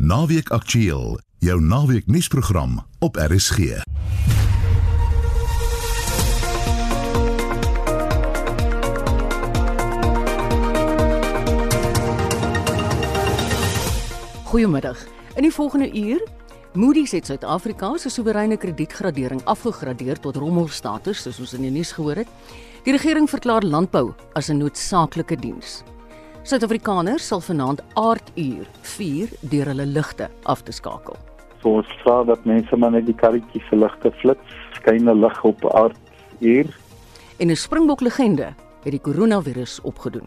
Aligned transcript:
Naweek 0.00 0.48
Aktueel, 0.48 1.18
jou 1.38 1.60
naweek 1.60 2.06
nuusprogram 2.06 2.86
op 2.98 3.16
RSG. 3.16 3.58
Goeiemiddag. 14.44 15.06
In 15.34 15.42
die 15.42 15.52
volgende 15.52 15.92
uur 15.92 16.26
Moody's 16.72 17.10
het 17.10 17.26
Suid-Afrika 17.26 17.96
se 17.96 18.08
soewereine 18.08 18.56
kredietgradering 18.56 19.44
afgegradeer 19.44 20.20
tot 20.20 20.36
rommelstatus, 20.36 21.22
soos 21.22 21.38
ons 21.38 21.52
in 21.52 21.68
die 21.68 21.70
nuus 21.70 21.92
gehoor 21.92 22.24
het. 22.24 22.28
Die 22.84 22.96
regering 22.96 23.30
verklaar 23.30 23.62
landbou 23.62 24.14
as 24.32 24.48
'n 24.48 24.56
noodsaaklike 24.56 25.36
diens. 25.36 25.82
Suid-Afrikaners 26.50 27.28
sal 27.30 27.42
vanaand 27.46 27.78
aarduur 27.94 28.64
vier 28.96 29.30
deur 29.52 29.68
hulle 29.70 29.84
ligte 29.86 30.26
af 30.50 30.64
te 30.66 30.72
skakel. 30.74 31.14
So 31.62 31.76
ons 31.78 31.90
vra 32.00 32.24
dat 32.26 32.42
mense 32.48 32.74
maar 32.74 32.90
net 32.90 33.04
die 33.06 33.14
karretjies 33.14 33.68
se 33.70 33.76
ligte 33.78 34.10
flits, 34.18 34.56
skyn 34.80 35.06
'n 35.06 35.20
lig 35.22 35.44
op 35.46 35.62
aarduur. 35.70 36.66
En 37.38 37.50
'n 37.50 37.56
Springbok 37.56 38.00
legende 38.00 38.48
het 38.82 38.90
die 38.90 39.00
koronavirus 39.00 39.80
opgedoen. 39.82 40.26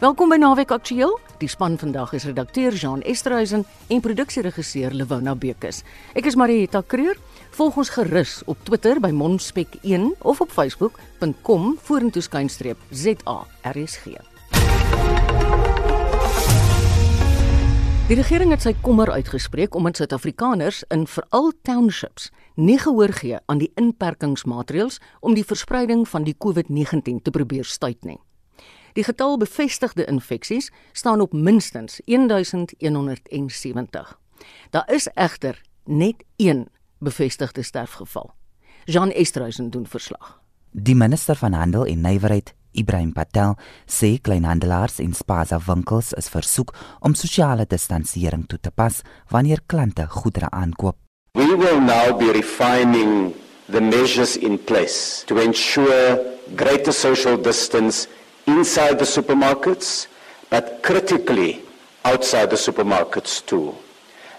Welkom 0.00 0.28
by 0.28 0.36
Naweek 0.36 0.70
Aktueel. 0.70 1.18
Die 1.38 1.48
span 1.48 1.78
vandag 1.78 2.12
is 2.12 2.24
redakteur 2.24 2.72
Jean 2.72 3.00
Esterhuizen 3.00 3.64
en 3.88 4.00
produksieregisseur 4.00 4.90
Lewona 4.92 5.34
Bekes. 5.34 5.84
Ek 6.12 6.26
is 6.26 6.34
Marieta 6.34 6.82
Kreur. 6.86 7.16
Volg 7.50 7.76
ons 7.76 7.88
gerus 7.88 8.42
op 8.44 8.56
Twitter 8.62 9.00
by 9.00 9.10
Monspek1 9.10 10.18
of 10.20 10.40
op 10.40 10.50
facebook.com 10.50 11.78
vorentoe 11.80 12.22
skynstreep 12.22 12.76
ZARSG. 12.90 14.31
Die 18.08 18.16
regering 18.18 18.50
het 18.50 18.64
sy 18.66 18.72
kommer 18.82 19.12
uitgespreek 19.14 19.76
omdat 19.78 20.00
Suid-Afrikaners 20.00 20.80
in 20.90 21.04
veral 21.06 21.52
townships 21.62 22.32
nie 22.58 22.74
gehoor 22.82 23.12
gee 23.14 23.38
aan 23.46 23.62
die 23.62 23.70
inperkingsmaatreëls 23.78 24.98
om 25.20 25.36
die 25.38 25.46
verspreiding 25.46 26.02
van 26.10 26.26
die 26.26 26.34
COVID-19 26.34 27.22
te 27.22 27.30
probeer 27.30 27.64
stuit 27.64 28.02
nie. 28.04 28.18
Die 28.98 29.06
getal 29.06 29.38
bevestigde 29.38 30.02
infeksies 30.10 30.72
staan 30.92 31.20
op 31.22 31.32
minstens 31.32 32.00
1170. 32.04 34.18
Daar 34.70 34.92
is 34.92 35.08
egter 35.14 35.62
net 35.84 36.24
een 36.36 36.68
bevestigde 36.98 37.62
sterfgeval. 37.62 38.34
Jean 38.84 39.10
Esterhuizen 39.10 39.70
doen 39.70 39.86
verslag. 39.86 40.40
Die 40.70 40.96
minister 40.96 41.36
van 41.36 41.52
Handel 41.52 41.86
en 41.86 42.00
Nywerheid, 42.00 42.54
Ibrahim 42.76 43.12
Patel, 43.12 43.56
sê 43.86 44.18
kleinhandelaars 44.22 45.00
en 45.04 45.12
spaza 45.14 45.58
winkels 45.66 46.12
is 46.18 46.30
versoek 46.32 46.74
om 47.00 47.14
sosiale 47.14 47.66
distansiering 47.68 48.46
toe 48.48 48.58
te 48.58 48.70
pas 48.70 49.02
wanneer 49.30 49.62
klante 49.66 50.06
goedere 50.08 50.48
aankoop. 50.52 50.96
We 51.34 51.54
will 51.54 51.80
now 51.80 52.12
be 52.18 52.32
refining 52.32 53.34
the 53.68 53.80
measures 53.80 54.36
in 54.36 54.58
place 54.58 55.24
to 55.26 55.38
ensure 55.38 56.18
greater 56.56 56.92
social 56.92 57.36
distance 57.36 58.06
inside 58.46 58.98
the 58.98 59.06
supermarkets, 59.06 60.08
but 60.50 60.82
critically 60.82 61.60
outside 62.04 62.50
the 62.50 62.56
supermarkets 62.56 63.44
too. 63.46 63.74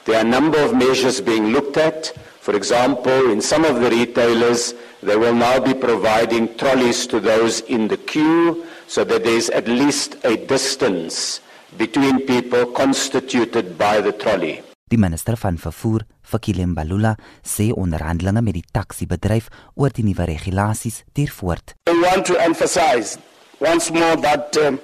There 0.06 0.18
are 0.18 0.25
a 0.25 0.30
number 0.30 0.59
of 0.59 0.75
measures 0.75 1.22
being 1.22 1.47
looked 1.53 1.78
at. 1.78 2.12
For 2.42 2.56
example, 2.56 3.31
in 3.31 3.42
some 3.42 3.64
of 3.64 3.80
the 3.80 3.90
retailers, 3.90 4.73
they 5.06 5.16
will 5.16 5.36
now 5.36 5.59
be 5.59 5.73
providing 5.73 6.56
trolleys 6.56 7.08
to 7.08 7.20
those 7.20 7.62
in 7.62 7.88
the 7.88 7.98
queue 7.98 8.66
so 8.88 9.04
that 9.04 9.23
there 9.23 9.38
is 9.38 9.50
at 9.50 9.68
least 9.68 10.16
a 10.23 10.36
distance 10.38 11.42
between 11.78 12.26
people 12.26 12.66
constituted 12.68 13.78
by 13.78 14.02
the 14.02 14.12
trolley. 14.12 14.62
Die 14.90 14.98
minister 14.98 15.36
van 15.38 15.58
vervoer, 15.58 16.04
Fakile 16.22 16.66
Mbalula, 16.68 17.16
sê 17.42 17.72
onderhandelinge 17.74 18.44
met 18.46 18.58
die 18.59 18.66
taxi-bedryf 18.76 19.50
oor 19.76 19.90
die 19.96 20.06
nuwe 20.06 20.28
regulasies 20.30 21.02
duur 21.18 21.31
voort. 21.34 21.74
I 21.90 21.96
want 22.04 22.28
to 22.30 22.38
emphasize 22.38 23.18
once 23.59 23.90
more 23.91 24.16
that 24.22 24.56
um, 24.62 24.80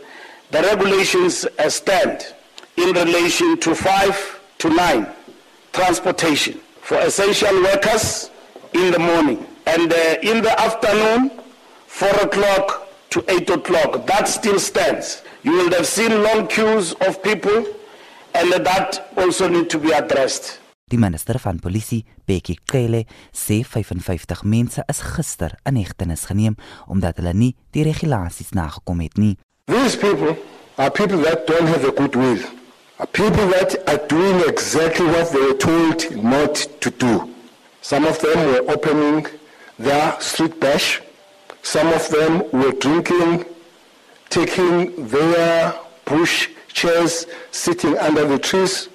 the 0.52 0.64
regulations 0.66 1.46
stand 1.68 2.34
in 2.76 2.94
relation 2.96 3.60
to 3.60 3.76
5 3.76 4.40
to 4.60 4.70
9 4.70 5.06
transportation 5.72 6.58
for 6.82 6.98
essential 6.98 7.62
workers 7.62 8.32
in 8.74 8.92
the 8.92 9.00
morning 9.00 9.49
and 9.74 9.94
uh, 9.94 10.32
in 10.32 10.42
the 10.42 10.54
afternoon 10.60 11.32
4 11.88 12.10
o'clock 12.26 12.88
to 13.10 13.24
8 13.28 13.50
o'clock. 13.50 14.06
That 14.06 14.28
still 14.28 14.60
stands. 14.60 15.24
You 15.44 15.52
will 15.52 15.72
have 15.72 15.86
seen 15.86 16.24
long 16.24 16.48
queues 16.48 16.94
of 17.08 17.22
people 17.22 17.66
and 18.34 18.52
that 18.66 19.10
also 19.18 19.48
need 19.48 19.70
to 19.70 19.80
be 19.80 19.92
addressed. 19.92 20.60
Die 20.90 20.98
minister 20.98 21.38
van 21.40 21.60
polisie, 21.60 22.04
Bekkie 22.26 22.58
Cele, 22.66 23.04
sê 23.32 23.64
55 23.64 24.44
mense 24.44 24.82
is 24.90 25.02
gister 25.02 25.54
in 25.70 25.78
hegtenis 25.78 26.26
geneem 26.26 26.56
omdat 26.88 27.22
hulle 27.22 27.34
nie 27.34 27.52
die 27.76 27.84
regulasies 27.86 28.56
nagekom 28.58 29.04
het 29.06 29.18
nie. 29.22 29.36
These 29.70 29.98
people 30.02 30.34
are 30.78 30.90
people 30.90 31.22
that 31.28 31.46
don't 31.46 31.70
have 31.70 31.86
a 31.86 31.94
good 31.94 32.16
will. 32.16 32.42
Are 32.98 33.08
people 33.08 33.46
that 33.54 33.78
are 33.88 34.02
doing 34.10 34.42
exactly 34.48 35.06
what 35.06 35.30
they 35.32 35.40
were 35.46 35.58
told 35.62 36.10
not 36.24 36.56
to 36.82 36.90
do. 36.90 37.30
Some 37.82 38.06
of 38.06 38.18
them 38.20 38.48
were 38.50 38.66
opening 38.74 39.28
their 39.80 40.20
street 40.20 40.60
bash. 40.60 41.02
Some 41.62 41.88
of 41.88 42.10
them 42.10 42.44
were 42.52 42.74
drinking, 42.74 43.46
taking 44.30 45.08
their 45.08 45.74
bush 46.06 46.50
chairs, 46.68 47.26
sitting 47.52 47.98
under 47.98 48.26
the 48.26 48.38
trees 48.40 48.90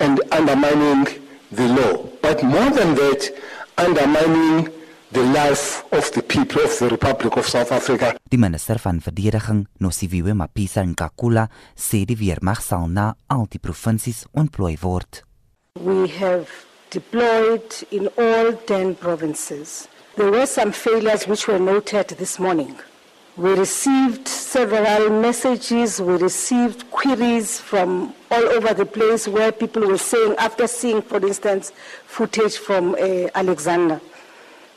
and 0.00 0.20
undermining 0.32 1.06
the 1.52 1.68
law. 1.68 2.08
But 2.22 2.42
more 2.42 2.70
than 2.70 2.94
that, 2.94 3.30
undermining 3.76 4.72
the 5.10 5.22
life 5.22 5.84
of 5.92 6.10
the 6.12 6.22
people 6.22 6.62
of 6.62 6.78
the 6.78 6.88
Republic 6.88 7.36
of 7.36 7.46
South 7.48 7.72
Africa. 7.72 8.14
Die 8.28 8.36
minister 8.36 8.78
van 8.78 9.00
verdediging, 9.00 9.66
Nosiviwe 9.80 10.34
Mapisa 10.34 10.84
Nkakula, 10.84 11.48
sê 11.74 12.04
die 12.04 12.18
weermag 12.18 12.60
sal 12.60 12.88
na 12.92 13.14
al 13.26 13.46
die 13.48 13.60
provinsies 13.60 14.26
ontplooi 14.36 14.76
word. 14.82 15.22
We 15.80 16.08
have 16.20 16.48
deployed 16.90 17.72
in 17.90 18.10
all 18.18 18.52
10 18.66 18.96
provinces. 18.96 19.88
There 20.18 20.32
were 20.32 20.46
some 20.46 20.72
failures 20.72 21.28
which 21.28 21.46
were 21.46 21.60
noted 21.60 22.08
this 22.08 22.40
morning. 22.40 22.76
We 23.36 23.50
received 23.50 24.26
several 24.26 25.10
messages, 25.10 26.00
we 26.00 26.14
received 26.14 26.90
queries 26.90 27.60
from 27.60 28.12
all 28.28 28.44
over 28.48 28.74
the 28.74 28.84
place 28.84 29.28
where 29.28 29.52
people 29.52 29.86
were 29.86 29.96
saying, 29.96 30.34
after 30.38 30.66
seeing, 30.66 31.02
for 31.02 31.24
instance, 31.24 31.70
footage 32.04 32.56
from 32.58 32.96
uh, 32.96 33.28
Alexander, 33.32 34.00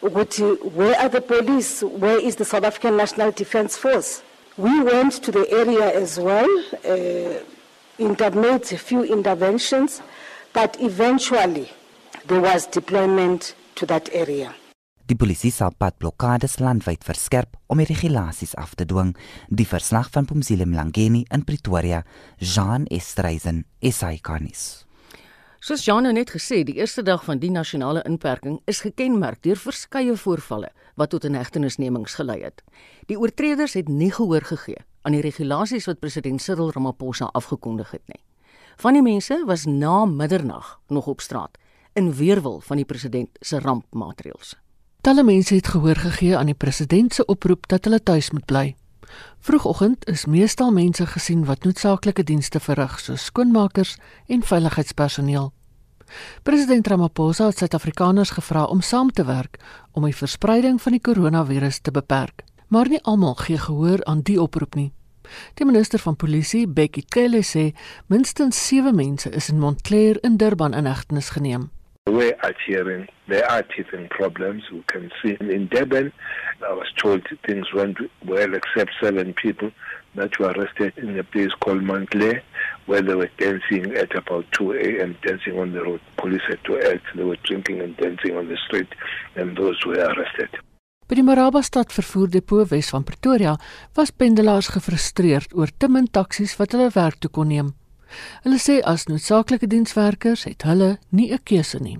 where 0.02 0.96
are 1.00 1.10
the 1.10 1.22
police? 1.22 1.82
Where 1.82 2.20
is 2.20 2.36
the 2.36 2.46
South 2.46 2.64
African 2.64 2.96
National 2.96 3.32
Defence 3.32 3.76
Force? 3.76 4.22
We 4.58 4.82
went 4.82 5.14
to 5.24 5.32
the 5.32 5.50
area 5.50 5.92
as 5.92 6.20
well, 6.20 6.46
uh, 6.86 7.40
made 7.98 8.72
a 8.72 8.78
few 8.78 9.02
interventions, 9.06 10.04
but 10.54 10.80
eventually 10.80 11.72
there 12.28 12.42
was 12.42 12.68
deployment 12.68 13.56
to 13.74 13.88
that 13.88 14.08
area. 14.14 14.54
Die 15.12 15.18
polisie 15.20 15.50
sal 15.52 15.74
padblokkades 15.76 16.54
landwyd 16.64 17.02
verskerp 17.04 17.58
om 17.68 17.82
die 17.82 17.88
regulasies 17.90 18.54
af 18.56 18.78
te 18.80 18.86
dwing. 18.88 19.10
Die 19.52 19.66
verslag 19.68 20.08
van 20.14 20.24
Pumzile 20.30 20.64
Mlangeni 20.64 21.26
in 21.36 21.44
Pretoria, 21.44 22.06
Jean 22.40 22.86
Estreisen, 22.88 23.66
SAICanis. 23.84 24.86
Soos 25.60 25.84
Jean 25.84 26.08
nou 26.08 26.14
net 26.16 26.32
gesê, 26.32 26.62
die 26.64 26.78
eerste 26.80 27.04
dag 27.04 27.26
van 27.28 27.44
die 27.44 27.52
nasionale 27.52 28.06
inperking 28.08 28.62
is 28.72 28.80
gekenmerk 28.86 29.44
deur 29.44 29.60
verskeie 29.60 30.16
voorvalle 30.16 30.72
wat 30.96 31.12
tot 31.12 31.28
inhegtenisnemings 31.28 32.16
gelei 32.22 32.40
het. 32.46 32.64
Die 33.12 33.20
oortreders 33.20 33.76
het 33.76 33.92
nie 33.92 34.14
gehoor 34.16 34.48
gegee 34.48 34.80
aan 35.04 35.20
die 35.20 35.26
regulasies 35.28 35.92
wat 35.92 36.00
president 36.00 36.40
Cyril 36.40 36.72
Ramaphosa 36.72 37.34
afgekondig 37.36 37.92
het 38.00 38.08
nie. 38.08 38.24
Van 38.80 38.96
die 38.96 39.04
mense 39.04 39.44
was 39.44 39.68
na 39.68 40.06
middernag 40.08 40.78
nog 40.88 41.12
op 41.12 41.20
straat 41.20 41.60
in 42.00 42.14
weerwil 42.16 42.62
van 42.64 42.80
die 42.80 42.88
president 42.88 43.36
se 43.44 43.60
rampmaatreëls. 43.60 44.56
Talle 45.02 45.24
mense 45.24 45.56
het 45.56 45.68
gehoor 45.68 45.96
gegee 45.96 46.38
aan 46.38 46.46
die 46.46 46.54
president 46.54 47.14
se 47.14 47.26
oproep 47.26 47.68
dat 47.68 47.84
hulle 47.84 48.04
tuis 48.04 48.28
moet 48.32 48.46
bly. 48.46 48.76
Vroegoggend 49.40 50.06
is 50.06 50.26
meestal 50.26 50.72
mense 50.72 51.06
gesien 51.06 51.46
wat 51.46 51.64
noodsaaklike 51.64 52.24
dienste 52.24 52.60
verrig, 52.60 53.00
soos 53.00 53.26
skoonmakers 53.26 53.96
en 54.28 54.46
veiligheidspersoneel. 54.46 55.50
President 56.44 56.88
Ramaphosa 56.88 57.50
het 57.50 57.58
Suid-Afrikaners 57.58 58.30
gevra 58.30 58.64
om 58.64 58.82
saam 58.82 59.10
te 59.12 59.26
werk 59.26 59.58
om 59.92 60.06
die 60.06 60.16
verspreiding 60.16 60.82
van 60.82 60.92
die 60.92 61.02
koronavirus 61.02 61.80
te 61.80 61.92
beperk, 61.92 62.46
maar 62.68 62.90
nie 62.90 63.02
almal 63.02 63.36
gee 63.42 63.58
gehoor 63.58 64.06
aan 64.06 64.22
die 64.22 64.42
oproep 64.42 64.76
nie. 64.76 64.92
Die 65.58 65.66
minister 65.66 66.00
van 66.00 66.16
polisie, 66.16 66.68
Bekkie 66.68 67.06
Cele 67.10 67.42
sê 67.42 67.72
minstens 68.06 68.68
7 68.68 68.96
mense 68.96 69.30
is 69.30 69.50
in 69.50 69.60
Montclair 69.60 70.22
in 70.22 70.38
Durban 70.38 70.74
in 70.78 70.86
hegtenis 70.86 71.34
geneem. 71.34 71.72
We 72.18 72.34
are 72.46 72.56
hearing 72.68 73.08
there 73.28 73.48
are 73.50 73.64
teething 73.64 74.08
problems. 74.10 74.64
We 74.72 74.84
can 74.94 75.12
see 75.22 75.38
in 75.40 75.68
Durban, 75.68 76.12
I 76.70 76.74
was 76.74 76.92
told 77.02 77.22
things 77.48 77.68
went 77.74 77.98
well 78.26 78.54
except 78.54 78.92
seven 79.02 79.34
people 79.34 79.72
that 80.16 80.38
were 80.40 80.52
arrested 80.52 80.94
in 80.98 81.18
a 81.18 81.24
place 81.24 81.54
called 81.64 81.84
Montclair. 81.84 82.44
where 82.86 83.02
they 83.02 83.16
were 83.16 83.30
dancing 83.38 83.86
at 83.96 84.16
about 84.16 84.46
2 84.52 84.74
a.m., 84.74 85.16
dancing 85.22 85.60
on 85.60 85.72
the 85.72 85.82
road. 85.82 86.02
Police 86.18 86.46
had 86.48 86.62
to 86.66 86.80
act. 86.92 87.06
They 87.16 87.24
were 87.24 87.40
drinking 87.44 87.82
and 87.82 87.96
dancing 87.98 88.38
on 88.38 88.48
the 88.48 88.58
street, 88.66 88.92
and 89.36 89.58
those 89.58 89.80
were 89.86 90.02
arrested. 90.12 90.50
By 91.08 91.16
die 91.16 91.28
Marabastad 91.28 91.92
vervoerdepot 91.92 92.70
Wes 92.72 92.90
van 92.90 93.04
Pretoria 93.04 93.58
was 93.96 94.14
pendelaars 94.16 94.70
gefrustreerd 94.72 95.52
oor 95.60 95.68
te 95.78 95.90
min 95.92 96.08
taksies 96.08 96.56
wat 96.60 96.72
hulle 96.72 96.88
werk 96.96 97.20
toe 97.20 97.32
kon 97.36 97.52
neem. 97.52 97.74
Hulle 98.44 98.60
sê 98.60 98.82
as 98.84 99.08
noodsaaklike 99.08 99.68
dienswerkers 99.68 100.44
het 100.44 100.64
hulle 100.64 100.98
nie 101.10 101.32
'n 101.34 101.40
keuse 101.44 101.80
nie. 101.80 101.98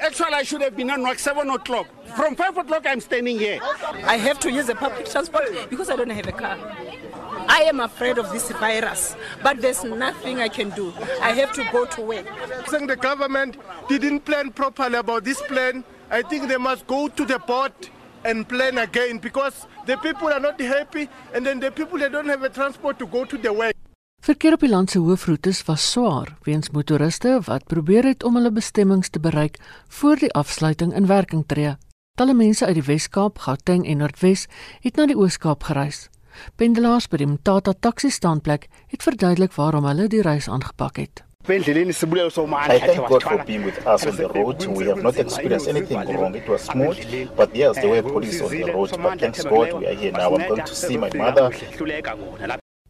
Actually, 0.00 0.34
I 0.34 0.42
should 0.42 0.62
have 0.62 0.76
been 0.76 0.90
on 0.90 1.02
work 1.02 1.18
7 1.18 1.48
o'clock. 1.50 1.86
From 2.16 2.36
5 2.36 2.58
o'clock, 2.58 2.84
I'm 2.86 3.00
standing 3.00 3.38
here. 3.38 3.58
I 4.04 4.18
have 4.18 4.38
to 4.40 4.50
use 4.50 4.66
the 4.66 4.74
public 4.74 5.06
transport 5.10 5.48
because 5.70 5.88
I 5.88 5.96
don't 5.96 6.10
have 6.10 6.28
a 6.28 6.32
car. 6.32 6.58
I 7.48 7.62
am 7.62 7.80
afraid 7.80 8.18
of 8.18 8.30
this 8.30 8.50
virus, 8.52 9.16
but 9.42 9.60
there's 9.60 9.84
nothing 9.84 10.40
I 10.40 10.48
can 10.48 10.70
do. 10.70 10.92
I 11.22 11.32
have 11.32 11.52
to 11.52 11.64
go 11.72 11.86
to 11.86 12.00
work. 12.02 12.26
Saying 12.68 12.88
the 12.88 12.96
government 12.96 13.56
didn't 13.88 14.24
plan 14.24 14.52
properly 14.52 14.96
about 14.98 15.24
this 15.24 15.40
plan, 15.42 15.84
I 16.10 16.22
think 16.22 16.48
they 16.48 16.58
must 16.58 16.86
go 16.86 17.08
to 17.08 17.24
the 17.24 17.38
board 17.38 17.72
and 18.24 18.46
plan 18.48 18.78
again 18.78 19.18
because 19.18 19.66
the 19.86 19.96
people 19.96 20.28
are 20.28 20.40
not 20.40 20.60
happy 20.60 21.08
and 21.32 21.46
then 21.46 21.60
the 21.60 21.70
people 21.70 21.98
they 21.98 22.08
don't 22.08 22.28
have 22.28 22.42
a 22.42 22.50
transport 22.50 22.98
to 22.98 23.06
go 23.06 23.24
to 23.24 23.38
the 23.38 23.52
work. 23.52 23.74
Verkeer 24.26 24.56
op 24.56 24.62
die 24.64 24.70
land 24.70 24.90
se 24.90 24.98
hoofroetes 24.98 25.60
was 25.68 25.84
swaar 25.86 26.32
weens 26.42 26.72
motoriste 26.74 27.36
wat 27.46 27.66
probeer 27.70 28.08
het 28.10 28.24
om 28.26 28.34
hulle 28.34 28.50
bestemmings 28.50 29.12
te 29.14 29.20
bereik 29.22 29.60
voor 29.98 30.18
die 30.18 30.32
afsluiting 30.34 30.94
in 30.98 31.06
werking 31.06 31.44
tree. 31.46 31.76
Talle 32.18 32.34
mense 32.34 32.66
uit 32.66 32.74
die 32.74 32.82
Wes-Kaap, 32.88 33.38
Gauteng 33.44 33.86
en 33.86 34.02
Noordwes 34.02 34.48
het 34.82 34.98
na 34.98 35.06
die 35.06 35.14
Oos-Kaap 35.14 35.68
gereis. 35.70 36.08
Pendelaars 36.58 37.06
by 37.06 37.22
die 37.22 37.30
Mtata 37.36 37.76
taxi 37.78 38.10
standplek 38.10 38.66
het 38.90 39.06
verduidelik 39.06 39.54
waarom 39.54 39.86
hulle 39.86 40.08
die 40.10 40.26
reis 40.26 40.50
aangepak 40.50 40.98
het. 41.04 41.22
I 41.46 41.62
thank 41.62 43.06
God 43.06 43.22
for 43.22 43.44
being 43.46 43.62
with 43.62 43.78
us 43.86 44.06
on 44.10 44.16
the 44.16 44.26
road. 44.26 44.66
We 44.66 44.90
have 44.90 45.02
not 45.02 45.22
experienced 45.22 45.68
anything 45.68 46.02
wrong. 46.02 46.34
It 46.34 46.48
was 46.48 46.66
smooth, 46.66 47.30
but 47.36 47.54
yes, 47.54 47.76
there 47.78 47.94
were 47.94 48.02
police 48.02 48.42
on 48.42 48.50
the 48.50 48.72
road. 48.72 48.90
But 48.90 49.20
thanks 49.20 49.44
God, 49.44 49.78
we 49.78 49.86
are 49.86 49.94
here 49.94 50.10
now. 50.10 50.34
I'm 50.34 50.48
going 50.48 50.66
to 50.66 50.74
see 50.74 50.96
my 50.96 51.14
mother. 51.14 51.54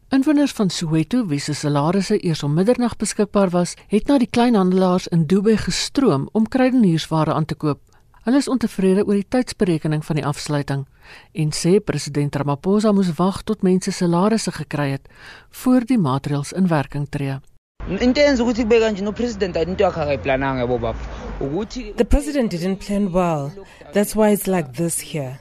Inwoners 0.09 0.51
van 0.51 0.69
Soweto 0.69 1.25
wie 1.27 1.39
se 1.39 1.53
salarisse 1.53 2.15
eers 2.23 2.43
om 2.43 2.53
middernag 2.53 2.95
beskikbaar 2.95 3.49
was, 3.49 3.73
het 3.91 4.07
na 4.07 4.15
die 4.17 4.29
kleinhandelaars 4.31 5.07
in 5.11 5.25
Dubai 5.27 5.57
gestroom 5.57 6.29
om 6.31 6.47
kruideniersware 6.47 7.33
aan 7.33 7.45
te 7.45 7.55
koop. 7.55 7.81
Hulle 8.23 8.39
is 8.39 8.47
ontevrede 8.47 9.03
oor 9.03 9.19
die 9.19 9.27
tydsberekening 9.27 10.05
van 10.05 10.15
die 10.15 10.25
afsluiting 10.25 10.85
en 11.33 11.51
sê 11.51 11.79
president 11.83 12.35
Ramaphosa 12.35 12.91
moes 12.95 13.11
wag 13.19 13.41
tot 13.43 13.67
mense 13.67 13.91
salarisse 13.91 14.51
gekry 14.51 14.93
het 14.95 15.11
voor 15.49 15.83
die 15.83 15.99
maatreëls 15.99 16.53
in 16.55 16.71
werking 16.71 17.09
tree. 17.09 17.39
into 17.87 18.21
enza 18.21 18.43
ukuthi 18.43 18.63
kube 18.63 18.79
kanje 18.79 19.03
no-president 19.03 19.55
into 19.55 19.83
yakhe 19.83 20.01
akayiplananga 20.01 20.63
yabo 20.63 20.77
baba 20.79 20.99
ukuthi 21.39 21.93
the 21.95 22.05
president 22.05 22.51
didn't 22.51 22.79
plan 22.85 23.11
well 23.11 23.51
that's 23.93 24.15
why 24.15 24.31
it's 24.31 24.47
like 24.47 24.73
this 24.73 24.99
here 25.11 25.39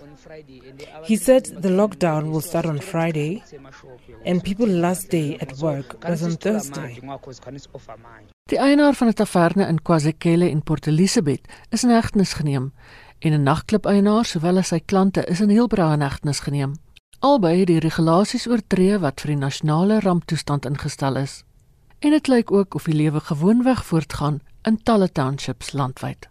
he 1.09 1.17
said 1.17 1.45
the 1.63 1.71
lockdown 1.71 2.31
will 2.31 2.41
start 2.41 2.67
on 2.67 2.79
friday 2.79 3.43
and 4.27 4.43
people 4.43 4.67
last 4.67 5.11
day 5.11 5.37
at 5.41 5.59
work 5.59 5.97
was 6.09 6.23
on 6.23 6.37
thursday 6.37 6.99
die 8.53 8.59
eienaar 8.59 8.95
van 8.95 9.09
'n 9.09 9.19
taverne 9.23 9.67
in 9.67 9.83
KwaZulu 9.83 10.49
en 10.51 10.63
Port 10.63 10.87
Elizabeth 10.87 11.49
is 11.71 11.85
in 11.85 11.91
hegtenis 11.91 12.33
geneem 12.33 12.73
en 13.19 13.33
'n 13.33 13.43
nagklub 13.43 13.87
eienaar 13.87 14.25
sowel 14.25 14.59
as 14.59 14.69
sy 14.69 14.81
klante 14.81 15.25
is 15.25 15.41
in 15.41 15.51
Heilbron 15.51 15.93
in 15.93 16.01
hegtenis 16.01 16.41
geneem 16.41 16.75
albei 17.19 17.59
het 17.59 17.67
die 17.67 17.81
regulasies 17.81 18.47
oortree 18.47 18.99
wat 18.99 19.21
vir 19.21 19.35
die 19.35 19.43
nasionale 19.43 20.01
ramptoestand 20.01 20.67
ingestel 20.67 21.17
is 21.17 21.45
en 21.99 22.11
dit 22.11 22.29
lyk 22.29 22.53
ook 22.53 22.75
of 22.75 22.85
die 22.85 22.95
lewe 22.95 23.21
gewoonweg 23.21 23.85
voortgaan 23.85 24.41
in 24.63 24.83
talle 24.83 25.13
townships 25.13 25.73
landwyd. 25.73 26.29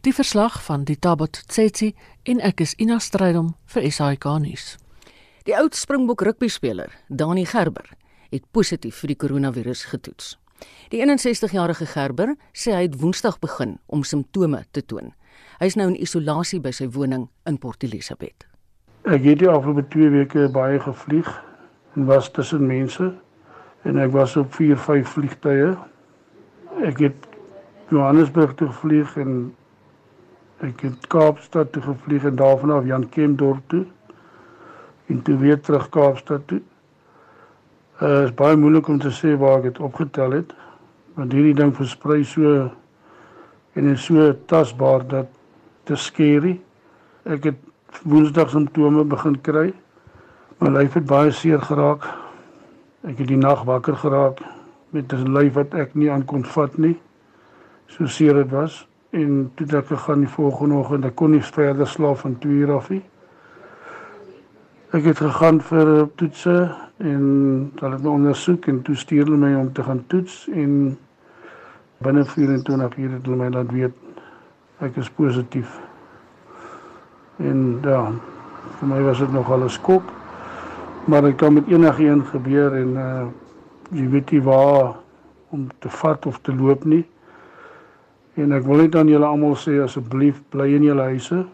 Die 0.00 0.14
verslag 0.14 0.62
van 0.64 0.84
die 0.84 0.98
Tabot 0.98 1.42
Tsetsi 1.46 1.94
en 2.22 2.40
ek 2.40 2.60
is 2.60 2.74
Ina 2.78 2.98
Strydom 2.98 3.54
vir 3.72 3.90
SAK 3.92 4.24
nuus. 4.42 4.76
Die 5.48 5.56
oud 5.56 5.72
Springbok 5.72 6.20
rugbyspeler, 6.26 6.90
Dani 7.08 7.46
Gerber, 7.48 7.86
het 8.28 8.42
positief 8.52 8.98
vir 9.00 9.14
die 9.14 9.16
koronavirus 9.16 9.86
getoets. 9.88 10.34
Die 10.92 11.00
61-jarige 11.00 11.86
Gerber 11.88 12.34
sê 12.52 12.74
hy 12.76 12.82
het 12.82 12.98
Woensdag 13.00 13.38
begin 13.40 13.78
om 13.86 14.04
simptome 14.04 14.60
te 14.76 14.82
toon. 14.84 15.14
Hy 15.56 15.70
is 15.72 15.78
nou 15.80 15.88
in 15.88 15.96
isolasie 15.96 16.60
by 16.60 16.74
sy 16.76 16.90
woning 16.92 17.30
in 17.48 17.56
Port 17.64 17.88
Elizabeth. 17.88 18.44
Ek 19.08 19.24
het 19.24 19.40
die 19.40 19.48
afgelope 19.48 19.88
2 19.96 20.12
weke 20.18 20.52
baie 20.52 20.84
gevlieg 20.84 21.32
en 21.96 22.04
was 22.12 22.28
tussen 22.28 22.68
mense 22.68 23.08
en 23.88 24.04
ek 24.04 24.12
was 24.20 24.36
op 24.36 24.52
4 24.52 24.76
5 24.76 25.16
vliegtye. 25.16 25.74
Ek 26.84 27.06
het 27.08 27.28
Johannesburg 27.88 28.52
toe 28.60 28.68
gevlieg 28.68 29.16
en 29.16 29.46
ek 30.60 30.90
het 30.90 31.08
Kaapstad 31.08 31.72
toe 31.72 31.88
gevlieg 31.88 32.28
en 32.28 32.36
daarvan 32.36 32.82
af 32.82 32.84
Jan 32.84 33.08
Kempdorp 33.16 33.64
toe 33.72 33.86
en 35.08 35.22
toe 35.22 35.36
weer 35.36 35.60
terug 35.60 35.88
Kaapstad 35.88 36.46
toe. 36.46 36.60
Uh 38.02 38.24
is 38.24 38.34
baie 38.34 38.56
moeilik 38.56 38.88
om 38.88 38.98
te 38.98 39.10
sê 39.10 39.34
waar 39.38 39.58
ek 39.58 39.70
dit 39.72 39.80
opgetel 39.82 40.36
het 40.38 40.54
want 41.18 41.32
hierdie 41.34 41.56
ding 41.58 41.72
versprei 41.74 42.22
so 42.24 42.68
en 43.74 43.88
is 43.90 44.04
so 44.06 44.32
tasbaar 44.46 45.06
dat 45.08 45.26
te 45.84 45.96
skerry. 45.96 46.58
Ek 47.24 47.50
het 47.50 47.64
Woensdag 48.04 48.50
simptome 48.52 49.02
begin 49.08 49.38
kry. 49.42 49.72
My 50.60 50.70
lyf 50.74 50.94
het 50.98 51.06
baie 51.08 51.32
seer 51.32 51.62
geraak. 51.64 52.04
Ek 53.08 53.18
het 53.18 53.30
die 53.30 53.38
nag 53.40 53.64
wakker 53.66 53.96
geraak 53.96 54.42
met 54.92 55.12
'n 55.12 55.32
lyf 55.32 55.54
wat 55.54 55.74
ek 55.74 55.94
nie 55.94 56.10
aan 56.10 56.24
kon 56.24 56.44
vat 56.44 56.78
nie. 56.78 56.96
So 57.86 58.06
seer 58.06 58.34
dit 58.34 58.50
was 58.50 58.86
en 59.10 59.50
toe 59.54 59.66
ek 59.78 59.86
gegaan 59.86 60.20
die 60.20 60.28
volgende 60.28 60.74
oggend, 60.74 61.04
ek 61.04 61.16
kon 61.16 61.30
nie 61.30 61.42
verder 61.42 61.86
slaap 61.86 62.18
van 62.18 62.38
2 62.38 62.52
uur 62.52 62.72
af 62.72 62.90
nie. 62.90 63.02
Ek 64.88 65.04
het 65.04 65.18
gegaan 65.20 65.58
vir 65.60 66.06
toetse 66.16 66.52
en 67.04 67.24
hulle 67.76 67.92
het 67.92 68.04
my 68.04 68.08
ondersoek 68.08 68.70
en 68.72 68.78
toe 68.82 68.94
stuur 68.96 69.26
hulle 69.26 69.36
my 69.36 69.50
om 69.58 69.66
te 69.72 69.82
gaan 69.84 70.00
toets 70.08 70.46
en 70.48 70.94
binne 72.00 72.24
24 72.24 72.96
ure 72.96 73.18
het 73.18 73.26
hulle 73.28 73.36
my 73.36 73.48
laat 73.52 73.74
weet 73.74 73.98
ek 74.80 74.96
is 74.96 75.10
positief. 75.18 75.74
En 77.36 77.82
ja, 77.84 78.00
vir 78.78 78.88
my 78.88 79.02
was 79.04 79.20
dit 79.20 79.32
nogal 79.36 79.66
'n 79.66 79.76
skok 79.76 80.08
maar 81.08 81.22
dit 81.22 81.36
kan 81.36 81.52
met 81.52 81.68
enigiemand 81.68 82.26
gebeur 82.32 82.72
en 82.72 82.96
uh 82.96 83.26
jy 83.90 84.08
weet 84.08 84.30
nie 84.30 84.42
waar 84.42 84.96
om 85.48 85.68
te 85.78 85.88
vat 85.88 86.26
of 86.26 86.38
te 86.40 86.52
loop 86.54 86.84
nie. 86.84 87.04
En 88.36 88.52
ek 88.52 88.64
wil 88.64 88.76
net 88.76 88.96
aan 88.96 89.08
julle 89.08 89.24
almal 89.24 89.56
sê 89.56 89.78
asseblief 89.80 90.42
bly 90.48 90.74
in 90.76 90.82
julle 90.82 91.02
huise. 91.02 91.46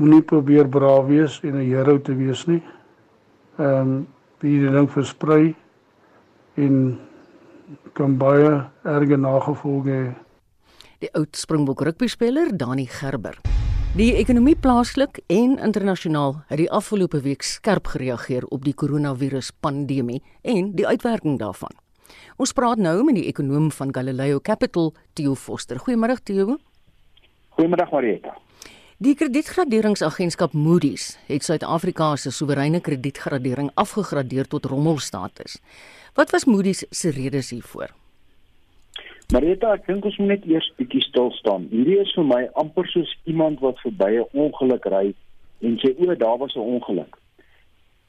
Moenie 0.00 0.22
probeer 0.24 0.68
braaf 0.68 1.06
wees 1.10 1.40
en 1.44 1.58
'n 1.60 1.66
hero 1.68 2.00
te 2.00 2.14
wees 2.16 2.46
nie. 2.46 2.62
Ehm 3.58 3.80
um, 3.80 4.06
hierdie 4.40 4.72
ding 4.72 4.88
versprei 4.88 5.54
en 6.56 6.98
kan 7.92 8.16
baie 8.16 8.64
erge 8.84 9.16
nagevolge 9.16 9.90
hê. 9.90 10.14
Die 10.98 11.12
oud 11.12 11.36
Springbok 11.36 11.82
rugbyspeler 11.82 12.56
Dani 12.56 12.86
Gerber 12.86 13.36
Die 13.90 14.14
ekonomie 14.14 14.56
plaaslik 14.56 15.18
en 15.26 15.58
internasionaal 15.58 16.36
het 16.46 16.60
die 16.62 16.70
afgelope 16.70 17.20
week 17.20 17.42
skerp 17.42 17.86
gereageer 17.90 18.44
op 18.54 18.64
die 18.64 18.74
koronaviruspandemie 18.74 20.22
en 20.42 20.68
die 20.78 20.86
uitwerking 20.86 21.38
daarvan. 21.38 21.74
Ons 22.38 22.52
praat 22.52 22.78
nou 22.78 23.02
met 23.04 23.18
die 23.18 23.26
ekonoom 23.26 23.70
van 23.74 23.90
Galileo 23.94 24.38
Capital, 24.40 24.94
Theo 25.12 25.34
Foster. 25.34 25.82
Goeiemôre 25.82 26.22
Theo. 26.22 26.56
Goeiemôre 27.58 27.90
Marieta. 27.90 28.36
Die 29.00 29.14
kredietgraderingsagentskap 29.16 30.52
Moody's 30.52 31.14
het 31.24 31.46
Suid-Afrika 31.46 32.10
se 32.20 32.28
soewereine 32.36 32.82
kredietgradering 32.84 33.70
afgegradeer 33.80 34.44
tot 34.44 34.66
rommelstatus. 34.68 35.54
Wat 36.18 36.34
was 36.34 36.44
Moody's 36.44 36.84
se 36.90 37.08
redes 37.16 37.48
hiervoor? 37.50 37.94
Marita, 39.32 39.70
ek 39.72 39.86
dink 39.86 40.04
ons 40.04 40.18
moet 40.20 40.34
net 40.34 40.44
eers 40.50 40.68
bietjie 40.76 41.00
stil 41.06 41.32
staan. 41.38 41.64
Hierdie 41.70 41.96
is 42.02 42.12
vir 42.12 42.28
my 42.28 42.42
amper 42.60 42.90
soos 42.92 43.14
iemand 43.24 43.64
wat 43.64 43.80
verby 43.86 44.10
'n 44.20 44.28
ongeluk 44.44 44.84
ry 44.92 45.14
en 45.64 45.80
sê 45.80 45.94
o, 45.96 46.14
daar 46.14 46.36
was 46.36 46.52
'n 46.56 46.68
ongeluk. 46.74 47.16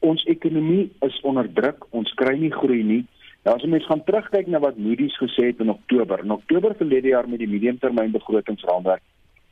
Ons 0.01 0.25
ekonomie 0.25 0.91
is 1.07 1.21
onder 1.23 1.47
druk, 1.47 1.87
ons 1.91 2.11
kry 2.19 2.35
nie 2.35 2.51
groei 2.51 2.83
nie. 2.83 3.05
Nou 3.45 3.55
as 3.55 3.63
ons 3.63 3.87
gaan 3.87 4.03
terugkyk 4.03 4.47
na 4.47 4.59
wat 4.59 4.77
Moody's 4.77 5.15
gesê 5.15 5.55
het 5.55 5.59
in 5.59 5.69
Oktober, 5.69 6.19
in 6.19 6.31
Oktober 6.31 6.75
verlede 6.75 7.07
jaar 7.07 7.29
met 7.29 7.39
die 7.39 7.47
mediumtermynbegrotingsraamwerk, 7.47 9.01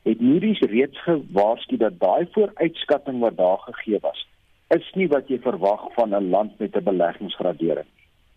het 0.03 0.22
Moody's 0.22 0.60
reeds 0.60 1.01
gewaarsku 1.03 1.77
dat 1.77 2.00
daai 2.00 2.27
vooruitskatting 2.32 3.20
wat 3.20 3.38
daar 3.38 3.58
gegee 3.58 4.00
was, 4.01 4.27
is 4.75 4.91
nie 4.94 5.08
wat 5.08 5.27
jy 5.27 5.39
verwag 5.44 5.88
van 5.94 6.15
'n 6.15 6.29
land 6.29 6.60
met 6.60 6.75
'n 6.75 6.84
beleggingsgradering. 6.84 7.88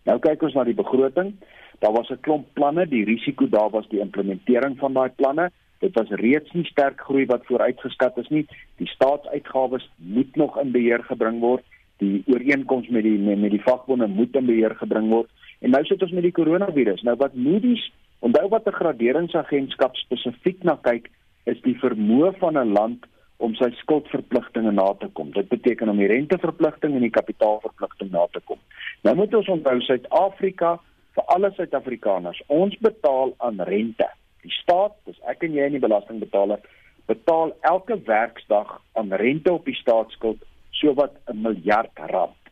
Nou 0.05 0.19
kyk 0.19 0.41
ons 0.41 0.53
na 0.53 0.63
die 0.63 0.81
begroting. 0.83 1.33
Daar 1.79 1.93
was 1.93 2.09
'n 2.09 2.21
klomp 2.21 2.47
planne, 2.53 2.87
die 2.87 3.05
risiko 3.05 3.47
daar 3.49 3.69
was 3.69 3.87
die 3.87 3.99
implementering 3.99 4.77
van 4.77 4.93
daai 4.93 5.09
planne. 5.09 5.51
Dit 5.79 5.93
was 5.95 6.09
reeds 6.09 6.51
nie 6.51 6.65
sterk 6.65 7.01
groei 7.01 7.25
wat 7.25 7.45
vooruitgeskat 7.45 8.17
is 8.17 8.29
nie. 8.29 8.45
Die 8.77 8.87
staatsuitgawes 8.87 9.89
moet 9.95 10.35
nog 10.35 10.59
in 10.59 10.71
beheer 10.71 11.03
gebring 11.03 11.39
word. 11.39 11.63
Die 11.97 12.23
ooreenkoms 12.25 12.87
met 12.87 13.03
die 13.03 13.17
met 13.17 13.51
die 13.51 13.61
vakbonde 13.61 14.07
moet 14.07 14.35
in 14.35 14.45
beheer 14.45 14.75
gebring 14.75 15.09
word 15.09 15.29
En 15.63 15.71
nou 15.71 15.83
sit 15.87 16.01
ons 16.03 16.11
met 16.11 16.25
die 16.25 16.35
koronavirus. 16.35 17.05
Nou 17.07 17.15
wat 17.21 17.35
Moody's, 17.39 17.83
onthou 18.19 18.47
wat 18.51 18.67
'n 18.67 18.79
graderingsagentskap 18.79 19.95
spesifiek 19.95 20.63
na 20.63 20.75
kyk, 20.75 21.09
is 21.49 21.59
die 21.61 21.75
vermoë 21.79 22.33
van 22.39 22.57
'n 22.57 22.73
land 22.73 23.05
om 23.37 23.55
sy 23.55 23.69
skuldverpligtinge 23.81 24.71
na 24.71 24.93
te 24.99 25.09
kom. 25.17 25.31
Dit 25.31 25.49
beteken 25.49 25.89
om 25.89 25.97
die 25.97 26.07
renteverpligting 26.07 26.95
en 26.95 27.05
die 27.05 27.09
kapitaalverpligting 27.09 28.11
na 28.11 28.27
te 28.31 28.41
kom. 28.45 28.59
Nou 29.03 29.15
moet 29.15 29.33
ons 29.35 29.47
onthou 29.47 29.81
Suid-Afrika 29.81 30.79
vir 31.17 31.23
alle 31.35 31.51
Suid-Afrikaners, 31.51 32.41
ons 32.47 32.77
betaal 32.79 33.33
aan 33.37 33.61
rente. 33.61 34.07
Die 34.41 34.51
staat, 34.51 34.95
dis 35.05 35.19
ek 35.29 35.43
en 35.43 35.53
jy 35.53 35.67
en 35.67 35.75
die 35.77 35.83
belastingbetaler, 35.83 36.63
betaal 37.11 37.53
elke 37.61 37.99
werksdag 38.07 38.79
aan 38.99 39.13
rente 39.19 39.51
op 39.53 39.65
die 39.65 39.77
staatsskuld 39.77 40.43
sowat 40.71 41.13
'n 41.27 41.41
miljard 41.41 41.91
rand. 42.11 42.42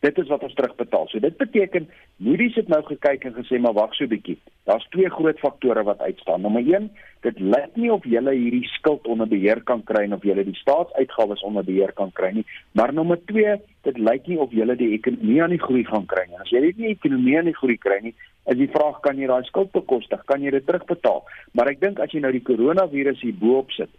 Dit 0.00 0.18
is 0.18 0.28
wat 0.30 0.44
ons 0.46 0.54
terugbetaal. 0.54 1.08
So 1.10 1.18
dit 1.18 1.36
beteken 1.36 1.88
Moody's 2.22 2.54
het 2.54 2.68
nou 2.70 2.78
gekyk 2.86 3.24
en 3.26 3.34
gesê 3.34 3.58
maar 3.58 3.74
wag 3.74 3.94
so 3.94 4.04
'n 4.04 4.08
bietjie. 4.08 4.38
Daar's 4.64 4.86
twee 4.94 5.10
groot 5.10 5.38
faktore 5.38 5.82
wat 5.82 5.98
uitstaan. 5.98 6.40
Nommer 6.40 6.62
1, 6.62 6.90
dit 7.20 7.38
lyk 7.40 7.74
nie 7.74 7.92
of 7.92 8.04
jy 8.04 8.22
hierdie 8.22 8.68
skuld 8.78 9.06
onder 9.06 9.28
beheer 9.28 9.60
kan 9.62 9.82
kry 9.82 10.12
of 10.12 10.22
jy 10.22 10.34
die 10.34 10.54
staatsuitgawes 10.54 11.42
onder 11.42 11.64
beheer 11.64 11.92
kan 11.92 12.12
kry 12.12 12.30
nie. 12.30 12.46
Maar 12.72 12.92
nommer 12.92 13.18
2, 13.24 13.56
dit 13.82 13.98
lyk 13.98 14.26
nie 14.26 14.38
of 14.38 14.52
jy 14.52 14.76
die 14.76 14.92
ekonomie 14.92 15.42
aan 15.42 15.50
die 15.50 15.66
groei 15.66 15.84
gaan 15.84 16.06
kry 16.06 16.26
nie. 16.28 16.38
As 16.38 16.50
jy 16.50 16.60
nie 16.60 16.72
die 16.72 16.94
ekonomie 16.94 17.38
aan 17.38 17.50
die 17.50 17.58
groei 17.60 17.76
kry 17.76 17.98
nie, 18.02 18.14
is 18.46 18.56
die 18.56 18.70
vraag 18.70 19.00
kan 19.00 19.18
jy 19.18 19.26
daai 19.26 19.44
skuld 19.44 19.72
bekostig? 19.72 20.24
Kan 20.24 20.42
jy 20.42 20.50
dit 20.50 20.66
terugbetaal? 20.66 21.24
Maar 21.52 21.70
ek 21.70 21.80
dink 21.80 21.98
as 21.98 22.12
jy 22.12 22.20
nou 22.20 22.32
die 22.32 22.44
koronavirus 22.44 23.20
hier 23.20 23.34
bo-op 23.34 23.70
sit, 23.72 23.90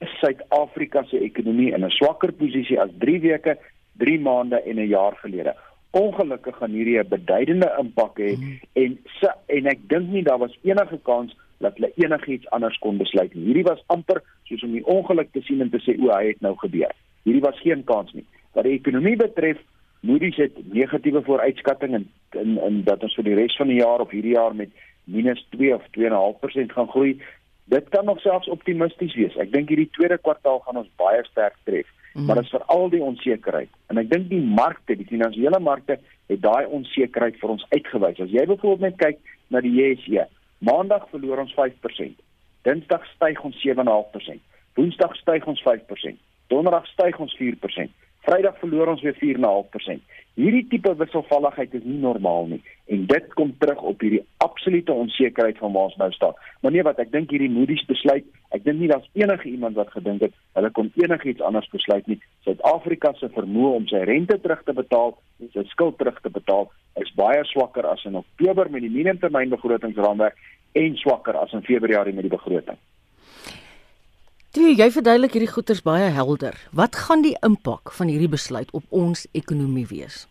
is 0.00 0.10
Suid-Afrika 0.20 1.04
se 1.08 1.20
ekonomie 1.22 1.72
in 1.72 1.84
'n 1.84 1.90
swakker 1.90 2.32
posisie 2.32 2.80
as 2.80 2.90
3 2.98 3.20
weke 3.20 3.56
3 3.98 4.20
maande 4.20 4.62
en 4.62 4.76
'n 4.76 4.88
jaar 4.88 5.16
gelede. 5.16 5.54
Ongelukkig 5.90 6.56
gaan 6.56 6.70
hierdie 6.70 6.98
'n 6.98 7.08
beduidende 7.08 7.74
impak 7.78 8.18
hê 8.18 8.36
mm. 8.36 8.60
en 8.72 8.98
en 9.46 9.66
ek 9.66 9.80
dink 9.88 10.08
nie 10.08 10.22
daar 10.22 10.38
was 10.38 10.58
enige 10.62 10.98
kans 11.02 11.36
dat 11.58 11.76
hulle 11.76 11.92
enigiets 11.96 12.50
anders 12.50 12.78
kon 12.78 12.96
besluit 12.96 13.34
nie. 13.34 13.44
Hierdie 13.44 13.68
was 13.68 13.84
amper 13.86 14.22
soos 14.42 14.62
om 14.62 14.72
die 14.72 14.86
ongeluk 14.86 15.32
te 15.32 15.40
sien 15.40 15.60
en 15.60 15.70
te 15.70 15.80
sê 15.84 15.96
o, 16.00 16.10
hy 16.10 16.26
het 16.26 16.40
nou 16.40 16.54
gebeur. 16.56 16.92
Hierdie 17.24 17.44
was 17.44 17.60
geen 17.60 17.84
kans 17.84 18.12
nie. 18.12 18.26
Wat 18.52 18.64
die 18.64 18.76
ekonomie 18.78 19.16
betref, 19.16 19.58
Moody's 20.04 20.36
het 20.36 20.56
negatiewe 20.72 21.22
vooruitskatting 21.24 21.94
en 21.94 22.10
in 22.40 22.58
in 22.66 22.82
dat 22.84 23.02
ons 23.02 23.14
vir 23.16 23.24
die 23.24 23.38
res 23.38 23.56
van 23.56 23.70
die 23.72 23.80
jaar 23.80 24.02
of 24.04 24.10
hierdie 24.12 24.34
jaar 24.34 24.54
met 24.54 24.70
minus 25.04 25.40
2 25.56 25.74
of 25.74 25.86
2.5% 25.96 26.72
gaan 26.76 26.90
groei. 26.92 27.16
Dit 27.72 27.88
kan 27.88 28.04
nog 28.04 28.20
selfs 28.20 28.48
optimisties 28.52 29.14
wees. 29.16 29.36
Ek 29.40 29.52
dink 29.52 29.72
hierdie 29.72 29.88
tweede 29.96 30.18
kwartaal 30.18 30.60
gaan 30.66 30.82
ons 30.82 30.90
baie 31.00 31.22
sterk 31.30 31.56
tref. 31.64 31.88
-hmm. 32.14 32.26
maar 32.26 32.36
dit 32.36 32.44
is 32.44 32.50
veral 32.50 32.88
die 32.90 33.02
onsekerheid. 33.02 33.70
En 33.86 33.98
ek 33.98 34.10
dink 34.10 34.28
die 34.28 34.40
markte, 34.40 34.96
die 34.96 35.06
finansiële 35.06 35.60
markte 35.60 35.98
het 36.26 36.40
daai 36.42 36.66
onsekerheid 36.66 37.36
vir 37.36 37.50
ons 37.50 37.66
uitgewys. 37.68 38.20
As 38.20 38.30
jy 38.30 38.46
byvoorbeeld 38.46 38.80
net 38.80 38.96
kyk 38.96 39.18
na 39.48 39.60
die 39.60 39.74
JSE, 39.74 40.26
Maandag 40.64 41.08
verloor 41.10 41.42
ons 41.42 41.52
5%. 41.56 42.14
Dinsdag 42.64 43.04
styg 43.14 43.40
ons 43.44 43.56
7.5%. 43.66 44.40
Woensdag 44.78 45.16
styg 45.16 45.46
ons 45.50 45.60
5%. 45.66 46.20
Donderdag 46.48 46.86
styg 46.86 47.18
ons 47.20 47.34
4%. 47.40 47.92
Vrydag 48.24 48.56
verloor 48.62 48.94
ons 48.94 49.02
weer 49.04 49.16
4.5%. 49.20 50.00
Hierdie 50.40 50.64
tipe 50.70 50.94
wisselvalligheid 50.98 51.74
is 51.76 51.84
nie 51.84 52.00
normaal 52.00 52.48
nie 52.54 52.62
en 52.90 53.04
dit 53.08 53.28
kom 53.38 53.52
terug 53.60 53.82
op 53.86 54.00
hierdie 54.04 54.24
absolute 54.44 54.92
onsekerheid 54.92 55.60
van 55.60 55.72
waar 55.72 55.90
ons 55.90 56.00
nou 56.00 56.10
staan. 56.12 56.34
Maar 56.60 56.74
nee 56.74 56.86
wat 56.86 56.98
ek 57.04 57.12
dink 57.12 57.30
hierdie 57.32 57.52
Moody's 57.52 57.84
besluit, 57.88 58.26
ek 58.54 58.64
dink 58.64 58.78
nie 58.80 58.88
daar's 58.90 59.08
enige 59.18 59.48
iemand 59.50 59.76
wat 59.80 59.90
gedink 59.90 60.22
het 60.22 60.34
hulle 60.54 60.70
kon 60.70 60.90
enigiets 61.00 61.42
anders 61.42 61.68
besluit 61.72 62.06
nie. 62.06 62.20
Suid-Afrika 62.46 63.12
se 63.18 63.28
vermoë 63.34 63.74
om 63.80 63.86
sy 63.90 64.04
rente 64.06 64.38
terug 64.40 64.62
te 64.64 64.74
betaal 64.76 65.16
en 65.42 65.50
sy 65.54 65.64
skuld 65.72 65.98
terug 65.98 66.20
te 66.22 66.30
betaal 66.30 66.70
is 67.02 67.10
baie 67.18 67.42
swakker 67.50 67.86
as 67.90 68.04
in 68.06 68.18
Oktober 68.20 68.70
met 68.70 68.84
die 68.86 68.92
minimumtermynbegrotingsraamwerk 68.94 70.38
en 70.78 70.98
swakker 71.00 71.38
as 71.38 71.54
in 71.54 71.66
Februarie 71.66 72.14
met 72.14 72.28
die 72.28 72.34
begroting. 72.34 72.78
Toe 74.54 74.70
jy 74.70 74.86
verduidelik 74.94 75.34
hierdie 75.34 75.50
goeters 75.50 75.82
baie 75.82 76.12
helder. 76.14 76.54
Wat 76.70 76.94
gaan 76.94 77.24
die 77.26 77.34
impak 77.42 77.90
van 77.96 78.12
hierdie 78.12 78.30
besluit 78.30 78.70
op 78.70 78.84
ons 78.94 79.26
ekonomie 79.34 79.86
wees? 79.90 80.28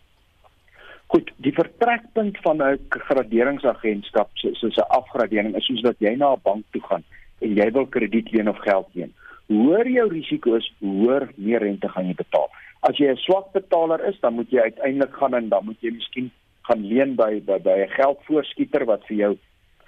Goed, 1.12 1.28
die 1.46 1.52
vertrekpunt 1.54 2.40
van 2.46 2.64
'n 2.64 2.80
graderingsagentskap 2.90 4.30
soos 4.34 4.78
'n 4.78 4.88
afgradering 5.00 5.56
is 5.56 5.66
soos 5.66 5.82
dat 5.82 6.00
jy 6.00 6.16
na 6.16 6.34
'n 6.34 6.42
bank 6.44 6.64
toe 6.72 6.82
gaan 6.88 7.04
en 7.44 7.56
jy 7.60 7.70
wil 7.72 7.88
krediet 7.96 8.32
leen 8.32 8.50
of 8.50 8.60
geld 8.66 8.88
leen. 8.98 9.14
Hoër 9.52 9.90
jou 9.92 10.08
risiko 10.10 10.56
is, 10.56 10.68
hoër 10.80 11.28
meer 11.36 11.62
rente 11.66 11.90
gaan 11.90 12.08
jy 12.08 12.16
betaal. 12.16 12.50
As 12.82 12.98
jy 13.00 13.12
'n 13.12 13.24
swak 13.26 13.54
betaler 13.54 14.02
is, 14.10 14.20
dan 14.22 14.34
moet 14.34 14.50
jy 14.52 14.60
uiteindelik 14.60 15.14
gaan 15.14 15.34
en 15.34 15.50
dan 15.50 15.66
moet 15.66 15.82
jy 15.82 15.92
miskien 15.92 16.32
gaan 16.68 16.86
leen 16.88 17.16
by 17.16 17.42
by, 17.46 17.58
by 17.60 17.78
'n 17.84 17.96
geldvoorskieter 18.00 18.86
wat 18.86 19.04
vir 19.08 19.18
jou 19.18 19.34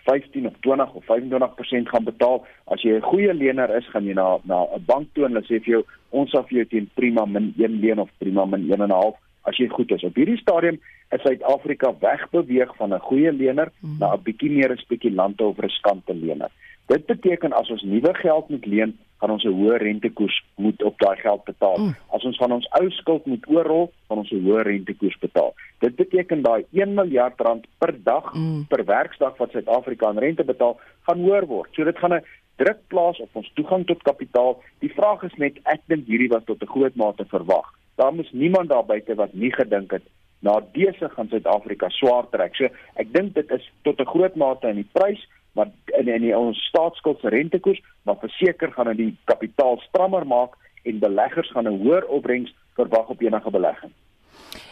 15 0.06 0.48
of 0.48 0.54
20 0.62 0.94
of 0.94 1.04
25% 1.06 1.90
gaan 1.90 2.04
betaal. 2.04 2.46
As 2.68 2.82
jy 2.82 2.96
'n 2.96 3.02
goeie 3.02 3.34
lener 3.34 3.70
is, 3.76 3.88
gaan 3.88 4.06
jy 4.06 4.14
na 4.14 4.38
na 4.44 4.66
'n 4.76 4.86
bank 4.86 5.08
toe 5.14 5.26
en 5.26 5.34
hulle 5.34 5.46
sê 5.46 5.60
vir 5.64 5.74
jou 5.76 5.84
ons 6.12 6.32
sal 6.32 6.44
vir 6.44 6.58
jou 6.58 6.66
teen 6.66 6.90
prima 6.96 7.26
min 7.26 7.54
1 7.58 7.80
leen 7.82 8.00
of 8.00 8.10
prima 8.20 8.46
min 8.46 8.68
1.5 8.68 9.16
as 9.44 9.58
jy 9.58 9.68
goed 9.68 9.92
is. 9.92 10.04
Op 10.04 10.16
hierdie 10.16 10.38
stadium 10.38 10.80
is 11.12 11.22
Suid-Afrika 11.22 11.94
wegbeweeg 12.00 12.76
van 12.78 12.94
'n 12.94 13.00
goeie 13.00 13.32
lener 13.32 13.72
mm. 13.82 13.98
na 14.00 14.14
'n 14.14 14.24
bietjie 14.24 14.52
meer 14.52 14.72
'n 14.72 14.78
spekulante 14.78 15.44
of 15.44 15.58
riskante 15.58 16.14
lener. 16.14 16.52
Dit 16.86 17.06
beteken 17.06 17.54
as 17.54 17.70
ons 17.70 17.82
nuwe 17.82 18.14
geld 18.14 18.50
moet 18.50 18.66
leen, 18.66 18.98
gaan 19.20 19.32
ons 19.32 19.44
'n 19.44 19.58
hoë 19.60 19.78
rentekoers 19.82 20.44
moet 20.56 20.84
op 20.84 21.00
daai 21.00 21.16
geld 21.18 21.44
betaal. 21.44 21.78
Mm. 21.78 21.96
As 22.10 22.24
ons 22.24 22.38
van 22.38 22.52
ons 22.52 22.68
ou 22.80 22.90
skuld 22.90 23.26
moet 23.26 23.48
oorrol, 23.48 23.92
gaan 24.08 24.18
ons 24.18 24.32
'n 24.32 24.46
hoë 24.46 24.62
rentekoers 24.62 25.18
betaal. 25.20 25.54
Dit 25.80 25.96
beteken 25.96 26.42
daai 26.42 26.66
1 26.72 26.94
miljard 26.94 27.42
rand 27.42 27.66
per 27.78 27.96
dag 28.04 28.34
mm. 28.34 28.66
per 28.68 28.86
werksdag 28.86 29.38
wat 29.38 29.52
Suid-Afrika 29.52 30.08
aan 30.08 30.20
rente 30.20 30.44
betaal, 30.44 30.80
gaan 31.02 31.20
hoër 31.20 31.46
word. 31.46 31.70
So 31.74 31.84
dit 31.84 31.98
gaan 31.98 32.14
'n 32.14 32.26
druk 32.56 32.80
plaas 32.88 33.20
op 33.20 33.30
ons 33.34 33.52
toegang 33.54 33.86
tot 33.86 34.04
kapitaal. 34.04 34.62
Die 34.80 34.94
vraag 34.94 35.24
is 35.24 35.36
net 35.38 35.58
ek 35.64 35.82
dink 35.88 36.06
hierdie 36.08 36.30
was 36.30 36.44
tot 36.46 36.62
'n 36.62 36.74
groot 36.76 36.96
mate 36.96 37.26
verwag. 37.26 37.66
Daar 37.96 38.14
moes 38.14 38.32
niemand 38.32 38.70
daar 38.70 38.86
buite 38.86 39.16
wat 39.16 39.34
nie 39.34 39.52
gedink 39.52 39.92
het 39.92 40.04
na 40.40 40.62
dese 40.74 41.10
gaan 41.10 41.28
Suid-Afrika 41.28 41.90
swaar 41.90 42.30
trek. 42.30 42.56
So 42.56 42.68
ek 42.96 43.14
dink 43.14 43.34
dit 43.34 43.52
is 43.52 43.72
tot 43.82 44.00
'n 44.00 44.06
groot 44.06 44.36
mate 44.36 44.68
in 44.68 44.76
die 44.76 44.90
prys 44.92 45.28
maar 45.56 45.72
in 45.98 46.08
in 46.12 46.22
die, 46.22 46.38
ons 46.38 46.60
staatsskuld 46.68 47.20
se 47.20 47.32
rentekoers, 47.32 47.82
maar 48.04 48.20
verseker 48.20 48.72
gaan 48.72 48.92
dit 48.92 48.98
die 48.98 49.18
kapitaal 49.32 49.80
strammer 49.88 50.28
maak 50.28 50.58
en 50.84 51.00
beleggers 51.00 51.52
gaan 51.52 51.68
'n 51.68 51.80
hoër 51.84 52.06
opbrengs 52.06 52.54
verwag 52.76 53.08
op 53.10 53.22
enige 53.22 53.52
belegging. 53.52 53.92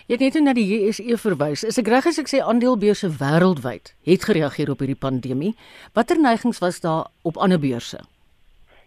Jy 0.07 0.17
het 0.19 0.33
net 0.33 0.43
na 0.43 0.53
die 0.53 0.65
JSE 0.67 1.17
verwys. 1.17 1.63
Is 1.63 1.77
ek 1.79 1.87
reg 1.87 2.05
as 2.05 2.19
ek 2.19 2.27
sê 2.27 2.41
aandelebeurse 2.43 3.07
wêreldwyd 3.21 3.93
het 4.03 4.25
gereageer 4.27 4.71
op 4.73 4.79
hierdie 4.83 4.99
pandemie? 4.99 5.53
Watter 5.95 6.19
neigings 6.19 6.59
was 6.59 6.81
daar 6.83 7.07
op 7.23 7.37
ander 7.37 7.59
beurse? 7.59 8.01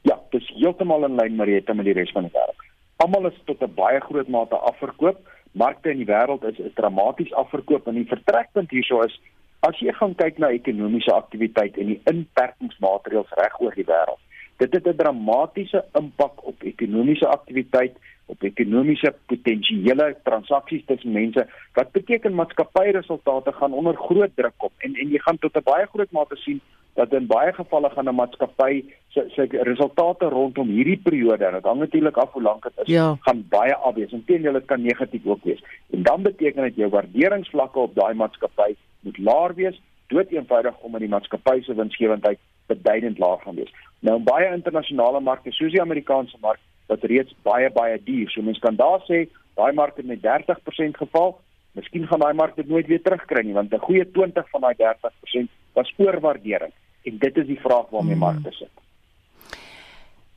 Ja, 0.03 0.21
dit 0.31 0.43
is 0.43 0.53
heeltemal 0.61 1.05
in 1.05 1.17
lyn 1.17 1.37
met 1.37 1.47
die 1.47 1.75
met 1.75 1.85
die 1.85 1.97
res 1.97 2.13
van 2.13 2.29
die 2.29 2.35
wêreld. 2.37 2.61
Almal 2.97 3.27
is 3.27 3.41
tot 3.45 3.63
'n 3.63 3.75
baie 3.75 4.01
groot 4.01 4.29
mate 4.29 4.57
afverkoop. 4.57 5.19
Markte 5.53 5.91
in 5.91 6.05
die 6.05 6.07
wêreld 6.13 6.45
is, 6.45 6.59
is 6.59 6.75
dramaties 6.75 7.33
afverkoop 7.33 7.87
en 7.87 7.95
die 7.95 8.09
vertrekpunt 8.09 8.71
hierso 8.71 9.01
is 9.01 9.21
As 9.67 9.79
jy 9.83 9.93
gaan 9.99 10.15
kyk 10.15 10.39
na 10.39 10.53
ekonomiese 10.55 11.13
aktiwiteit 11.15 11.79
en 11.81 11.93
die 11.93 12.01
inperkingsmaatreëls 12.13 13.33
reg 13.41 13.61
oor 13.61 13.75
die 13.75 13.89
wêreld, 13.89 14.23
dit 14.63 14.73
het 14.73 14.87
'n 14.87 14.97
dramatiese 14.97 15.85
impak 16.01 16.45
op 16.47 16.63
ekonomiese 16.63 17.27
aktiwiteit, 17.27 17.97
op 18.27 18.43
ekonomiese 18.43 19.15
potensiële 19.31 20.17
transaksies 20.27 20.85
tussen 20.87 21.13
mense 21.13 21.47
wat 21.79 21.93
beteken 21.93 22.35
maatskappyresultate 22.35 23.53
gaan 23.53 23.73
onder 23.73 23.95
groot 23.95 24.33
druk 24.35 24.57
kom 24.57 24.73
en 24.79 24.95
en 24.95 25.13
jy 25.15 25.21
gaan 25.27 25.39
tot 25.39 25.57
'n 25.57 25.69
baie 25.71 25.87
groot 25.87 26.11
mate 26.11 26.37
sien 26.37 26.61
dat 26.95 27.13
in 27.13 27.27
baie 27.27 27.53
gevalle 27.53 27.91
gaan 27.91 28.09
'n 28.09 28.15
maatskappy 28.15 28.85
se 29.09 29.25
se 29.35 29.47
resultate 29.71 30.29
rondom 30.29 30.69
hierdie 30.69 31.01
periode 31.09 31.45
en 31.45 31.53
dit 31.53 31.65
hang 31.65 31.79
natuurlik 31.79 32.17
af 32.17 32.33
hoe 32.33 32.43
lank 32.43 32.63
dit 32.63 32.73
is 32.83 32.93
ja. 32.95 33.17
gaan 33.21 33.45
baie 33.49 33.75
afwees. 33.75 34.13
Inteendeel 34.13 34.53
dit 34.53 34.65
kan 34.65 34.83
negatief 34.83 35.27
ook 35.27 35.45
wees. 35.45 35.63
En 35.91 36.03
dan 36.03 36.23
beteken 36.23 36.63
dit 36.63 36.77
jou 36.77 36.91
waarderingsvlakke 36.91 37.79
op 37.79 37.95
daai 37.95 38.15
maatskappy 38.15 38.75
moet 39.07 39.19
laer 39.29 39.55
wees, 39.55 39.81
dood 40.13 40.31
eenvoudig 40.35 40.79
omdat 40.87 41.05
die 41.05 41.11
maatskappy 41.13 41.61
se 41.63 41.75
winsgewendheid 41.75 42.39
beduidend 42.71 43.19
laag 43.23 43.43
gaan 43.43 43.59
wees. 43.61 43.73
Nou 44.05 44.19
in 44.19 44.27
baie 44.27 44.53
internasionale 44.53 45.21
markte, 45.21 45.53
soos 45.55 45.75
die 45.75 45.83
Amerikaanse 45.83 46.39
mark, 46.43 46.61
wat 46.91 47.05
reeds 47.11 47.35
baie 47.47 47.71
baie 47.75 47.99
duur. 48.03 48.31
So 48.31 48.43
mense 48.47 48.63
kan 48.63 48.79
daar 48.79 49.03
sê 49.09 49.27
daai 49.59 49.73
mark 49.75 49.97
het 49.97 50.07
met 50.07 50.23
30% 50.23 50.99
geval. 51.03 51.37
Miskien 51.79 52.07
gaan 52.09 52.23
daai 52.23 52.35
mark 52.35 52.57
dit 52.57 52.69
nooit 52.69 52.87
weer 52.87 53.03
terugkry 53.03 53.45
nie 53.45 53.55
want 53.55 53.73
'n 53.73 53.87
goeie 53.89 54.11
20 54.11 54.51
van 54.51 54.61
daai 54.61 54.75
30% 54.77 55.51
was 55.75 55.93
oorwaardering 55.97 56.73
en 57.05 57.19
dit 57.19 57.37
is 57.37 57.47
die 57.47 57.61
vraag 57.61 57.91
waarmee 57.91 58.17
hmm. 58.17 58.25
markte 58.27 58.53
sit. 58.53 58.73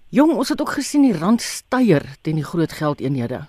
Jong, 0.10 0.34
ons 0.34 0.50
het 0.50 0.62
ook 0.62 0.74
gesien 0.74 1.02
die 1.02 1.14
rand 1.14 1.42
styer 1.42 2.04
teen 2.22 2.36
die 2.36 2.44
groot 2.44 2.72
geldeenhede. 2.72 3.46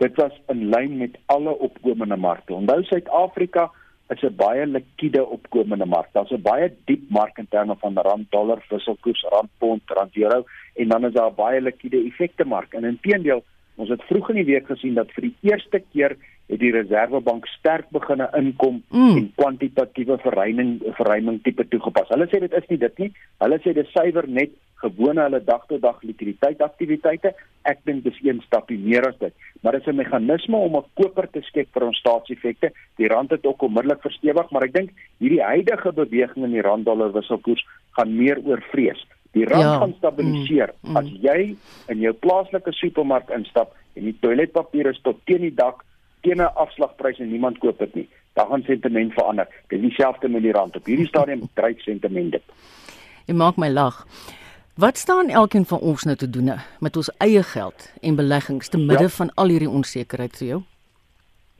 Dit 0.00 0.16
was 0.16 0.32
in 0.48 0.68
lyn 0.72 0.96
met 0.96 1.18
alle 1.26 1.52
opkomende 1.58 2.16
markte. 2.16 2.54
Onthou 2.54 2.82
Suid-Afrika 2.88 3.66
is 4.08 4.22
'n 4.22 4.36
baie 4.36 4.66
likwide 4.66 5.26
opkomende 5.26 5.86
mark. 5.86 6.08
Daar's 6.12 6.32
'n 6.32 6.42
baie 6.42 6.72
diep 6.86 7.02
mark 7.10 7.38
in 7.38 7.46
terme 7.48 7.76
van 7.78 7.98
rand 7.98 8.30
dollar 8.30 8.64
wisselkoers, 8.68 9.26
rand 9.28 9.50
pond, 9.58 9.82
rand 9.86 10.16
euro 10.16 10.44
en 10.74 10.88
dan 10.88 11.04
is 11.04 11.12
daar 11.12 11.34
baie 11.34 11.60
likwide 11.60 12.04
effekte 12.04 12.44
mark. 12.44 12.72
En 12.72 12.84
inteendeel, 12.84 13.44
ons 13.74 13.88
het 13.88 14.02
vroeg 14.02 14.28
in 14.28 14.34
die 14.34 14.44
week 14.44 14.66
gesien 14.66 14.94
dat 14.94 15.12
vir 15.12 15.22
die 15.22 15.36
eerste 15.40 15.82
keer 15.92 16.16
het 16.50 16.58
die 16.58 16.72
Reserwebank 16.74 17.46
sterk 17.46 17.86
begine 17.94 18.26
inkom 18.38 18.80
mm. 18.90 19.16
en 19.16 19.28
kwantitatiewe 19.38 20.18
verruiming 20.24 20.80
verruiming 20.98 21.38
tipe 21.44 21.66
toegepas. 21.70 22.10
Hulle 22.10 22.26
sê 22.30 22.40
dit 22.42 22.56
is 22.58 22.66
nie 22.72 22.80
dit 22.82 22.98
nie. 23.04 23.10
Hulle 23.44 23.58
sê 23.62 23.74
dit 23.76 23.92
suiwer 23.94 24.26
net 24.28 24.56
gewone 24.80 25.22
hulle 25.26 25.40
dag-tot-dag 25.44 26.00
likwiditeitaktiwiteite. 26.08 27.34
Ek 27.68 27.82
dink 27.86 28.02
dis 28.06 28.18
een 28.24 28.40
stapie 28.46 28.78
meer 28.80 29.06
as 29.10 29.18
dit. 29.20 29.34
Maar 29.62 29.78
dit 29.78 29.86
is 29.86 29.92
'n 29.92 30.00
meganisme 30.00 30.56
om 30.56 30.76
'n 30.76 30.90
koper 31.00 31.28
te 31.30 31.42
skep 31.42 31.68
vir 31.72 31.86
ons 31.86 31.98
staatseffekte. 31.98 32.72
Die 32.96 33.08
rand 33.08 33.30
het 33.30 33.46
ook 33.46 33.62
onmiddellik 33.62 34.02
verstewig, 34.02 34.50
maar 34.50 34.64
ek 34.64 34.74
dink 34.74 34.90
hierdie 35.18 35.42
huidige 35.42 35.92
beweging 35.92 36.44
in 36.44 36.52
die 36.52 36.66
rand-dollar 36.68 37.12
wisselkoers 37.12 37.66
gaan 37.96 38.16
meer 38.16 38.38
oor 38.44 38.62
vrees. 38.72 39.06
Die 39.32 39.44
rand 39.44 39.62
ja. 39.62 39.78
gaan 39.78 39.94
stabiliseer 39.98 40.74
mm. 40.82 40.96
as 40.96 41.06
jy 41.22 41.56
in 41.88 42.00
jou 42.00 42.12
plaaslike 42.12 42.72
supermark 42.72 43.30
instap 43.30 43.76
en 43.94 44.04
die 44.04 44.16
toiletpapier 44.20 44.86
is 44.90 45.00
tot 45.02 45.20
teen 45.24 45.40
die 45.40 45.54
dak 45.54 45.84
teen 46.20 46.40
'n 46.40 46.54
afslagprys 46.54 47.18
en 47.18 47.30
niemand 47.30 47.58
koop 47.58 47.78
dit 47.78 47.94
nie. 47.94 48.08
Dan 48.32 48.46
gaan 48.46 48.62
sentiment 48.62 49.12
verander. 49.12 49.48
Dis 49.68 49.80
dieselfde 49.80 50.28
met 50.28 50.42
die 50.42 50.52
rand. 50.52 50.76
Op 50.76 50.84
hierdie 50.84 51.06
stadium 51.06 51.48
dryf 51.54 51.80
sentiment 51.82 52.32
dit. 52.32 52.42
Jy 53.26 53.34
maak 53.34 53.56
my 53.56 53.68
lag. 53.68 54.06
Wat 54.74 54.96
staan 54.96 55.28
elkeen 55.28 55.64
van 55.64 55.78
ons 55.78 56.04
nou 56.04 56.16
te 56.16 56.30
doen 56.30 56.50
met 56.80 56.96
ons 56.96 57.10
eie 57.18 57.42
geld 57.42 57.92
en 58.00 58.14
beleggings 58.14 58.68
te 58.68 58.78
midde 58.78 59.02
ja. 59.02 59.08
van 59.08 59.34
al 59.34 59.48
hierdie 59.48 59.70
onsekerheid 59.70 60.36
vir 60.36 60.46
jou? 60.46 60.60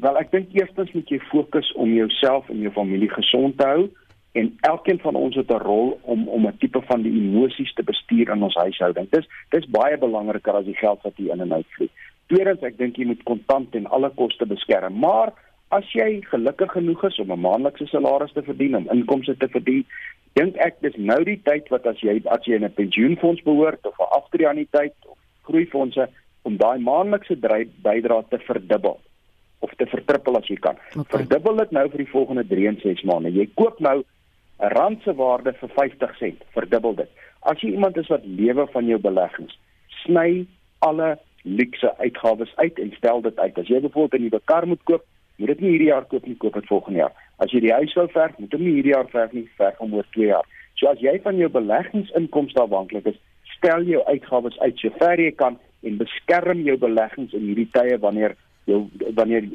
Wel, 0.00 0.16
ek 0.16 0.30
dink 0.30 0.54
eerstens 0.56 0.92
moet 0.92 1.10
jy 1.12 1.18
fokus 1.28 1.72
om 1.72 1.92
jouself 1.92 2.48
en 2.48 2.62
jou 2.64 2.72
familie 2.72 3.10
gesond 3.10 3.58
te 3.58 3.66
hou 3.66 3.90
en 4.32 4.48
elkeen 4.60 5.00
van 5.02 5.14
ons 5.14 5.36
het 5.36 5.50
'n 5.50 5.62
rol 5.66 5.98
om 6.02 6.28
om 6.28 6.46
'n 6.46 6.56
tipe 6.58 6.80
van 6.80 7.02
die 7.02 7.12
emosies 7.12 7.72
te 7.74 7.82
bestuur 7.82 8.30
in 8.30 8.42
ons 8.42 8.54
huishouding. 8.54 9.10
Dis 9.10 9.28
dis 9.48 9.66
baie 9.68 9.98
belangriker 9.98 10.54
as 10.54 10.64
die 10.64 10.76
geld 10.76 11.02
wat 11.02 11.12
hier 11.16 11.32
in 11.32 11.40
en 11.40 11.52
uit 11.52 11.66
vlieg. 11.68 11.90
Tweedens, 12.30 12.62
ek 12.62 12.78
dink 12.78 12.98
jy 12.98 13.08
moet 13.10 13.22
kontant 13.26 13.74
en 13.74 13.88
alle 13.90 14.10
koste 14.14 14.46
beskerm, 14.46 15.00
maar 15.02 15.32
as 15.74 15.86
jy 15.94 16.20
gelukkig 16.30 16.72
genoeg 16.76 17.02
is 17.08 17.18
om 17.18 17.32
'n 17.32 17.40
maandelikse 17.40 17.86
salaris 17.90 18.32
te 18.32 18.42
verdien, 18.42 18.76
om 18.76 18.88
inkomste 18.94 19.36
te 19.36 19.48
verdien, 19.48 19.84
dink 20.38 20.56
ek 20.56 20.80
dis 20.80 20.96
nou 20.96 21.18
die 21.24 21.40
tyd 21.44 21.68
wat 21.74 21.86
as 21.86 21.98
jy 22.00 22.20
as 22.30 22.46
jy 22.46 22.54
in 22.54 22.64
'n 22.64 22.74
pensioenfonds 22.74 23.42
behoort 23.42 23.86
of 23.86 23.98
'n 23.98 24.12
aftreeanniteit 24.18 24.94
of 25.06 25.18
groeifondse 25.42 26.08
om 26.42 26.56
daai 26.56 26.78
maandelikse 26.78 27.36
bydrae 27.36 28.24
te 28.30 28.38
verdubbel 28.38 29.00
of 29.60 29.70
te 29.76 29.86
vertrippel 29.86 30.36
as 30.36 30.46
jy 30.48 30.56
kan. 30.56 30.76
Okay. 30.94 31.18
Verdubbel 31.18 31.56
dit 31.56 31.70
nou 31.70 31.88
vir 31.88 31.98
die 31.98 32.12
volgende 32.12 32.44
3 32.46 32.68
en 32.68 32.78
6 32.80 33.02
maande. 33.02 33.32
Jy 33.32 33.48
koop 33.54 33.80
nou 33.80 34.04
'n 34.60 34.72
rand 34.76 35.02
se 35.02 35.14
waarde 35.14 35.52
vir 35.52 35.68
50 35.68 36.16
sent, 36.16 36.42
verdubbel 36.54 36.94
dit. 36.94 37.10
As 37.42 37.60
jy 37.60 37.72
iemand 37.72 37.96
is 37.96 38.08
wat 38.08 38.24
lewe 38.24 38.66
van 38.72 38.86
jou 38.86 38.98
beleggings, 38.98 39.58
sny 40.04 40.46
alle 40.78 41.18
luukse 41.42 41.96
uitgawes 41.98 42.52
uit 42.56 42.78
en 42.78 42.92
stel 42.96 43.20
dit 43.20 43.38
uit. 43.38 43.58
As 43.58 43.68
jy 43.68 43.80
byvoorbeeld 43.80 44.20
'n 44.20 44.24
nuwe 44.24 44.40
kar 44.44 44.66
moet 44.66 44.82
koop, 44.84 45.04
moet 45.36 45.48
dit 45.48 45.60
nie 45.60 45.70
hierdie 45.70 45.88
jaar 45.88 46.04
koop 46.04 46.26
nie, 46.26 46.36
koop 46.36 46.54
dit 46.54 46.66
volgende 46.66 46.98
jaar. 46.98 47.12
As 47.36 47.50
jy 47.50 47.60
die 47.60 47.72
huis 47.72 47.94
wil 47.94 48.08
verf, 48.08 48.38
moet 48.38 48.50
dit 48.50 48.60
nie 48.60 48.74
hierdie 48.76 48.92
jaar 48.92 49.08
verf 49.08 49.32
nie, 49.32 49.48
verf 49.56 49.76
hom 49.78 49.94
oor 49.94 50.06
2 50.10 50.26
jaar. 50.26 50.46
So 50.74 50.88
as 50.88 51.00
jy 51.00 51.20
van 51.22 51.36
jou 51.36 51.48
beleggingsinkomste 51.48 52.60
afhanklik 52.60 53.06
is, 53.06 53.18
stel 53.56 53.82
jou 53.88 54.04
uitgawes 54.04 54.58
uit 54.58 54.78
so 54.78 54.92
ver 54.98 55.20
jy 55.20 55.32
kan 55.36 55.58
en 55.82 55.96
beskerm 56.00 56.62
jou 56.64 56.76
beleggings 56.80 57.32
in 57.36 57.48
hierdie 57.48 57.68
tye 57.72 57.98
wanneer 57.98 58.36
jou 58.68 58.80
wanneer 59.16 59.48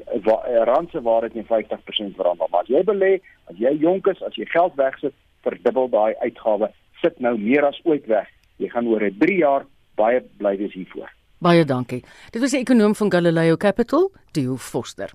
rand 0.69 0.91
se 0.91 1.01
waarde 1.01 1.31
teen 1.33 1.47
50% 1.49 2.17
verander. 2.17 2.49
Maar 2.51 2.65
as 2.65 2.71
jy 2.73 2.81
belê, 2.83 3.11
as 3.49 3.59
jy 3.61 3.75
jonk 3.81 4.09
is, 4.11 4.21
as 4.25 4.35
jy 4.37 4.47
geld 4.51 4.75
wegsit, 4.81 5.13
verdubbel 5.45 5.89
daai 5.93 6.15
uitgawe, 6.23 6.71
sit 7.01 7.19
nou 7.23 7.37
meer 7.37 7.65
as 7.67 7.79
ooit 7.85 8.07
weg. 8.11 8.29
Jy 8.57 8.71
gaan 8.73 8.87
oor 8.87 9.03
'n 9.03 9.17
3 9.19 9.37
jaar 9.37 9.65
baie 9.95 10.21
bly 10.37 10.57
wees 10.57 10.73
hiervoor. 10.73 11.09
Baie 11.43 11.65
dankie. 11.67 11.99
Dit 12.31 12.39
was 12.41 12.53
die 12.55 12.61
ekonom 12.61 12.93
van 12.95 13.11
Galileo 13.11 13.57
Capital, 13.59 14.07
Theo 14.31 14.55
Foster. 14.55 15.11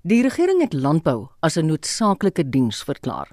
Die 0.00 0.22
regering 0.24 0.62
het 0.64 0.72
landbou 0.72 1.28
as 1.40 1.58
'n 1.58 1.66
noodsaaklike 1.66 2.48
diens 2.48 2.82
verklaar. 2.82 3.28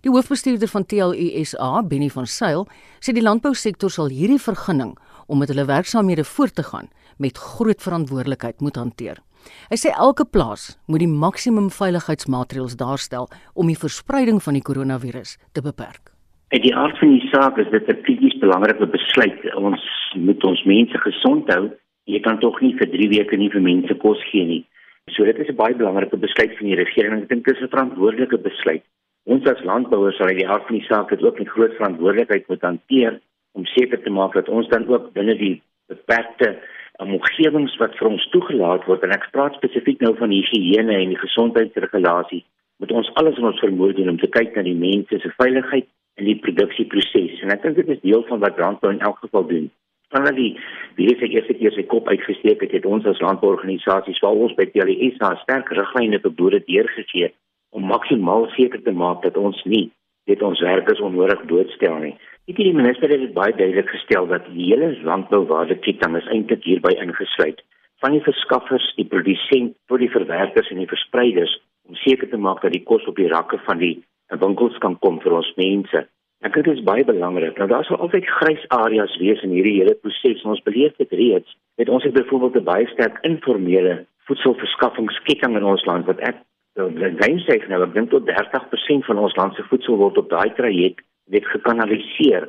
Die 0.00 0.10
hoofbestuurder 0.10 0.68
van 0.68 0.86
TLUSA, 0.86 1.82
Benny 1.82 2.10
van 2.10 2.26
Sail, 2.26 2.66
sê 3.00 3.12
die 3.12 3.22
landbousektor 3.22 3.90
sal 3.90 4.08
hierdie 4.08 4.40
vergunning 4.40 4.98
om 5.26 5.38
met 5.38 5.48
hulle 5.48 5.64
werksaamhede 5.64 6.24
voort 6.24 6.54
te 6.54 6.62
gaan 6.62 6.88
met 7.18 7.38
groot 7.38 7.82
verantwoordelikheid 7.82 8.60
moet 8.60 8.76
hanteer. 8.76 9.22
Hy 9.70 9.76
sê 9.76 9.94
elke 9.94 10.24
plaas 10.24 10.76
moet 10.86 10.98
die 10.98 11.08
maksimum 11.08 11.70
veiligheidsmaatreëls 11.70 12.76
daarstel 12.76 13.28
om 13.54 13.66
die 13.66 13.78
verspreiding 13.78 14.42
van 14.42 14.54
die 14.54 14.62
koronavirus 14.62 15.36
te 15.52 15.62
beperk. 15.62 16.17
Uit 16.48 16.62
die 16.64 16.76
aard 16.76 16.96
van 16.98 17.10
die 17.12 17.28
saak 17.28 17.58
is 17.60 17.68
dit 17.70 17.88
'n 17.92 18.00
krities 18.02 18.38
belangrike 18.40 18.86
besluit. 18.86 19.54
Ons 19.54 19.82
moet 20.16 20.44
ons 20.44 20.62
mense 20.64 20.98
gesond 20.98 21.52
hou. 21.52 21.70
Jy 22.04 22.20
kan 22.20 22.38
tog 22.38 22.60
nie 22.60 22.74
vir 22.78 22.88
3 22.88 23.08
weke 23.08 23.36
nie 23.36 23.50
vir 23.50 23.60
mense 23.60 23.94
kos 23.94 24.22
gee 24.30 24.44
nie. 24.44 24.64
So 25.10 25.24
dit 25.24 25.38
is 25.38 25.48
'n 25.48 25.56
baie 25.56 25.74
belangrike 25.74 26.16
besluit 26.16 26.56
van 26.56 26.66
die 26.66 26.74
regering. 26.74 27.22
Ek 27.22 27.28
dink 27.28 27.44
dit 27.44 27.56
is 27.56 27.62
'n 27.62 27.68
verantwoordelike 27.68 28.38
besluit. 28.38 28.82
Ons 29.26 29.44
as 29.46 29.64
landbouers 29.64 30.16
sal 30.16 30.26
uit 30.26 30.38
die 30.38 30.48
aard 30.48 30.64
van 30.66 30.78
die 30.78 30.86
saak 30.86 31.08
dit 31.08 31.22
ook 31.22 31.38
met 31.38 31.48
groot 31.48 31.74
verantwoordelikheid 31.74 32.48
moet 32.48 32.62
hanteer 32.62 33.20
om 33.52 33.64
seker 33.66 34.02
te 34.02 34.10
maak 34.10 34.32
dat 34.32 34.48
ons 34.48 34.68
dan 34.68 34.88
ook 34.88 35.12
binne 35.12 35.36
die 35.36 35.62
beperkte 35.88 36.56
omgewings 36.96 37.76
wat 37.76 37.94
vir 37.98 38.08
ons 38.08 38.28
toegelaat 38.30 38.86
word 38.86 39.02
en 39.02 39.10
ek 39.10 39.28
praat 39.32 39.54
spesifiek 39.54 40.00
nou 40.00 40.14
van 40.16 40.30
higiëne 40.30 40.94
en 40.96 41.08
die 41.08 41.24
gesondheidsregulasie 41.26 42.44
moet 42.78 42.92
ons 42.92 43.10
alles 43.14 43.38
in 43.38 43.44
ons 43.44 43.60
vermoë 43.60 43.94
doen 43.94 44.08
om 44.08 44.18
te 44.18 44.30
kyk 44.38 44.56
na 44.56 44.62
die 44.62 44.74
mense 44.74 45.18
se 45.18 45.30
veiligheid 45.36 45.86
in 46.18 46.28
die 46.28 46.38
produksieproses 46.44 47.42
en 47.44 47.54
ek 47.54 47.64
dink 47.64 47.78
dit 47.80 47.92
is 47.94 48.04
deel 48.04 48.24
van 48.30 48.42
wat 48.44 48.58
landbou 48.60 48.92
in 48.92 49.04
elk 49.06 49.20
geval 49.24 49.46
doen. 49.48 49.68
Vandat 50.14 50.38
die 50.38 50.54
virus 50.96 51.22
ek 51.24 51.34
eerste 51.36 51.54
keer 51.58 51.74
sy 51.76 51.84
kop 51.90 52.08
uitgesteek 52.08 52.62
het, 52.64 52.72
het 52.72 52.86
ons 52.88 53.06
as 53.10 53.20
landbouorganisasies 53.20 54.22
waar 54.24 54.40
ons 54.46 54.54
by 54.56 54.64
TLS 54.72 55.20
sterk 55.42 55.70
riglyne 55.76 56.20
te 56.24 56.32
boere 56.32 56.62
deurgegee 56.64 57.30
om 57.76 57.90
maksimaal 57.92 58.48
seker 58.56 58.80
te 58.82 58.94
maak 58.96 59.22
dat 59.26 59.36
ons 59.36 59.60
nie 59.64 59.90
dit 60.28 60.42
ons 60.44 60.60
werkers 60.60 61.00
onnodig 61.04 61.44
doodstel 61.48 61.96
nie. 62.02 62.14
Ek 62.48 62.56
het 62.56 62.66
die 62.70 62.76
minister 62.76 63.12
het 63.12 63.34
baie 63.36 63.52
duidelik 63.56 63.90
gestel 63.92 64.28
dat 64.28 64.46
die 64.52 64.70
hele 64.70 64.94
landbouwaardeketting 65.04 66.16
is 66.16 66.28
eintlik 66.32 66.64
hierby 66.64 66.94
ingesluit 66.96 67.60
van 68.00 68.14
die 68.14 68.22
verskaffers, 68.22 68.84
die 68.96 69.08
produsent 69.10 69.74
tot 69.90 70.00
die 70.00 70.12
verwerkers 70.12 70.70
en 70.72 70.80
die 70.80 70.90
verspreiders 70.90 71.52
om 71.88 71.96
seker 72.04 72.30
te 72.30 72.40
maak 72.40 72.62
dat 72.62 72.72
die 72.72 72.84
kos 72.86 73.04
op 73.10 73.16
die 73.18 73.28
rakke 73.28 73.58
van 73.66 73.80
die 73.82 73.96
winkels 74.36 74.78
kan 74.78 74.98
kom 74.98 75.20
vir 75.20 75.32
ons 75.32 75.52
mense. 75.56 76.04
Ek 76.44 76.54
dink 76.54 76.66
dit 76.66 76.76
is 76.76 76.84
baie 76.86 77.04
belangrik. 77.04 77.56
Nou 77.58 77.68
daar 77.68 77.84
sal 77.84 77.98
altyd 77.98 78.26
grys 78.26 78.66
areas 78.68 79.16
wees 79.18 79.42
in 79.42 79.50
hierdie 79.50 79.80
hele 79.80 79.94
proses. 79.94 80.44
Ons 80.44 80.62
beleef 80.62 80.94
dit 80.96 81.12
reeds. 81.12 81.56
Met 81.76 81.88
ons 81.88 82.04
het 82.04 82.12
byvoorbeeld 82.12 82.60
'n 82.60 82.64
baie 82.64 82.86
sterk 82.86 83.18
informele 83.22 84.06
voedselverskaffingsketting 84.28 85.56
in 85.56 85.64
ons 85.64 85.84
land 85.84 86.06
wat 86.06 86.20
ek 86.20 86.36
dink 86.74 87.40
sê 87.42 87.58
nou 87.68 87.82
ek 87.82 87.94
dink 87.94 88.10
tot 88.10 88.26
30% 88.26 89.06
van 89.08 89.18
ons 89.18 89.36
land 89.36 89.54
se 89.54 89.62
voedsel 89.70 89.96
word 89.96 90.18
op 90.18 90.30
daai 90.30 90.52
traject 90.54 91.02
net 91.26 91.46
gekanaliseer. 91.46 92.48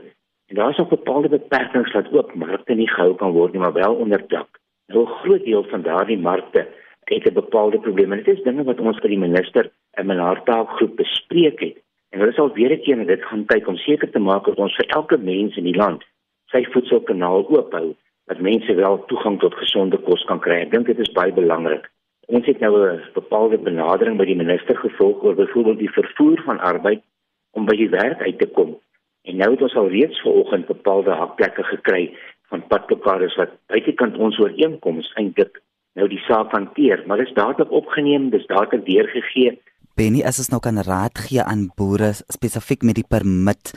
En 0.49 0.55
daar 0.55 0.69
is 0.69 0.79
ook 0.79 0.89
bepaalde 0.89 1.29
beperkings 1.29 1.91
dat 1.93 2.11
ook 2.11 2.35
markte 2.35 2.73
nie 2.73 2.89
gehou 2.89 3.15
kan 3.15 3.31
word 3.31 3.53
nie, 3.53 3.61
maar 3.61 3.73
wel 3.73 3.95
onder 3.95 4.21
dak. 4.27 4.59
Nou 4.87 5.03
'n 5.03 5.17
groot 5.21 5.43
deel 5.43 5.63
van 5.63 5.81
daardie 5.81 6.17
markte 6.17 6.67
het 7.09 7.25
'n 7.25 7.33
bepaalde 7.33 7.79
probleem. 7.79 8.09
Dit 8.09 8.27
is 8.27 8.43
dinge 8.43 8.63
wat 8.63 8.79
ons 8.79 8.99
vir 8.99 9.09
die 9.09 9.23
minister 9.27 9.71
in 9.97 10.11
'n 10.11 10.17
hartaalgroep 10.17 10.95
bespreek 10.95 11.59
het. 11.59 11.77
En 12.09 12.19
hulle 12.19 12.33
sal 12.33 12.53
weer 12.53 12.71
'n 12.71 12.81
keer 12.81 12.97
na 12.97 13.03
dit 13.03 13.23
gaan 13.23 13.45
kyk 13.45 13.67
om 13.67 13.77
seker 13.77 14.09
te 14.11 14.19
maak 14.19 14.45
dat 14.45 14.57
ons 14.57 14.75
vir 14.75 14.85
elke 14.85 15.17
mens 15.17 15.57
in 15.57 15.63
die 15.63 15.75
land 15.75 16.03
sy 16.51 16.65
voedselkanaal 16.73 17.45
oop 17.49 17.71
hou, 17.71 17.95
dat 18.25 18.39
mense 18.39 18.73
wel 18.73 19.05
toegang 19.05 19.39
tot 19.39 19.53
gesonde 19.53 19.97
kos 19.97 20.23
kan 20.25 20.39
kry. 20.39 20.61
Ek 20.61 20.71
dink 20.71 20.85
dit 20.85 20.99
is 20.99 21.11
baie 21.11 21.33
belangrik. 21.33 21.89
Ons 22.27 22.45
het 22.45 22.59
nou 22.59 22.73
'n 22.77 23.01
bepaalde 23.13 23.57
benadering 23.57 24.17
by 24.17 24.25
die 24.25 24.35
minister 24.35 24.75
gevolg 24.77 25.23
oor 25.23 25.35
byvoorbeeld 25.35 25.79
die 25.79 25.91
vervoer 25.91 26.41
van 26.45 26.59
arbeid 26.59 27.01
om 27.51 27.65
by 27.65 27.75
die 27.75 27.89
werk 27.89 28.21
uit 28.21 28.39
te 28.39 28.45
kom. 28.45 28.77
En 29.23 29.37
nou 29.37 29.51
het 29.51 29.61
ons 29.61 29.75
al 29.75 29.89
reeds 29.89 30.21
vanoggend 30.21 30.65
bepaalde 30.65 31.11
hakplekke 31.11 31.63
gekry 31.63 32.13
van 32.49 32.67
padplekkaars 32.67 33.35
wat 33.35 33.49
buitekant 33.67 34.17
ons 34.17 34.39
ooreenkoms 34.39 35.13
eintlik 35.13 35.61
nou 35.99 36.07
die 36.11 36.21
saak 36.25 36.53
hanteer, 36.55 37.03
maar 37.07 37.21
dis 37.21 37.33
dadelik 37.37 37.71
opgeneem, 37.71 38.29
dis 38.33 38.47
dadelik 38.49 38.85
deurgegee. 38.87 39.57
Benny, 39.99 40.21
as 40.23 40.37
ons 40.39 40.47
nou 40.53 40.61
kan 40.63 40.79
raad 40.87 41.19
gee 41.19 41.43
aan 41.43 41.65
boere 41.75 42.13
spesifiek 42.31 42.85
met 42.87 42.95
die 42.95 43.03
permit, 43.03 43.73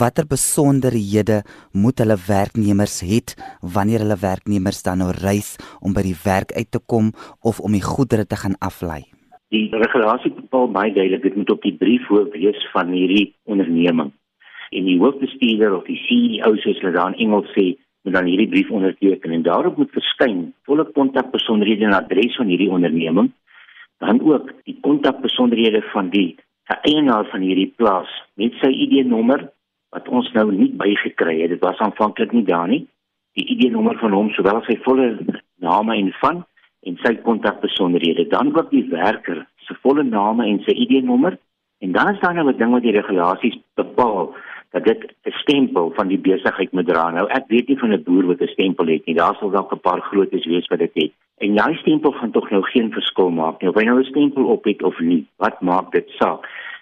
watter 0.00 0.24
besonderhede 0.30 1.42
moet 1.76 2.00
hulle 2.00 2.16
werknemers 2.16 3.02
het 3.04 3.34
wanneer 3.74 4.06
hulle 4.06 4.16
werknemers 4.22 4.80
dan 4.86 5.02
nou 5.04 5.10
reis 5.18 5.58
om 5.84 5.92
by 5.92 6.06
die 6.06 6.16
werk 6.22 6.54
uit 6.56 6.70
te 6.72 6.80
kom 6.80 7.12
of 7.44 7.60
om 7.60 7.76
die 7.76 7.84
goedere 7.84 8.24
te 8.24 8.40
gaan 8.40 8.56
aflei? 8.64 9.02
Die 9.52 9.68
regulasie 9.68 10.32
bepaal 10.38 10.72
baie 10.72 10.94
duidelik 10.96 11.28
dit 11.28 11.36
moet 11.36 11.52
op 11.52 11.68
die 11.68 11.76
brief 11.76 12.08
hoof 12.08 12.32
wees 12.32 12.64
van 12.72 12.96
hierdie 12.96 13.34
onderneming. 13.44 14.14
En 14.72 14.88
die 14.88 14.96
hoofbestuurder 14.98 15.76
of 15.76 15.84
die 15.86 16.00
CEO 16.08 16.56
soos 16.64 16.80
hulle 16.80 16.96
dan 16.96 17.20
Engels 17.20 17.52
sê, 17.52 17.74
moet 18.06 18.14
dan 18.14 18.28
hierdie 18.30 18.48
brief 18.48 18.70
onderteken 18.70 19.32
en 19.34 19.42
daarop 19.42 19.76
moet 19.76 19.90
verskyn 19.90 20.52
volle 20.68 20.84
kontakbesonderhede 20.94 21.88
en 21.88 21.96
adres 21.98 22.36
van 22.38 22.46
hierdie 22.46 22.70
onderneming 22.70 23.32
dan 23.98 24.20
ook 24.22 24.52
die 24.64 24.78
kontakbesonderhede 24.80 25.82
van 25.90 26.10
die 26.14 26.36
eienaar 26.86 27.26
van 27.32 27.42
hierdie 27.42 27.72
plaas 27.76 28.10
met 28.38 28.54
sy 28.62 28.70
ID-nommer 28.86 29.48
wat 29.94 30.08
ons 30.08 30.28
nou 30.34 30.50
nie 30.52 30.68
bygekry 30.78 31.40
het. 31.40 31.54
Dit 31.54 31.64
was 31.64 31.80
aanvanklik 31.82 32.32
nie 32.34 32.44
daar 32.46 32.68
nie. 32.68 32.84
Die 33.38 33.46
ID-nommer 33.54 33.98
van 33.98 34.14
hom 34.14 34.30
sowel 34.34 34.60
as 34.60 34.68
sy 34.70 34.78
volle 34.84 35.08
naam 35.62 35.90
en 35.94 36.12
van 36.20 36.44
en 36.86 36.98
sy 37.02 37.16
kontakbesonderhede, 37.26 38.28
dan 38.30 38.52
ook 38.54 38.70
die 38.70 38.84
werker 38.92 39.42
se 39.66 39.74
volle 39.82 40.04
naam 40.06 40.44
en 40.44 40.60
sy 40.66 40.76
ID-nommer 40.86 41.38
en 41.82 41.92
dan 41.92 42.12
is 42.12 42.20
daar 42.20 42.34
nou 42.34 42.46
'n 42.48 42.58
ding 42.58 42.70
wat 42.72 42.82
die 42.82 42.94
regulasies 42.94 43.58
bepaal 43.74 44.34
dat 44.76 44.84
dit 44.84 45.14
'n 45.22 45.30
stempel 45.30 45.92
van 45.94 46.08
die 46.08 46.18
besigheid 46.18 46.72
moet 46.72 46.86
dra. 46.86 47.10
Nou 47.10 47.26
ek 47.28 47.44
weet 47.48 47.68
nie 47.68 47.78
van 47.78 47.92
'n 47.92 48.02
boer 48.02 48.26
wat 48.26 48.40
'n 48.40 48.54
stempel 48.56 48.86
het 48.86 49.06
nie. 49.06 49.14
Daar 49.14 49.36
sal 49.38 49.50
dalk 49.50 49.72
'n 49.72 49.86
paar 49.88 50.00
grootes 50.00 50.46
wees 50.46 50.66
wat 50.66 50.78
dit 50.78 50.94
het. 50.94 51.12
En 51.38 51.52
jou 51.54 51.74
stempel 51.74 52.12
gaan 52.12 52.30
tog 52.30 52.50
nou 52.50 52.62
geen 52.62 52.92
verskil 52.92 53.30
maak 53.30 53.60
nie 53.60 53.70
of 53.70 53.74
hy 53.74 53.84
nou 53.84 53.98
'n 54.00 54.04
stempel 54.04 54.44
op 54.44 54.64
het 54.64 54.82
of 54.82 54.98
nie. 55.00 55.26
Wat 55.36 55.60
maak 55.60 55.92
dit 55.92 56.08
saak? 56.08 56.40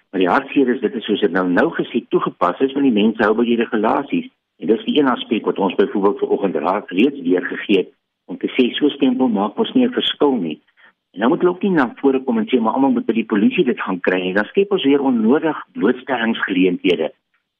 Maar 0.09 0.19
die 0.19 0.29
hartseer 0.29 0.67
is 0.67 0.81
dit 0.81 0.95
is 0.95 1.05
soos 1.05 1.19
dit 1.19 1.31
nou 1.31 1.49
nou 1.49 1.69
gesê 1.69 2.05
toegepas 2.09 2.59
is 2.59 2.71
van 2.71 2.81
die 2.81 2.91
mense 3.01 3.23
hou 3.23 3.33
by 3.35 3.43
die 3.43 3.61
regulasies. 3.63 4.29
En 4.59 4.67
dis 4.67 4.85
die 4.85 4.99
een 4.99 5.07
aspek 5.07 5.45
wat 5.45 5.59
ons 5.59 5.75
byvoorbeeld 5.75 6.19
vanoggend 6.19 6.55
raak 6.55 6.89
reeds 6.89 7.21
weergegee 7.21 7.77
het 7.77 7.89
om 8.25 8.37
te 8.37 8.47
sê 8.47 8.73
so 8.73 8.89
stempel 8.89 9.27
maak 9.27 9.55
mos 9.55 9.73
nie 9.73 9.87
'n 9.87 9.93
verskil 9.93 10.35
nie. 10.35 10.61
En 11.13 11.19
nou 11.19 11.29
moet 11.29 11.39
hulle 11.39 11.51
ook 11.51 11.61
nie 11.61 11.71
na 11.71 11.93
vore 11.95 12.19
kom 12.23 12.37
en 12.37 12.47
sê 12.47 12.59
maar 12.59 12.73
almal 12.73 12.91
moet 12.91 13.05
by 13.05 13.13
die 13.13 13.25
polisie 13.33 13.63
dit 13.63 13.79
gaan 13.81 13.99
kry 13.99 14.21
nie. 14.21 14.33
Dan 14.33 14.45
skep 14.45 14.71
ons 14.71 14.83
weer 14.83 15.01
onnodig 15.01 15.57
blootstellingsgeleenthede. 15.71 17.11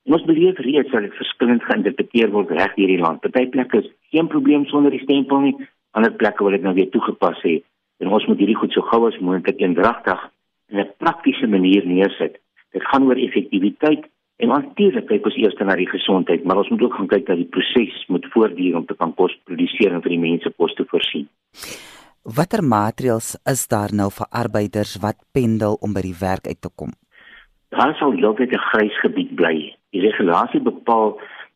Ons 0.06 0.26
beleef 0.26 0.58
reeds 0.62 0.92
dat 0.92 1.02
dit 1.02 1.14
verskillend 1.18 1.64
geïnterpreteer 1.64 2.30
word 2.32 2.52
reg 2.52 2.76
hierdie 2.76 3.02
land. 3.02 3.22
Party 3.22 3.48
plekke 3.50 3.82
is 3.82 3.92
geen 4.14 4.28
probleem 4.28 4.66
sonder 4.70 4.92
die 4.92 5.02
stempel 5.04 5.42
nie, 5.42 5.56
ander 5.98 6.14
plekke 6.14 6.44
wil 6.44 6.54
dit 6.54 6.62
nou 6.62 6.76
weer 6.78 6.90
toegepas 6.94 7.42
hê. 7.44 7.62
En 8.00 8.12
ons 8.14 8.26
moet 8.30 8.38
hierdie 8.38 8.60
goed 8.60 8.74
so 8.76 8.86
gou 8.86 9.08
as 9.08 9.18
moontlik 9.20 9.62
eendragtig 9.62 10.20
in 10.70 10.80
'n 10.80 10.94
praktiese 10.98 11.48
manier 11.48 11.86
neersit. 11.86 12.38
Dit 12.72 12.84
gaan 12.84 13.08
oor 13.08 13.18
effektiwiteit 13.18 14.06
En 14.44 14.52
natuurlik 14.52 15.06
kyk 15.08 15.28
ons 15.30 15.38
eers 15.40 15.56
na 15.64 15.78
die 15.80 15.88
gesondheid, 15.88 16.44
maar 16.44 16.60
ons 16.60 16.70
moet 16.74 16.82
ook 16.84 16.98
gaan 16.98 17.08
kyk 17.08 17.28
dat 17.30 17.40
die 17.40 17.48
proses 17.48 18.02
moet 18.12 18.26
voortduur 18.34 18.76
om 18.76 18.86
te 18.86 18.98
kan 19.00 19.14
kos 19.16 19.36
produseer 19.48 19.96
en 19.96 20.04
vir 20.04 20.12
die 20.12 20.20
mense 20.20 20.52
kos 20.60 20.76
te 20.76 20.84
voorsien. 20.92 21.30
Watter 22.38 22.64
maatreëls 22.66 23.36
is 23.48 23.64
daar 23.72 23.94
nou 23.96 24.10
vir 24.12 24.28
arbeiders 24.44 24.98
wat 25.04 25.22
pendel 25.32 25.80
om 25.80 25.96
by 25.96 26.04
die 26.04 26.18
werk 26.20 26.50
uit 26.52 26.60
te 26.60 26.72
kom? 26.76 26.92
Daar 27.72 27.96
sal 28.00 28.12
heeltyd 28.20 28.52
'n 28.52 28.68
grys 28.72 29.00
gebied 29.06 29.36
bly. 29.40 29.72
Die 29.96 30.04
regulasie 30.04 30.60
bepaal 30.60 31.14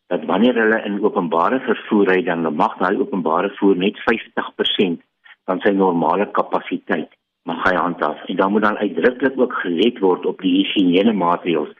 dat 0.08 0.24
wanneer 0.24 0.56
hulle 0.56 0.78
in 0.88 0.96
openbare 1.04 1.58
vervoer 1.60 2.06
ry, 2.08 2.22
dan 2.24 2.46
mag 2.56 2.78
daai 2.80 2.96
openbare 2.96 3.50
vervoer 3.52 3.76
net 3.82 3.98
50% 4.06 5.02
van 5.50 5.60
sy 5.60 5.72
normale 5.76 6.26
kapasiteit 6.38 7.12
mag 7.44 7.60
hy 7.66 7.74
handhaaf. 7.76 8.24
En 8.32 8.38
dan 8.40 8.52
moet 8.52 8.64
dan 8.64 8.80
uitdruklik 8.80 9.36
ook 9.40 9.58
gelet 9.60 10.00
word 10.00 10.24
op 10.26 10.40
die 10.40 10.54
higiëne 10.56 11.12
maatreëls 11.12 11.76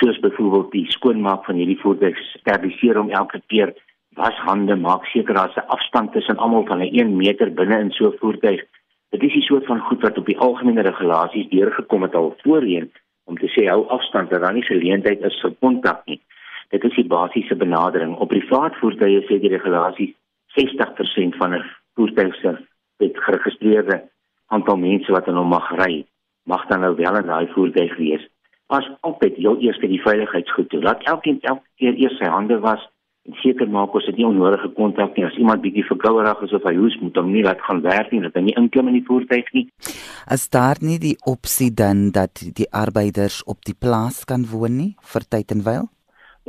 soos 0.00 0.18
byvoorbeeld 0.24 0.72
die 0.72 0.90
skoonmaak 0.90 1.46
van 1.46 1.60
hierdie 1.60 1.78
voertuig 1.84 2.18
steriliseer 2.32 2.98
om 2.98 3.14
elke 3.14 3.38
keer 3.52 3.74
was 4.18 4.42
hande 4.48 4.76
maak 4.76 5.06
seker 5.12 5.34
daar 5.38 5.52
is 5.54 5.60
'n 5.62 5.70
afstand 5.76 6.12
tussen 6.12 6.36
almal 6.36 6.66
van 6.66 6.82
'n 6.82 6.94
1 6.98 7.16
meter 7.16 7.54
binne 7.60 7.78
in 7.78 7.90
so 7.90 8.08
'n 8.08 8.18
voertuig 8.20 8.60
dit 9.10 9.22
is 9.22 9.34
'n 9.34 9.46
soort 9.50 9.66
van 9.66 9.80
goed 9.80 10.02
wat 10.02 10.18
op 10.18 10.26
die 10.26 10.38
algemene 10.38 10.82
regulasies 10.82 11.48
deurgekom 11.48 12.02
het 12.02 12.14
al 12.14 12.34
voorheen 12.42 12.90
om 13.24 13.38
te 13.38 13.48
sê 13.54 13.68
hou 13.70 13.86
afstand 13.88 14.30
dat 14.30 14.42
daar 14.42 14.54
nie 14.54 14.66
geleentheid 14.66 15.22
is 15.24 15.40
vir 15.42 15.54
kontak 15.60 16.06
nie. 16.06 16.20
Dit 16.70 16.84
is 16.84 16.94
die 16.96 17.08
basiese 17.08 17.56
benadering. 17.56 18.14
Op 18.16 18.28
privaat 18.32 18.76
voertuie 18.80 19.20
sê 19.28 19.38
die 19.40 19.52
regulasies 19.52 20.14
60% 20.56 21.36
van 21.40 21.54
'n 21.54 21.64
voertuig 21.94 22.34
se 22.40 22.56
het 22.98 23.18
geregistreerde 23.26 24.02
aantal 24.46 24.76
mense 24.76 25.12
wat 25.12 25.28
in 25.28 25.36
hom 25.36 25.48
mag 25.48 25.70
ry 25.84 26.04
mag 26.44 26.66
dan 26.66 26.80
nou 26.80 26.94
wel 26.94 27.16
in 27.16 27.26
daai 27.26 27.46
voertuig 27.54 27.96
wees. 27.96 28.28
Pas 28.66 28.90
altyd 29.00 29.36
heel 29.36 29.60
eers 29.60 29.78
by 29.78 29.86
die 29.86 30.02
veiligheidsgoed 30.02 30.68
toe. 30.70 30.82
Laat 30.82 31.02
elkeen 31.02 31.38
elke 31.40 31.68
keer 31.76 31.94
eers 31.94 32.16
sy 32.18 32.30
hande 32.30 32.58
was 32.60 32.82
seker 33.42 33.68
maak 33.70 33.94
ons 33.94 34.06
het 34.08 34.16
nie 34.18 34.26
onnodige 34.26 34.68
kontak 34.76 35.16
nie. 35.16 35.24
As 35.26 35.38
iemand 35.38 35.62
bietjie 35.62 35.84
verkouerig 35.86 36.42
is 36.46 36.54
of 36.56 36.64
hy 36.66 36.74
hoes, 36.76 36.96
moet 37.00 37.16
hom 37.16 37.30
nie 37.32 37.44
laat 37.46 37.62
gaan 37.66 37.82
werk 37.84 38.10
nie, 38.10 38.22
dat 38.24 38.34
hy 38.38 38.44
nie 38.48 38.56
inklim 38.58 38.90
in 38.90 38.98
die 38.98 39.06
voertuig 39.06 39.50
nie. 39.54 39.66
As 40.26 40.48
daar 40.50 40.80
nie 40.82 40.98
die 41.02 41.16
opsie 41.30 41.70
dan 41.70 42.10
dat 42.16 42.42
die 42.42 42.68
arbeiders 42.70 43.42
op 43.46 43.62
die 43.68 43.78
plaas 43.78 44.24
kan 44.26 44.46
woon 44.50 44.78
nie 44.78 44.92
vir 45.14 45.26
tyd 45.34 45.54
en 45.54 45.62
wyl? 45.66 45.90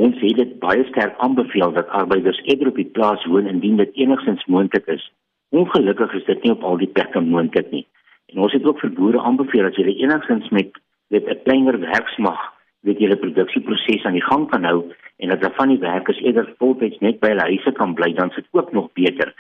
Ons 0.02 0.18
het 0.26 0.40
dit 0.40 0.54
baie 0.62 0.86
sterk 0.90 1.20
aanbeveel 1.22 1.76
dat 1.76 1.92
arbeiders 1.94 2.40
eerder 2.50 2.72
op 2.72 2.80
die 2.82 2.90
plaas 2.98 3.26
woon 3.30 3.46
indien 3.50 3.78
dit 3.78 3.94
enigstens 4.06 4.46
moontlik 4.50 4.90
is. 4.90 5.06
Ongelukkig 5.54 6.16
is 6.18 6.26
dit 6.26 6.42
nie 6.44 6.56
op 6.56 6.66
al 6.66 6.82
die 6.82 6.90
plekke 6.90 7.22
moontlik 7.22 7.70
nie. 7.70 7.86
En 8.34 8.42
ons 8.42 8.54
het 8.56 8.66
ook 8.66 8.82
vir 8.82 8.96
boere 8.98 9.22
aanbeveel 9.22 9.70
dat 9.70 9.78
hulle 9.78 9.94
enigstens 10.02 10.50
met 10.50 10.74
weet 11.14 11.30
'n 11.30 11.44
kleiner 11.46 11.78
werksmag 11.80 12.42
weet 12.88 13.00
julle 13.00 13.18
produksieproses 13.20 14.06
aan 14.06 14.18
die 14.18 14.26
gang 14.26 14.50
kan 14.52 14.66
hou 14.68 14.80
en 15.18 15.32
dat 15.32 15.40
hulle 15.44 15.56
van 15.60 15.72
die 15.72 15.80
werkers 15.80 16.20
eerder 16.22 16.50
voltyds 16.60 17.00
net 17.06 17.20
by 17.22 17.32
hulle 17.32 17.48
huise 17.52 17.72
kan 17.80 17.96
bly 17.98 18.12
dan 18.18 18.32
sit 18.36 18.48
ook 18.52 18.74
nog 18.76 18.92
beter. 19.00 19.34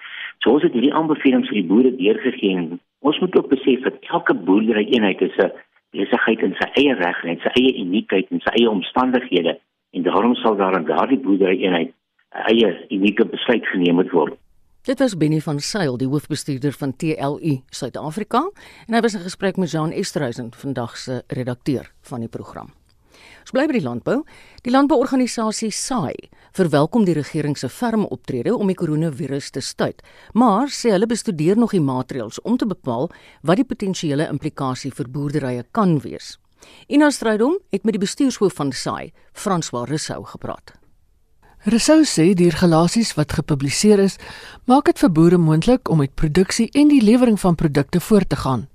So 0.44 0.56
ons 0.56 0.64
het 0.64 0.76
hierdie 0.76 0.94
aanbevelings 0.94 1.50
vir 1.52 1.60
die 1.60 1.70
boere 1.72 1.92
deurgegee 1.98 2.56
en 2.58 2.80
ons 3.04 3.20
moet 3.20 3.36
ook 3.40 3.50
besef 3.52 3.84
dat 3.88 4.00
elke 4.16 4.36
boerdery 4.48 4.86
eenheid 4.96 5.22
is 5.22 5.38
'n 5.38 5.52
besigheid 5.92 6.42
in 6.42 6.56
sy 6.60 6.68
eie 6.82 6.94
reg 6.96 7.24
en 7.24 7.40
sy 7.44 7.52
eie 7.60 7.74
uniekheid 7.84 8.32
en 8.32 8.40
sy 8.40 8.54
eie 8.60 8.70
omstandighede 8.70 9.60
en 9.94 10.04
daarom 10.04 10.36
sal 10.36 10.56
daar 10.56 10.78
in 10.80 10.86
daardie 10.86 11.20
boerdery 11.20 11.58
eenheid 11.64 11.92
'n 12.34 12.48
eie 12.52 12.88
unieke 12.90 13.26
besluit 13.26 13.66
geneem 13.66 13.96
moet 13.96 14.12
word. 14.12 14.34
Dit 14.84 15.00
was 15.00 15.18
Benny 15.18 15.40
van 15.40 15.60
Sail, 15.60 15.98
die 15.98 16.08
hoofbestuurder 16.08 16.72
van 16.72 16.96
TLU 16.96 17.62
Suid-Afrika, 17.70 18.52
en 18.88 18.94
hy 18.94 19.00
was 19.00 19.14
in 19.14 19.24
gesprek 19.24 19.56
met 19.56 19.72
Jean 19.72 19.92
Esterhuizen, 19.92 20.52
vandag 20.52 20.98
se 20.98 21.24
redakteur 21.28 21.92
van 22.02 22.20
die 22.20 22.28
program. 22.28 22.83
Ons 23.44 23.52
bly 23.52 23.66
by 23.68 23.76
die 23.76 23.84
landbou. 23.84 24.22
Die 24.64 24.72
landbouorganisasie 24.72 25.72
SAI 25.76 26.14
verwelkom 26.56 27.04
die 27.04 27.16
regering 27.18 27.58
se 27.60 27.68
ferme 27.68 28.08
optrede 28.14 28.54
om 28.56 28.70
die 28.72 28.78
koronavirus 28.80 29.50
te 29.52 29.62
stuit, 29.62 30.00
maar 30.34 30.72
sê 30.72 30.94
hulle 30.94 31.10
bestudeer 31.12 31.60
nog 31.60 31.74
die 31.76 31.84
maatreëls 31.84 32.40
om 32.48 32.56
te 32.58 32.70
bepaal 32.70 33.10
wat 33.42 33.60
die 33.60 33.68
potensiële 33.68 34.30
implikasie 34.32 34.94
vir 34.96 35.12
boerderye 35.12 35.66
kan 35.76 35.98
wees. 36.06 36.38
Ina 36.88 37.12
Strydom 37.12 37.58
het 37.76 37.84
met 37.84 37.98
die 37.98 38.04
bestuurshoof 38.06 38.56
van 38.56 38.72
SAI, 38.72 39.12
François 39.34 39.90
Rousseau, 39.90 40.24
gepraat. 40.24 40.78
Rousseau 41.68 42.04
sê 42.08 42.30
die 42.36 42.50
regulasies 42.52 43.14
wat 43.20 43.36
gepubliseer 43.36 44.00
is, 44.04 44.18
maak 44.68 44.88
dit 44.88 45.00
vir 45.04 45.12
boere 45.12 45.40
moontlik 45.40 45.92
om 45.92 46.00
met 46.00 46.16
produksie 46.16 46.70
en 46.76 46.92
die 46.92 47.04
lewering 47.04 47.40
van 47.40 47.60
produkte 47.60 48.00
voort 48.00 48.30
te 48.30 48.40
gaan. 48.40 48.70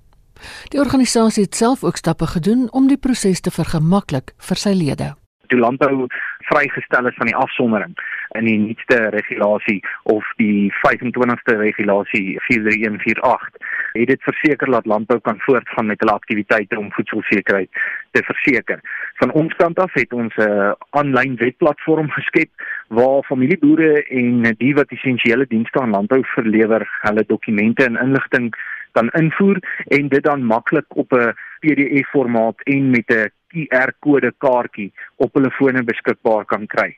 Die 0.69 0.79
organisasie 0.79 1.43
het 1.43 1.55
self 1.55 1.83
ook 1.83 1.97
stappe 1.97 2.27
gedoen 2.27 2.67
om 2.71 2.87
die 2.87 2.97
proses 2.97 3.41
te 3.41 3.51
vergemaklik 3.51 4.33
vir 4.37 4.57
sy 4.57 4.73
lede. 4.75 5.13
Toe 5.47 5.59
landbou 5.59 6.07
vrygestel 6.49 7.07
is 7.07 7.17
van 7.17 7.29
die 7.29 7.35
afsondering 7.35 7.95
in 8.37 8.45
die 8.45 8.57
nuutste 8.57 9.09
regulasie 9.15 9.79
of 10.03 10.25
die 10.37 10.69
25ste 10.85 11.57
regulasie 11.57 12.37
43148 12.47 13.77
het 13.93 14.07
dit 14.07 14.21
verseker 14.23 14.71
dat 14.71 14.85
landbou 14.85 15.19
kan 15.19 15.39
voortgaan 15.39 15.85
met 15.85 15.99
hulle 15.99 16.13
aktiwiteite 16.13 16.77
om 16.77 16.91
voedselsekerheid 16.93 17.69
te 18.11 18.23
verseker. 18.23 18.81
Van 19.21 19.31
ons 19.31 19.55
kant 19.61 19.79
af 19.79 19.93
het 19.93 20.13
ons 20.13 20.35
'n 20.37 20.75
aanlyn 20.89 21.35
webplatform 21.35 22.09
geskep 22.09 22.49
waar 22.87 23.23
familieboere 23.23 24.03
en 24.03 24.55
die 24.57 24.73
wat 24.75 24.91
essensiële 24.91 25.45
dienste 25.47 25.81
aan 25.81 25.95
landbou 25.97 26.21
verlewer, 26.25 26.87
hulle 27.01 27.23
dokumente 27.27 27.83
en 27.83 27.97
inligting 27.97 28.53
kan 28.97 29.09
invoer 29.19 29.59
en 29.97 30.09
dit 30.09 30.23
dan 30.23 30.45
maklik 30.45 30.85
op 30.95 31.13
'n 31.13 31.33
PDF 31.61 32.09
formaat 32.11 32.61
en 32.63 32.89
met 32.89 33.09
'n 33.09 33.29
QR-kode 33.53 34.31
kaartjie 34.37 34.91
op 35.23 35.33
hulle 35.33 35.51
fone 35.57 35.83
beskikbaar 35.83 36.45
kan 36.45 36.67
kry 36.67 36.89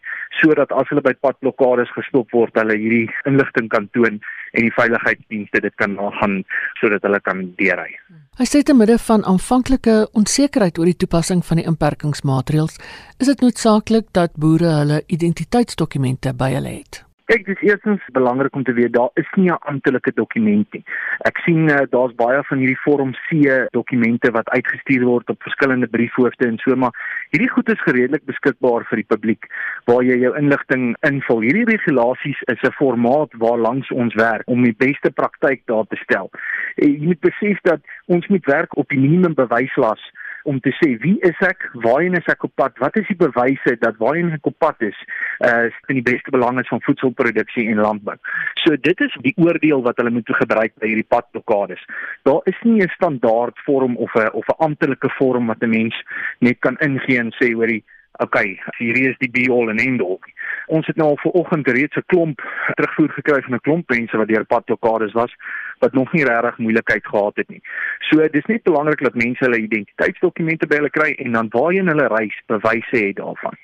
sodat 0.41 0.71
as 0.71 0.89
hulle 0.91 1.03
by 1.05 1.13
padblokkades 1.25 1.91
gestop 1.95 2.31
word 2.35 2.55
hulle 2.59 2.77
hierdie 2.79 3.09
inligting 3.29 3.69
kan 3.73 3.87
toon 3.95 4.19
en 4.53 4.67
die 4.67 4.73
veiligheidsdienste 4.75 5.61
dit 5.65 5.75
kan 5.81 5.95
nagaan 5.95 6.41
sodat 6.79 7.05
hulle 7.07 7.19
kan 7.27 7.43
deurry. 7.59 7.95
Hy 8.39 8.47
sê 8.47 8.63
te 8.63 8.75
midde 8.77 8.97
van 9.07 9.23
aanvanklike 9.27 9.95
onsekerheid 10.17 10.79
oor 10.79 10.91
die 10.91 10.99
toepassing 11.03 11.45
van 11.45 11.61
die 11.61 11.67
inperkingsmaatreëls 11.71 12.79
is 13.19 13.31
dit 13.31 13.45
noodsaaklik 13.45 14.11
dat 14.17 14.35
boere 14.35 14.75
hulle 14.81 15.01
identiteitsdokumente 15.07 16.35
by 16.37 16.51
hulle 16.57 16.75
het. 16.81 17.03
Kyk, 17.31 17.45
dit 17.45 17.61
is 17.61 17.69
eerstens 17.69 18.03
belangrik 18.11 18.55
om 18.55 18.63
te 18.63 18.73
weet 18.73 18.91
daar 18.93 19.09
is 19.13 19.29
nie 19.35 19.47
'n 19.49 19.63
amptelike 19.71 20.11
dokument 20.13 20.73
nie. 20.73 20.83
Ek 21.29 21.37
sien 21.37 21.69
uh, 21.69 21.77
daar's 21.89 22.15
baie 22.15 22.43
van 22.43 22.57
hierdie 22.57 22.81
vorm 22.83 23.13
C 23.27 23.69
dokumente 23.71 24.31
wat 24.31 24.49
uitgestuur 24.49 25.05
word 25.05 25.29
op 25.29 25.41
verskillende 25.41 25.87
briefhoofde 25.87 26.45
en 26.47 26.57
so, 26.57 26.75
maar 26.75 26.91
hierdie 27.29 27.49
goed 27.49 27.69
is 27.69 27.83
redelik 27.85 28.25
beskikbaar 28.25 28.83
vir 28.89 28.95
die 28.95 29.07
publiek 29.13 29.47
waar 29.85 30.03
jy 30.03 30.17
jou 30.19 30.35
inligting 30.37 30.95
invul. 31.07 31.39
Hierdie 31.39 31.71
regulasies 31.71 32.41
is 32.41 32.61
'n 32.67 32.75
formaat 32.81 33.31
waar 33.37 33.57
langs 33.57 33.91
ons 33.91 34.13
werk 34.13 34.43
om 34.45 34.63
die 34.63 34.75
beste 34.77 35.11
praktyk 35.11 35.61
daar 35.65 35.87
te 35.87 35.95
stel. 36.03 36.29
Jy 36.75 36.97
moet 36.99 37.19
besef 37.19 37.61
dat 37.61 37.79
ons 38.07 38.27
moet 38.27 38.45
werk 38.45 38.77
op 38.77 38.89
die 38.89 38.99
minimum 38.99 39.33
bewyslas 39.33 40.03
om 40.43 40.59
te 40.59 40.71
sê 40.79 40.95
wie 41.03 41.17
is 41.27 41.37
ek, 41.45 41.67
waarheen 41.85 42.17
is 42.17 42.27
ek 42.31 42.43
op 42.47 42.53
pad, 42.55 42.77
wat 42.83 42.97
is 42.99 43.07
die 43.07 43.17
bewyse 43.19 43.75
dat 43.81 43.99
waarheen 44.01 44.33
ek 44.37 44.49
op 44.49 44.57
pad 44.57 44.81
is, 44.85 44.97
uh 45.45 45.69
in 45.91 45.99
die 45.99 46.05
beste 46.05 46.31
belang 46.33 46.59
is 46.59 46.69
van 46.71 46.83
voedselproduksie 46.85 47.67
en 47.71 47.83
landbou. 47.83 48.17
So 48.63 48.75
dit 48.75 49.01
is 49.01 49.15
die 49.25 49.35
oordeel 49.37 49.83
wat 49.85 49.97
hulle 50.01 50.13
moet 50.13 50.29
gebruik 50.41 50.75
by 50.79 50.91
hierdie 50.91 51.07
padblokkades. 51.07 51.81
Daar 52.23 52.41
is 52.45 52.59
nie 52.63 52.81
'n 52.81 52.93
standaard 52.95 53.57
vorm 53.65 53.97
of 53.97 54.15
'n 54.15 54.29
of 54.33 54.47
'n 54.47 54.61
amptelike 54.67 55.09
vorm 55.19 55.47
wat 55.47 55.63
'n 55.63 55.69
mens 55.69 55.95
net 56.39 56.59
kan 56.59 56.77
ingee 56.79 57.19
en 57.19 57.33
sê 57.39 57.53
hoor 57.53 57.67
die 57.67 57.83
okay, 58.19 58.59
hierdie 58.77 59.09
is 59.09 59.17
die 59.21 59.29
be 59.31 59.47
all 59.51 59.69
and 59.69 59.81
end 59.81 60.01
all. 60.01 60.19
Ons 60.67 60.87
het 60.87 60.95
nou 60.95 61.09
al 61.09 61.17
vanoggend 61.17 61.67
reeds 61.67 61.95
'n 61.95 62.03
klomp 62.05 62.41
terugvoer 62.75 63.09
gekry 63.09 63.41
van 63.41 63.53
'n 63.53 63.65
klomp 63.67 63.89
mense 63.89 64.17
wat 64.17 64.27
deur 64.27 64.45
padblokkades 64.45 65.13
was 65.13 65.33
wat 65.79 65.93
nog 65.93 66.13
nie 66.13 66.23
regtig 66.23 66.57
moeilikheid 66.57 67.05
gehad 67.05 67.35
het 67.35 67.49
nie. 67.49 67.61
So 67.99 68.27
dis 68.27 68.45
net 68.45 68.63
belangrik 68.63 69.03
dat 69.03 69.15
mense 69.15 69.43
hulle 69.45 69.57
identiteitsdokumente 69.57 70.67
by 70.67 70.75
hulle 70.75 70.89
kry 70.89 71.11
en 71.17 71.31
dan 71.31 71.47
waarheen 71.49 71.87
hulle 71.87 72.07
reis 72.07 72.41
bewyse 72.45 72.97
het 73.05 73.15
daarvan. 73.15 73.57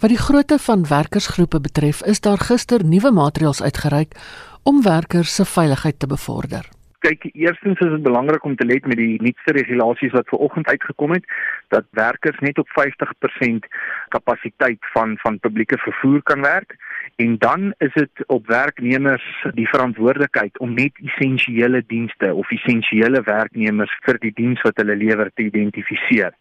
Wat 0.00 0.10
die 0.10 0.18
grootte 0.18 0.58
van 0.58 0.86
werkersgroepe 0.88 1.60
betref, 1.60 2.02
is 2.02 2.20
daar 2.20 2.38
gister 2.38 2.84
nuwe 2.84 3.10
maatreëls 3.10 3.62
uitgereik 3.62 4.12
om 4.62 4.82
werkers 4.82 5.34
se 5.34 5.44
veiligheid 5.44 5.98
te 5.98 6.06
bevorder 6.06 6.81
kyk 7.02 7.26
eerstens 7.32 7.80
is 7.80 7.92
dit 7.94 8.02
belangrik 8.02 8.44
om 8.44 8.56
te 8.56 8.66
let 8.66 8.86
met 8.86 8.98
die 9.00 9.18
nuutste 9.22 9.54
regulasies 9.56 10.14
wat 10.16 10.28
ver 10.30 10.44
oggend 10.46 10.68
uitgekom 10.70 11.14
het 11.16 11.26
dat 11.74 11.86
werkers 11.98 12.38
net 12.46 12.58
op 12.62 12.68
50% 12.78 13.68
kapasiteit 14.14 14.90
van 14.94 15.16
van 15.24 15.38
publieke 15.38 15.78
vervoer 15.78 16.22
kan 16.22 16.40
werk. 16.40 16.76
En 17.16 17.38
dan 17.38 17.74
is 17.78 17.92
dit 17.94 18.26
op 18.26 18.46
werknemers 18.46 19.26
die 19.54 19.68
verantwoordelikheid 19.68 20.58
om 20.58 20.74
net 20.74 20.98
essensiële 21.04 21.82
dienste 21.86 22.34
of 22.34 22.50
essensiële 22.50 23.22
werknemers 23.22 23.98
vir 24.06 24.18
die 24.18 24.34
diens 24.34 24.62
wat 24.62 24.76
hulle 24.76 24.96
lewer 24.96 25.30
te 25.34 25.48
identifiseer 25.50 26.32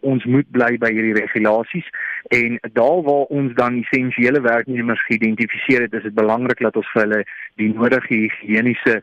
ons 0.00 0.24
moet 0.24 0.48
bly 0.50 0.76
by 0.78 0.90
hierdie 0.92 1.16
regulasies 1.18 1.86
en 2.36 2.58
daar 2.72 3.02
waar 3.06 3.26
ons 3.28 3.54
dan 3.54 3.80
essensiële 3.82 4.40
werknemers 4.40 5.02
geïdentifiseer 5.08 5.86
het, 5.86 5.94
is 5.94 6.02
dit 6.02 6.14
belangrik 6.14 6.60
dat 6.60 6.76
ons 6.76 6.92
vir 6.94 7.02
hulle 7.02 7.22
die 7.60 7.72
nodige 7.74 8.14
higiëniese 8.14 9.00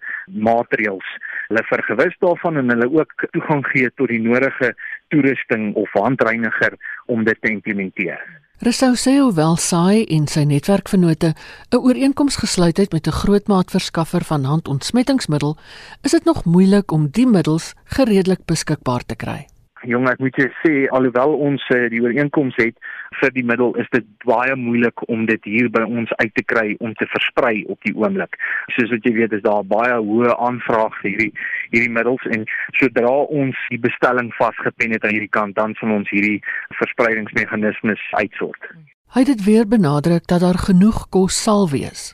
maatreëls 0.48 1.10
hulle 1.48 1.64
vergewis 1.68 2.18
daarvan 2.20 2.58
en 2.58 2.70
hulle 2.70 2.90
ook 3.00 3.28
toegang 3.32 3.64
gee 3.72 3.92
tot 3.96 4.12
die 4.12 4.22
nodige 4.22 4.74
toerusting 5.14 5.74
of 5.76 5.94
handreiniger 5.96 6.76
om 7.06 7.24
dit 7.24 7.42
te 7.42 7.52
implementeer. 7.52 8.20
Resou 8.66 8.96
sê 8.98 9.20
hoewel 9.20 9.54
Saai 9.62 10.08
en 10.16 10.26
sy 10.28 10.44
netwerkvennote 10.50 11.34
'n 11.72 11.78
ooreenkoms 11.78 12.36
gesluit 12.42 12.78
het 12.78 12.92
met 12.92 13.08
'n 13.08 13.20
grootmaatverskaffer 13.22 14.24
van 14.24 14.44
handontsmettingsmiddel, 14.44 15.58
is 16.04 16.12
dit 16.12 16.26
nog 16.26 16.46
moeilik 16.46 16.92
om 16.92 17.08
die 17.08 17.28
middels 17.28 17.76
gereedelik 17.86 18.46
beskikbaar 18.46 19.06
te 19.06 19.16
kry 19.16 19.46
jong 19.88 20.08
ek 20.12 20.22
moet 20.24 20.38
jou 20.40 20.48
sê 20.62 20.74
alhoewel 20.96 21.36
ons 21.48 21.64
uh, 21.74 21.86
die 21.92 22.02
ooreenkoms 22.04 22.58
het 22.60 22.76
vir 23.22 23.34
die 23.36 23.44
middel 23.48 23.74
is 23.82 23.90
dit 23.94 24.06
baie 24.26 24.56
moeilik 24.60 25.04
om 25.08 25.26
dit 25.30 25.50
hier 25.50 25.70
by 25.74 25.84
ons 25.88 26.12
uit 26.22 26.34
te 26.36 26.44
kry 26.44 26.76
om 26.84 26.94
te 27.00 27.08
versprei 27.14 27.64
op 27.72 27.80
die 27.88 27.96
oomblik. 27.96 28.38
Soos 28.76 28.92
wat 28.94 29.08
jy 29.08 29.14
weet 29.18 29.36
is 29.38 29.46
daar 29.46 29.66
baie 29.68 29.98
hoë 30.10 30.36
aanvraag 30.50 30.96
vir 31.02 31.12
hierdie 31.14 31.32
hierdie 31.72 31.94
middels 32.00 32.24
en 32.32 32.46
sodra 32.80 33.14
ons 33.42 33.64
die 33.72 33.82
bestelling 33.84 34.32
vasgepen 34.38 34.96
het 34.96 35.08
aan 35.08 35.16
hierdie 35.16 35.36
kant 35.40 35.58
dan 35.60 35.76
sal 35.80 35.96
ons 35.98 36.12
hierdie 36.14 36.40
verspreidingsmeganismes 36.80 38.04
uitsort. 38.22 38.72
Hy 39.16 39.24
het 39.24 39.32
dit 39.36 39.46
weer 39.48 39.68
benadruk 39.68 40.28
dat 40.28 40.44
daar 40.44 40.60
genoeg 40.68 41.08
kos 41.10 41.38
sal 41.44 41.70
wees. 41.72 42.12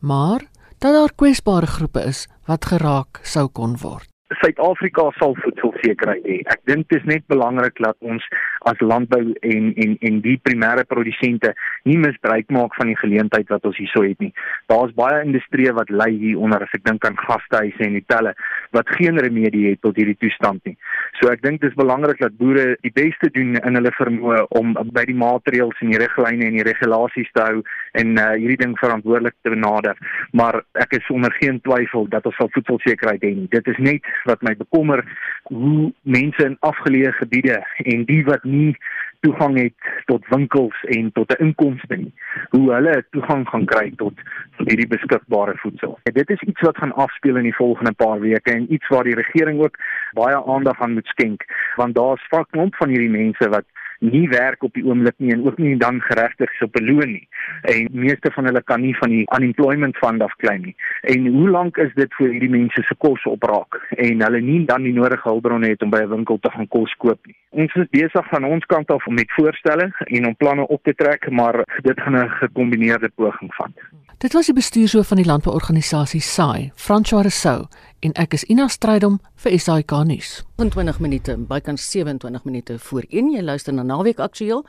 Maar 0.00 0.46
dat 0.78 0.94
daar 0.94 1.14
kwesbare 1.14 1.66
groepe 1.66 2.04
is 2.06 2.26
wat 2.46 2.70
geraak 2.70 3.18
sou 3.22 3.48
kon 3.48 3.76
word. 3.82 4.06
Suid-Afrika 4.36 5.06
sal 5.16 5.32
voedselsekerheid 5.40 6.26
hê. 6.28 6.38
Ek 6.52 6.60
dink 6.68 6.88
dit 6.92 7.00
is 7.00 7.06
net 7.08 7.24
belangrik 7.32 7.78
dat 7.80 7.96
ons 8.04 8.24
as 8.68 8.80
landbou 8.84 9.22
en 9.40 9.70
en 9.72 9.94
en 10.04 10.18
die 10.24 10.36
primêre 10.44 10.84
produsente 10.88 11.54
nie 11.88 11.96
misbruik 12.00 12.50
maak 12.52 12.74
van 12.76 12.92
die 12.92 12.98
geleentheid 13.00 13.48
wat 13.48 13.64
ons 13.68 13.78
hierso 13.80 14.02
het 14.04 14.20
nie. 14.20 14.32
Daar's 14.68 14.92
baie 14.98 15.22
industrieë 15.24 15.72
wat 15.78 15.92
ly 15.92 16.10
hieronder 16.12 16.66
as 16.66 16.74
ek 16.76 16.84
dink 16.84 17.06
aan 17.08 17.16
gastehuise 17.22 17.86
en 17.86 17.96
hotelle 17.96 18.34
wat 18.76 18.92
geen 18.98 19.16
remedie 19.24 19.64
het 19.70 19.80
tot 19.86 19.96
hierdie 19.96 20.18
toestand 20.20 20.60
nie. 20.68 20.76
So 21.20 21.32
ek 21.32 21.42
dink 21.46 21.62
dit 21.62 21.72
is 21.72 21.78
belangrik 21.78 22.20
dat 22.20 22.36
boere 22.36 22.76
die 22.84 22.92
beste 22.92 23.32
doen 23.32 23.56
in 23.56 23.80
hulle 23.80 23.94
vermoë 23.96 24.44
om 24.60 24.76
by 24.92 25.06
die 25.08 25.16
maatreëls 25.16 25.80
en 25.80 25.94
die 25.94 26.02
riglyne 26.04 26.50
en 26.50 26.60
die 26.60 26.68
regulasies 26.68 27.32
te 27.32 27.46
hou 27.48 27.64
en 27.98 28.14
uh, 28.20 28.28
hierdie 28.36 28.60
ding 28.60 28.76
verantwoordelik 28.78 29.36
te 29.42 29.56
benader. 29.56 29.96
Maar 30.36 30.60
ek 30.84 30.98
is 31.00 31.10
onder 31.14 31.32
geen 31.40 31.62
twyfel 31.64 32.08
dat 32.12 32.28
ons 32.28 32.36
sal 32.36 32.52
voedselsekerheid 32.52 33.24
hê. 33.24 33.34
Dit 33.56 33.72
is 33.72 33.80
net 33.82 34.04
wat 34.24 34.42
my 34.42 34.56
bekommer 34.56 35.04
hoe 35.42 35.92
mense 36.02 36.44
in 36.44 36.56
afgeleë 36.60 37.12
gebiede 37.12 37.62
en 37.84 38.04
die 38.04 38.24
wat 38.24 38.44
nie 38.44 38.76
toegang 39.20 39.58
het 39.58 39.74
tot 40.06 40.26
winkels 40.28 40.78
en 40.82 41.12
tot 41.12 41.32
'n 41.32 41.44
inkomste 41.44 41.96
nie 41.96 42.12
hoe 42.50 42.72
hulle 42.72 43.04
toegang 43.10 43.48
gaan 43.48 43.64
kry 43.64 43.92
tot 43.96 44.14
tot 44.56 44.68
hierdie 44.68 44.86
beskikbare 44.86 45.54
voedsel. 45.56 45.98
En 46.02 46.12
dit 46.12 46.30
is 46.30 46.42
iets 46.42 46.60
wat 46.60 46.76
gaan 46.76 46.94
afspeel 46.94 47.36
in 47.36 47.42
die 47.42 47.54
volgende 47.54 47.92
paar 47.92 48.20
weke 48.20 48.52
en 48.52 48.72
iets 48.72 48.88
waar 48.88 49.04
die 49.04 49.14
regering 49.14 49.60
ook 49.60 49.76
baie 50.12 50.44
aandag 50.44 50.80
aan 50.80 50.92
moet 50.92 51.06
skenk 51.06 51.44
want 51.76 51.94
daar's 51.94 52.26
'n 52.30 52.46
klomp 52.50 52.74
van 52.74 52.88
hierdie 52.88 53.10
mense 53.10 53.48
wat 53.48 53.64
nie 53.98 54.28
werk 54.28 54.62
op 54.62 54.74
die 54.74 54.84
oomblik 54.84 55.14
nie 55.16 55.32
en 55.32 55.44
ook 55.46 55.58
nie 55.58 55.76
dan 55.76 56.00
geregtig 56.00 56.52
is 56.52 56.62
op 56.62 56.76
'n 56.76 56.84
loon 56.84 57.12
nie. 57.12 57.28
En 57.62 57.88
meeste 57.92 58.30
van 58.30 58.44
hulle 58.44 58.62
kan 58.62 58.80
nie 58.80 58.96
van 58.96 59.08
die 59.08 59.26
unemployment 59.36 59.96
fund 59.96 60.22
afklim 60.22 60.62
nie. 60.62 60.76
En 61.00 61.26
hoe 61.26 61.48
lank 61.48 61.76
is 61.76 61.94
dit 61.94 62.14
vir 62.14 62.30
hierdie 62.30 62.50
mense 62.50 62.82
se 62.82 62.94
kos 62.98 63.24
opraak 63.24 63.80
en 63.90 64.22
hulle 64.22 64.40
nie 64.40 64.64
dan 64.64 64.82
die 64.82 64.92
nodige 64.92 65.28
hulpbronne 65.28 65.68
het 65.68 65.82
om 65.82 65.90
by 65.90 66.02
'n 66.02 66.08
winkel 66.08 66.38
te 66.40 66.50
gaan 66.50 66.68
kos 66.68 66.94
koop 66.94 67.26
nie. 67.26 67.36
Ons 67.50 67.74
is 67.74 67.86
besig 67.90 68.28
van 68.28 68.44
ons 68.44 68.66
kant 68.66 68.90
af 68.90 69.06
met 69.06 69.32
voorstelle 69.32 69.92
en 70.04 70.26
om 70.26 70.36
planne 70.36 70.66
op 70.66 70.82
te 70.82 70.94
trek, 70.94 71.30
maar 71.30 71.64
dit 71.82 72.00
gaan 72.00 72.16
'n 72.16 72.30
gekombineerde 72.30 73.10
poging 73.14 73.54
vat. 73.54 73.72
Dit 74.18 74.32
was 74.32 74.48
die 74.50 74.54
bestuurshoof 74.54 75.12
van 75.12 75.20
die 75.20 75.26
landbouorganisasie 75.28 76.18
SAI, 76.20 76.72
François 76.74 77.20
Rousseau, 77.22 77.68
en 78.02 78.16
ek 78.18 78.32
is 78.34 78.42
Ina 78.50 78.64
Strydom 78.66 79.20
vir 79.44 79.54
SAK 79.62 79.94
nuus. 80.08 80.32
20 80.58 80.98
minute, 80.98 81.36
bykans 81.46 81.84
27 81.92 82.48
minute 82.48 82.80
voor 82.88 83.06
1 83.14 83.30
jy 83.36 83.44
luister 83.46 83.76
na 83.76 83.86
Naweek 83.86 84.18
Aktueel. 84.18 84.64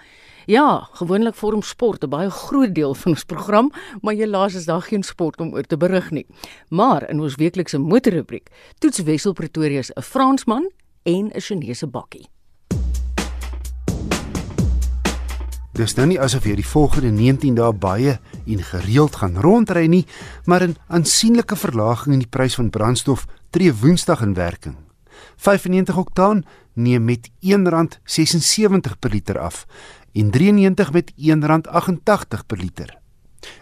Ja, 0.45 0.85
gewoonlik 1.01 1.33
vorm 1.41 1.65
sport 1.65 2.05
'n 2.05 2.09
baie 2.13 2.29
groot 2.29 2.75
deel 2.75 2.93
van 2.93 3.11
ons 3.11 3.23
program, 3.23 3.71
maar 4.01 4.13
helaas 4.13 4.53
is 4.53 4.65
daar 4.65 4.81
geen 4.81 5.03
sport 5.03 5.41
om 5.41 5.53
oor 5.53 5.65
te 5.65 5.77
berig 5.77 6.11
nie. 6.11 6.27
Maar 6.69 7.09
in 7.09 7.19
ons 7.19 7.35
weeklikse 7.35 7.79
motorrubriek 7.79 8.49
toets 8.77 9.01
Wessel 9.01 9.33
Pretoria 9.33 9.81
'n 9.81 10.01
Fransman 10.01 10.69
en 11.03 11.31
'n 11.33 11.41
Chinese 11.41 11.87
bakkie. 11.87 12.29
Dis 15.79 15.93
nou 15.95 16.09
nie 16.09 16.17
asof 16.19 16.43
jy 16.43 16.57
die 16.59 16.67
volgende 16.67 17.07
19 17.15 17.55
dae 17.55 17.71
baie 17.71 18.17
en 18.19 18.63
gereeld 18.67 19.15
gaan 19.21 19.37
rondry 19.39 19.85
nie, 19.87 20.05
maar 20.43 20.63
'n 20.67 20.75
aansienlike 20.87 21.55
verlaging 21.55 22.13
in 22.13 22.19
die 22.19 22.27
prys 22.27 22.55
van 22.55 22.69
brandstof 22.69 23.25
tree 23.49 23.71
Woensdag 23.71 24.21
in 24.21 24.33
werking. 24.33 24.75
95 25.37 25.97
oktaan 25.97 26.43
neem 26.73 27.05
met 27.05 27.29
R1.76 27.39 28.99
per 28.99 29.09
liter 29.09 29.39
af 29.39 29.65
en 30.13 30.31
93 30.31 30.91
met 30.91 31.13
R1.88 31.15 32.45
per 32.45 32.57
liter. 32.57 32.99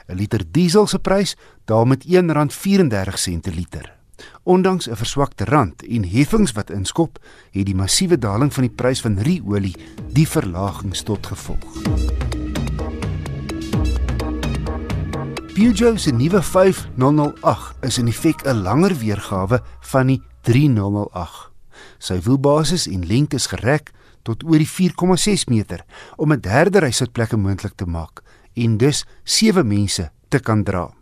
'n 0.08 0.16
Liter 0.16 0.42
diesel 0.52 0.88
se 0.88 1.00
prys 1.00 1.38
daal 1.66 1.86
met 1.86 2.04
R1.34 2.04 3.42
per 3.42 3.54
liter. 3.54 3.97
Ondanks 4.44 4.88
'n 4.90 4.96
verswakte 4.96 5.46
rand 5.46 5.84
en 5.84 6.04
heffings 6.04 6.52
wat 6.52 6.70
inskop, 6.70 7.20
het 7.52 7.66
die 7.66 7.76
massiewe 7.76 8.18
daling 8.18 8.54
van 8.54 8.64
die 8.64 8.76
prys 8.76 9.02
van 9.02 9.20
ru-olie 9.20 9.76
die 10.14 10.28
verlagings 10.28 11.02
tot 11.04 11.28
gevolg. 11.28 11.82
Peugeot 15.54 16.00
se 16.02 16.12
nuwe 16.12 16.42
5008 16.44 17.76
is 17.82 17.98
in 17.98 18.14
feite 18.14 18.50
'n 18.50 18.62
langer 18.62 18.98
weergawe 18.98 19.62
van 19.80 20.08
die 20.08 20.22
3008. 20.42 21.52
Sy 21.98 22.20
wielbasis 22.22 22.88
en 22.88 23.06
lengte 23.06 23.36
is 23.36 23.48
gerek 23.48 23.92
tot 24.22 24.44
oor 24.44 24.58
die 24.58 24.70
4,6 24.70 25.48
meter 25.48 25.86
om 26.16 26.32
'n 26.32 26.40
derde 26.40 26.80
rysitplekke 26.80 27.38
moontlik 27.38 27.74
te 27.76 27.86
maak 27.86 28.22
en 28.54 28.78
dus 28.78 29.06
sewe 29.24 29.64
mense 29.64 30.12
te 30.30 30.40
kan 30.40 30.64
dra. 30.64 30.94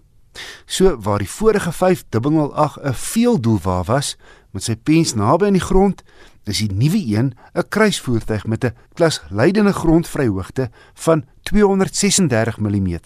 So 0.66 0.98
waar 1.00 1.20
die 1.20 1.30
vorige 1.30 1.72
5008 1.72 2.78
'n 2.84 2.94
veeldoelwa 2.94 3.84
was 3.84 4.18
met 4.52 4.64
sy 4.64 4.76
pens 4.76 5.14
naby 5.14 5.46
aan 5.46 5.60
die 5.60 5.62
grond, 5.62 6.04
is 6.44 6.58
die 6.58 6.72
nuwe 6.72 7.02
een 7.18 7.34
'n 7.54 7.70
kruisvoertuig 7.70 8.46
met 8.46 8.64
'n 8.66 8.76
klasleidende 8.94 9.74
grondvryhoogte 9.74 10.70
van 10.94 11.26
236 11.44 12.58
mm. 12.58 13.00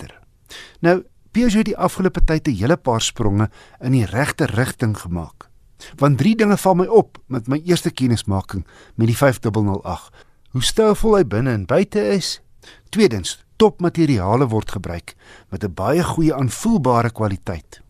Nou, 0.79 1.03
Peugeot 1.31 1.61
het 1.61 1.65
die 1.65 1.77
afgelope 1.77 2.23
tyd 2.25 2.47
'n 2.47 2.57
hele 2.57 2.77
paar 2.77 3.01
spronge 3.01 3.49
in 3.79 3.91
die 3.91 4.05
regte 4.05 4.45
rigting 4.45 4.97
gemaak. 4.97 5.49
Want 5.95 6.17
drie 6.17 6.35
dinge 6.35 6.57
val 6.57 6.75
my 6.75 6.85
op 6.85 7.17
met 7.27 7.47
my 7.47 7.61
eerste 7.65 7.91
kennismaking 7.91 8.65
met 8.95 9.07
die 9.07 9.17
5008. 9.17 10.09
Hoe 10.49 10.63
stylvol 10.63 11.15
hy 11.15 11.23
binne 11.23 11.51
en 11.51 11.65
buite 11.65 12.07
is. 12.07 12.41
Tweedens, 12.89 13.37
topmateriale 13.59 14.47
word 14.47 14.71
gebruik 14.71 15.15
met 15.49 15.63
'n 15.63 15.73
baie 15.73 16.03
goeie 16.03 16.33
aanvoelbare 16.33 17.11
kwaliteit. 17.11 17.81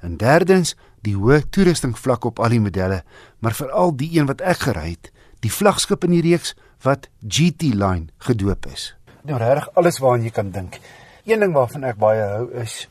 En 0.00 0.16
derdens, 0.16 0.76
die 1.02 1.16
hoë 1.16 1.42
toerustingvlak 1.50 2.24
op 2.24 2.38
al 2.38 2.48
die 2.48 2.60
modelle, 2.60 3.02
maar 3.38 3.54
veral 3.54 3.96
die 3.96 4.18
een 4.18 4.26
wat 4.26 4.40
ek 4.40 4.58
gery 4.58 4.90
het, 4.90 5.10
die 5.40 5.52
vlaggenskap 5.52 6.04
in 6.04 6.10
die 6.10 6.22
reeks 6.22 6.54
wat 6.82 7.08
GT 7.28 7.62
Line 7.74 8.06
gedoop 8.18 8.66
is. 8.66 8.94
Nou 9.22 9.38
regtig 9.38 9.68
alles 9.74 9.98
waaraan 9.98 10.22
jy 10.22 10.30
kan 10.30 10.50
dink. 10.50 10.78
Een 11.24 11.40
ding 11.40 11.52
waarvan 11.52 11.84
ek 11.84 11.96
baie 11.96 12.22
hou 12.22 12.52
is 12.62 12.88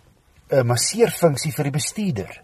'n 0.51 0.65
masseerfunksie 0.67 1.51
vir 1.51 1.63
die 1.63 1.71
bestuurder. 1.71 2.41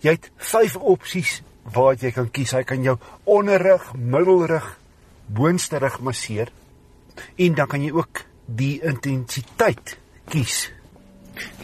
Jy 0.00 0.10
het 0.10 0.30
5 0.36 0.76
opsies 0.76 1.42
waar 1.62 1.94
jy 1.94 2.10
kan 2.12 2.30
kies. 2.30 2.52
Hy 2.52 2.62
kan 2.62 2.82
jou 2.82 2.98
onderrug, 3.24 3.94
middelrug, 3.94 4.78
boonste 5.26 5.78
rug 5.78 6.00
masseer 6.00 6.50
en 7.36 7.54
dan 7.54 7.66
kan 7.66 7.82
jy 7.82 7.92
ook 7.92 8.24
die 8.46 8.80
intensiteit 8.82 9.98
kies 10.28 10.70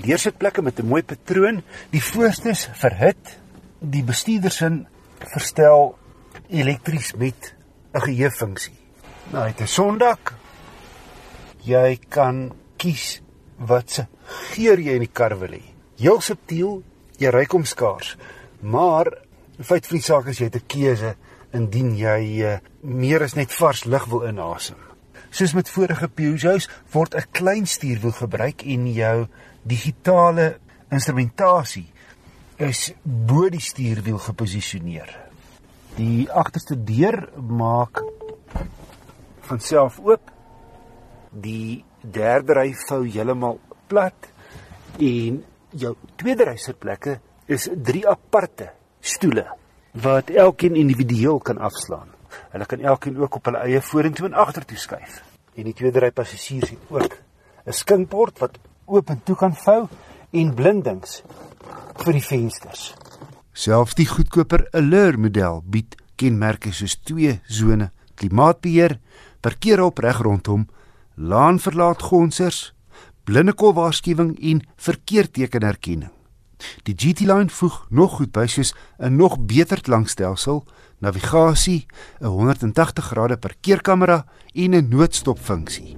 Leersitplekke 0.05 0.63
met 0.63 0.79
'n 0.79 0.87
mooi 0.87 1.03
patroon, 1.03 1.63
die 1.91 2.03
voorstes 2.03 2.69
verhit, 2.73 3.39
die 3.79 4.05
bestuurdersin 4.05 4.87
verstel 5.19 5.99
elektries 6.49 7.15
met 7.15 7.55
'n 7.95 8.01
geheuefunksie. 8.01 8.77
Nou, 9.31 9.47
dit 9.47 9.61
is 9.61 9.73
Sondag. 9.73 10.19
Jy 11.63 11.99
kan 12.09 12.53
kies 12.77 13.23
wat 13.57 13.91
se 13.91 14.07
geur 14.25 14.79
jy 14.79 14.93
in 14.93 15.07
die 15.07 15.13
kar 15.13 15.39
wil 15.39 15.49
hê. 15.49 15.63
Heel 15.97 16.21
subtiel, 16.21 16.83
jy 17.19 17.31
ry 17.31 17.45
kom 17.45 17.65
skaars. 17.65 18.17
Maar 18.61 19.07
feit 19.61 19.87
van 19.87 19.97
die 19.97 20.05
saak 20.05 20.27
is 20.27 20.39
jy 20.39 20.45
het 20.45 20.57
'n 20.57 20.67
keuse 20.67 21.17
indien 21.53 21.97
jy 21.97 22.43
uh, 22.43 22.59
meer 22.81 23.23
as 23.23 23.35
net 23.35 23.53
vars 23.53 23.85
lug 23.85 24.05
wil 24.05 24.27
inasem. 24.27 24.92
Soos 25.33 25.55
met 25.57 25.71
vorige 25.73 26.11
Peugeots 26.13 26.67
word 26.93 27.15
'n 27.17 27.31
klein 27.33 27.67
stuurwiel 27.67 28.13
gebruik 28.13 28.63
en 28.69 28.93
jou 28.93 29.27
digitale 29.63 30.59
instrumentasie 30.91 31.89
is 32.57 32.93
bo 33.03 33.49
die 33.49 33.61
stuurwiel 33.61 34.19
geposisioneer. 34.19 35.09
Die 35.97 36.31
agterste 36.31 36.77
deur 36.85 37.29
maak 37.49 38.03
van 39.41 39.61
self 39.61 39.99
oop. 40.05 40.31
Die 41.31 41.85
derde 42.01 42.53
ry 42.53 42.75
vou 42.89 43.09
heeltemal 43.09 43.61
plat 43.89 44.29
en 44.99 45.45
jou 45.71 45.97
tweede 46.17 46.45
ry 46.45 46.57
sitplekke 46.57 47.21
is 47.47 47.71
drie 47.73 48.05
aparte 48.09 48.69
stoele 49.01 49.49
wat 49.93 50.29
elkeen 50.29 50.77
individueel 50.77 51.41
kan 51.41 51.59
afslaan. 51.59 52.13
Hulle 52.53 52.67
kan 52.67 52.81
elkeen 52.81 53.19
ook 53.19 53.35
op 53.35 53.45
hulle 53.51 53.63
eie 53.67 53.81
vorentoe 53.81 54.27
en 54.27 54.35
agtertoe 54.35 54.79
skuif. 54.79 55.23
En 55.55 55.65
die 55.69 55.75
tweede 55.77 56.01
ry 56.01 56.11
passasiers 56.11 56.71
het 56.71 56.79
ook 56.89 57.19
'n 57.67 57.73
skinkbord 57.73 58.39
wat 58.39 58.59
oop 58.85 59.11
en 59.11 59.21
toe 59.25 59.37
kan 59.37 59.55
vou 59.55 59.89
en 60.33 60.55
blindings 60.55 61.23
vir 62.05 62.13
die 62.13 62.25
vensters. 62.25 62.95
Selfs 63.53 63.95
die 63.95 64.07
goedkoper 64.07 64.69
Allure 64.73 65.17
model 65.17 65.63
bied 65.65 65.97
kenmerke 66.17 66.73
soos 66.73 66.97
twee 66.97 67.41
sone 67.49 67.91
klimaatbeheer, 68.15 68.99
parkeer 69.41 69.83
op 69.83 69.99
reg 69.99 70.21
rondom, 70.23 70.69
laan 71.15 71.59
verlaat 71.59 72.03
gonsers, 72.03 72.73
blindekol 73.25 73.75
waarskuwing 73.75 74.37
en 74.41 74.63
verkeertekenherkenning. 74.77 76.11
Die 76.83 76.95
GT 76.97 77.21
Line 77.21 77.49
voeg 77.49 77.87
nog 77.91 78.17
goed 78.17 78.33
by 78.33 78.47
soos 78.47 78.75
'n 78.99 79.17
nog 79.17 79.39
beter 79.41 79.81
klankstelsel, 79.81 80.65
navigasie, 80.99 81.87
'n 82.21 82.27
180 82.27 83.05
grade 83.05 83.37
parkeerkamera 83.37 84.25
en 84.55 84.75
'n 84.75 84.89
noodstopfunksie. 84.89 85.97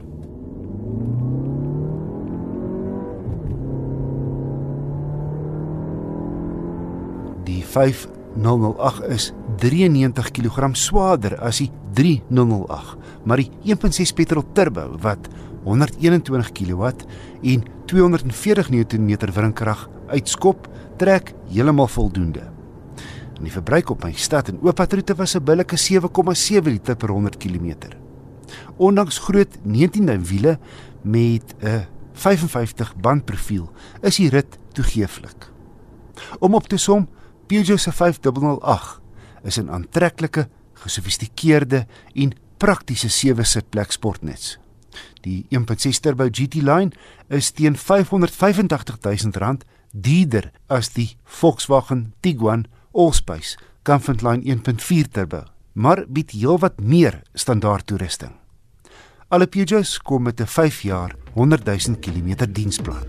Die 7.44 7.64
5008 7.64 9.02
is 9.08 9.32
93 9.56 10.30
kg 10.30 10.68
swaarder 10.72 11.38
as 11.40 11.58
die 11.58 11.70
3008, 11.92 12.96
maar 13.24 13.36
die 13.36 13.50
1.6 13.64 14.12
petrol 14.14 14.44
turbo 14.52 14.96
wat 15.00 15.28
121 15.64 16.52
kW 16.52 16.90
en 17.42 17.62
240 17.86 18.70
Nm 18.70 19.16
wrinkrag 19.32 19.88
uitskop, 20.08 20.68
trek 20.96 21.32
heeltemal 21.48 21.88
voldoende. 21.88 22.50
En 23.34 23.42
die 23.42 23.52
verbruik 23.52 23.90
op 23.90 24.04
my 24.04 24.12
stad 24.12 24.48
en 24.48 24.60
ooppadroete 24.62 25.14
was 25.14 25.34
'n 25.34 25.44
billike 25.44 25.76
7,7 25.76 26.70
liter 26.70 26.96
per 26.96 27.08
100 27.08 27.36
km. 27.36 27.74
Ondanks 28.76 29.18
groot 29.18 29.58
19-duim 29.66 30.24
wiele 30.24 30.58
met 31.02 31.54
'n 31.60 31.86
55 32.12 32.96
bandprofiel, 32.96 33.72
is 34.00 34.16
die 34.16 34.28
rit 34.28 34.58
toegeeflik. 34.72 35.50
Om 36.38 36.54
op 36.54 36.68
te 36.68 36.76
som, 36.76 37.08
Peugeot 37.46 37.80
se 37.80 37.92
5008 37.92 39.00
is 39.42 39.58
'n 39.58 39.70
aantreklike, 39.70 40.48
gesofistikeerde 40.72 41.86
en 42.14 42.32
praktiese 42.56 43.08
sewe-sitplek 43.08 43.90
sportnuts. 43.90 44.58
Die 45.20 45.46
1.6 45.50 46.00
turbo 46.00 46.28
GT 46.30 46.54
line 46.54 46.92
is 47.28 47.50
teen 47.50 47.76
R585 47.76 49.00
000 49.00 49.58
duurder 49.94 50.50
as 50.66 50.90
die 50.94 51.14
Volkswagen 51.24 52.12
Tiguan 52.20 52.66
Allspace 52.92 53.56
Comfort 53.82 54.22
Line 54.22 54.42
1.4 54.42 55.10
turbo, 55.12 55.44
maar 55.72 56.04
bied 56.08 56.32
heelwat 56.34 56.80
meer 56.80 57.20
standaard 57.34 57.86
toerusting. 57.86 58.32
Alle 59.28 59.46
Peugeots 59.46 59.98
kom 60.02 60.22
met 60.22 60.40
'n 60.40 60.46
5 60.46 60.82
jaar 60.82 61.14
100 61.32 61.64
000 61.64 61.98
km 62.00 62.52
diensplan. 62.52 63.04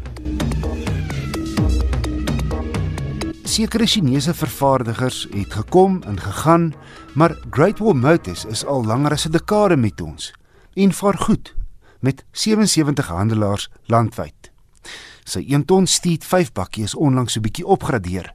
Sekere 3.44 3.86
Chinese 3.86 4.34
vervaardigers 4.34 5.28
het 5.32 5.54
gekom 5.54 6.04
en 6.04 6.20
gegaan, 6.20 6.74
maar 7.14 7.38
Great 7.50 7.80
Wall 7.80 7.94
Motors 7.94 8.46
is 8.46 8.66
al 8.66 8.86
langer 8.86 9.12
as 9.12 9.26
'n 9.26 9.32
dekade 9.32 9.78
met 9.78 10.02
ons 10.02 10.34
en 10.74 10.94
vaar 10.94 11.18
goed 11.18 11.56
met 12.00 12.26
77 12.32 13.08
handelaars 13.08 13.70
landwyd. 13.86 14.45
Sy 15.26 15.42
1 15.50 15.66
ton 15.66 15.88
steed 15.90 16.24
5 16.24 16.54
bakkie 16.54 16.86
is 16.86 16.96
onlangs 16.96 17.34
so 17.34 17.42
bietjie 17.42 17.66
opgradeer 17.66 18.32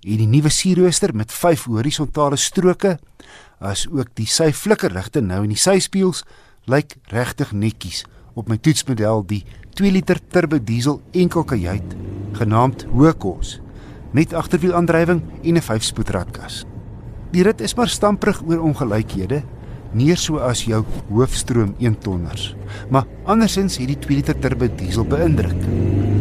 en 0.00 0.16
die 0.16 0.28
nuwe 0.28 0.48
sierrooster 0.48 1.12
met 1.12 1.32
5 1.32 1.66
horisontale 1.68 2.38
stroke 2.40 2.96
as 3.60 3.84
ook 3.92 4.14
die 4.16 4.28
sy 4.28 4.48
flikkerligte 4.56 5.20
nou 5.20 5.42
in 5.44 5.52
die 5.52 5.60
syspieëls 5.60 6.24
lyk 6.72 6.96
regtig 7.12 7.52
netjies 7.52 8.06
op 8.40 8.48
my 8.48 8.56
toetsmodel 8.56 9.26
die 9.28 9.42
2 9.76 9.92
liter 9.92 10.20
turbo 10.32 10.56
diesel 10.56 11.02
enkelkajuit 11.12 11.96
genaamd 12.40 12.86
Hoekos 12.94 13.58
met 14.16 14.34
agterwielaandrywing 14.34 15.22
en 15.42 15.54
'n 15.54 15.62
5-spoed 15.62 16.10
ratkas. 16.10 16.64
Die 17.30 17.42
rit 17.42 17.60
is 17.60 17.74
maar 17.74 17.88
stamprig 17.88 18.42
oor 18.42 18.58
ongelykhede 18.58 19.42
nie 19.92 20.16
so 20.16 20.38
as 20.38 20.64
jou 20.64 20.84
hoofstroom 21.10 21.74
1 21.78 21.98
tonners. 21.98 22.54
Maar 22.90 23.06
andersins 23.24 23.78
het 23.78 23.86
die 23.86 23.98
2 23.98 24.16
liter 24.16 24.38
turbo 24.38 24.68
diesel 24.76 25.04
beïndruk. 25.04 26.19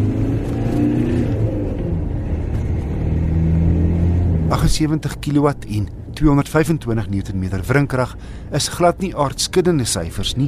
Ag 4.50 4.64
70 4.66 5.20
kW 5.22 5.48
en 5.48 5.90
225 6.18 7.08
Nm 7.08 7.62
wrinkrag 7.68 8.16
is 8.50 8.68
glad 8.74 8.98
nie 8.98 9.12
aardskuddende 9.14 9.86
syfers 9.86 10.32
nie, 10.42 10.48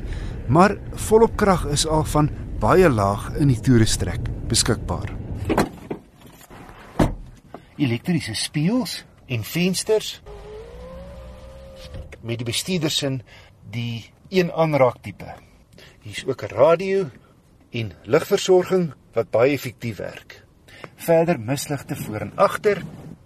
maar 0.50 0.74
volop 1.08 1.36
krag 1.38 1.68
is 1.70 1.84
al 1.86 2.02
van 2.10 2.32
baie 2.60 2.90
laag 2.90 3.28
in 3.38 3.52
die 3.54 3.60
toerestrek 3.62 4.26
beskikbaar. 4.50 5.14
Elektriese 7.78 8.34
spieëls 8.34 9.04
en 9.30 9.46
vensters 9.46 10.10
met 12.26 12.42
die 12.42 12.50
bestuurdersin 12.50 13.22
die 13.70 14.10
een 14.34 14.50
aanraak 14.50 14.98
tipe. 15.06 15.30
Hier's 16.02 16.26
ook 16.26 16.42
'n 16.42 16.56
radio 16.58 17.10
en 17.70 17.94
ligversorging 18.04 18.94
wat 19.14 19.30
baie 19.30 19.54
effektief 19.54 19.98
werk. 19.98 20.42
Verder 20.96 21.40
misligte 21.40 21.96
voor 21.96 22.20
en 22.20 22.32
agter 22.36 22.82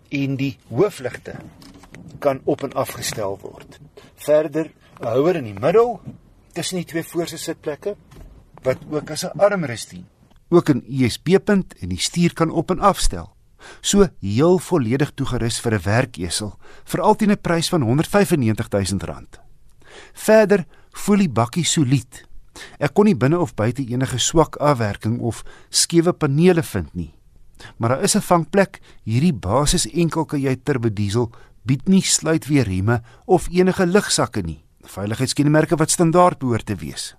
en 0.10 0.36
die 0.36 0.58
hoofligte 0.68 1.36
kan 2.20 2.42
op 2.44 2.64
en 2.64 2.74
afgestel 2.74 3.40
word. 3.42 3.80
Verder 4.16 4.72
'n 5.00 5.06
houer 5.06 5.36
in 5.36 5.44
die 5.44 5.60
middel 5.60 6.00
tussen 6.54 6.78
die 6.78 6.86
twee 6.86 7.04
voorste 7.04 7.38
sitplekke 7.38 7.96
wat 8.64 8.78
ook 8.90 9.10
as 9.10 9.26
'n 9.26 9.40
armrest 9.40 9.90
dien. 9.90 10.06
Ook 10.50 10.70
'n 10.70 10.84
USB-punt 10.88 11.76
en 11.80 11.90
die 11.90 12.00
stuur 12.00 12.34
kan 12.34 12.50
op 12.50 12.72
en 12.72 12.80
afstel. 12.80 13.34
So 13.82 14.08
heel 14.20 14.60
volledig 14.60 15.12
toegerus 15.16 15.60
vir 15.60 15.74
'n 15.74 15.84
werkesel 15.84 16.58
vir 16.84 17.02
altyd 17.02 17.30
'n 17.30 17.42
prys 17.42 17.70
van 17.70 17.82
R195 17.82 18.70
000. 18.70 19.26
Verder 20.14 20.66
voel 20.92 21.18
die 21.18 21.30
bakkie 21.30 21.66
solied. 21.66 22.24
Ek 22.80 22.94
kon 22.94 23.06
nie 23.06 23.16
binne 23.16 23.40
of 23.40 23.54
buite 23.54 23.84
enige 23.84 24.18
swak 24.18 24.56
afwerking 24.56 25.20
of 25.20 25.44
skewe 25.70 26.14
panele 26.14 26.64
vind 26.64 26.94
nie. 26.94 27.15
Maar 27.78 27.90
daar 27.90 28.04
is 28.04 28.16
'n 28.16 28.22
vangplek. 28.22 28.80
Hierdie 29.04 29.34
basis 29.34 29.92
enkelkajuit 29.92 30.66
turbo 30.66 30.94
diesel 30.94 31.32
bied 31.64 31.88
nie 31.88 32.02
sluitweer 32.02 32.64
rieme 32.64 33.02
of 33.26 33.48
enige 33.52 33.86
lugsakke 33.86 34.42
nie. 34.42 34.64
Veiligheidskenmerke 34.82 35.76
wat 35.76 35.92
standaard 35.92 36.38
behoort 36.38 36.66
te 36.66 36.76
wees. 36.76 37.16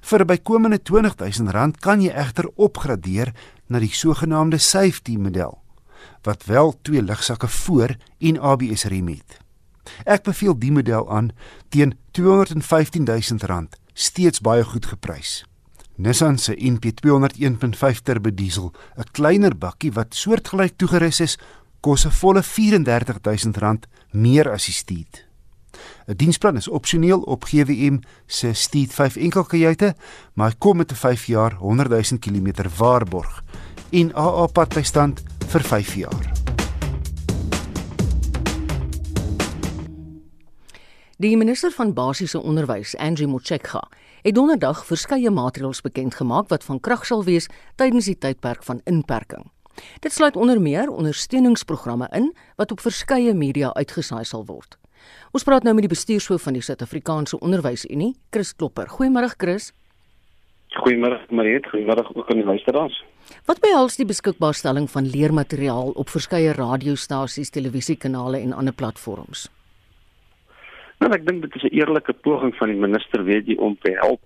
Vir 0.00 0.24
bykomende 0.24 0.78
R20000 0.78 1.78
kan 1.80 2.00
jy 2.00 2.10
egter 2.10 2.50
opgradeer 2.54 3.34
na 3.66 3.78
die 3.78 3.92
sogenaamde 3.92 4.58
safety 4.58 5.16
model 5.16 5.58
wat 6.22 6.44
wel 6.44 6.74
twee 6.82 7.02
lugsakke 7.02 7.48
voor 7.48 7.96
en 8.18 8.40
ABS 8.40 8.84
rem 8.84 9.08
het. 9.08 9.38
Ek 10.04 10.22
beveel 10.26 10.58
die 10.58 10.72
model 10.72 11.10
aan 11.10 11.30
teen 11.68 11.94
R215000 12.18 13.78
steeds 13.94 14.40
baie 14.40 14.64
goed 14.64 14.86
geprys. 14.86 15.44
Nissan 15.96 16.38
se 16.38 16.52
NP200 16.52 17.38
1.5 17.40 18.02
turbo 18.02 18.30
diesel, 18.34 18.72
'n 18.96 19.04
kleiner 19.12 19.56
bakkie 19.56 19.92
wat 19.92 20.14
soortgelyk 20.14 20.76
toegerus 20.76 21.20
is, 21.20 21.38
kos 21.80 22.04
'n 22.04 22.10
volle 22.10 22.42
R34000 22.42 23.86
meer 24.12 24.50
as 24.50 24.66
die 24.66 24.72
Steed. 24.72 25.26
'n 26.06 26.16
Diensplan 26.16 26.56
is 26.56 26.68
opsioneel 26.68 27.20
op 27.20 27.44
GWM 27.44 28.00
se 28.26 28.52
Steed 28.52 28.92
5 28.92 29.16
enkelkajuite, 29.16 29.94
maar 30.34 30.54
kom 30.58 30.76
met 30.76 30.92
'n 30.92 30.94
5 30.94 31.26
jaar 31.26 31.54
100 31.54 31.88
000 31.88 32.18
km 32.20 32.68
waarborg 32.76 33.44
en 33.90 34.14
AA 34.14 34.46
padbystand 34.46 35.22
vir 35.46 35.62
5 35.62 35.94
jaar. 35.94 36.32
Die 41.18 41.36
minister 41.36 41.70
van 41.70 41.94
basiese 41.94 42.42
onderwys, 42.42 42.96
Angie 42.96 43.26
Motshekga, 43.26 43.88
het 44.26 44.34
donderdag 44.34 44.80
verskeie 44.86 45.30
maatreëls 45.30 45.84
bekend 45.86 46.16
gemaak 46.18 46.48
wat 46.50 46.64
van 46.66 46.80
krag 46.82 47.04
sal 47.06 47.20
wees 47.24 47.46
tydens 47.78 48.08
die 48.10 48.16
tydperk 48.18 48.64
van 48.66 48.80
inperking. 48.84 49.44
Dit 50.02 50.12
sluit 50.12 50.36
onder 50.36 50.60
meer 50.60 50.90
ondersteuningsprogramme 50.90 52.08
in 52.10 52.32
wat 52.56 52.72
op 52.72 52.82
verskeie 52.82 53.34
media 53.34 53.70
uitgesaai 53.74 54.24
sal 54.24 54.42
word. 54.48 54.78
Ons 55.30 55.46
praat 55.46 55.62
nou 55.62 55.74
met 55.74 55.86
die 55.86 55.92
bestuurshoof 55.92 56.42
van 56.42 56.56
die 56.58 56.62
Suid-Afrikaanse 56.62 57.38
Onderwysunie, 57.38 58.16
Chris 58.34 58.50
Klopper. 58.56 58.90
Goeiemôre 58.90 59.30
Chris. 59.36 59.70
Goeiemôre 60.74 61.20
Mariet, 61.30 61.68
goeiemôre 61.70 62.02
ook 62.16 62.30
aan 62.30 62.42
die 62.42 62.48
luisteraars. 62.48 63.04
Wat 63.46 63.60
behels 63.62 63.96
die 64.00 64.08
beskikbaarstelling 64.10 64.90
van 64.90 65.06
leermateriaal 65.06 65.94
op 65.94 66.10
verskeie 66.10 66.52
radiostasies, 66.52 67.54
televisiekanale 67.54 68.42
en 68.42 68.52
ander 68.52 68.74
platforms? 68.74 69.46
Nou 70.98 71.12
ek 71.12 71.26
dink 71.26 71.42
dit 71.42 71.54
is 71.54 71.62
'n 71.68 71.76
eerlike 71.76 72.12
poging 72.12 72.54
van 72.56 72.68
die 72.68 72.80
minister 72.86 73.24
weet 73.24 73.46
jy 73.46 73.56
om 73.56 73.76
te 73.80 73.92
help 74.00 74.20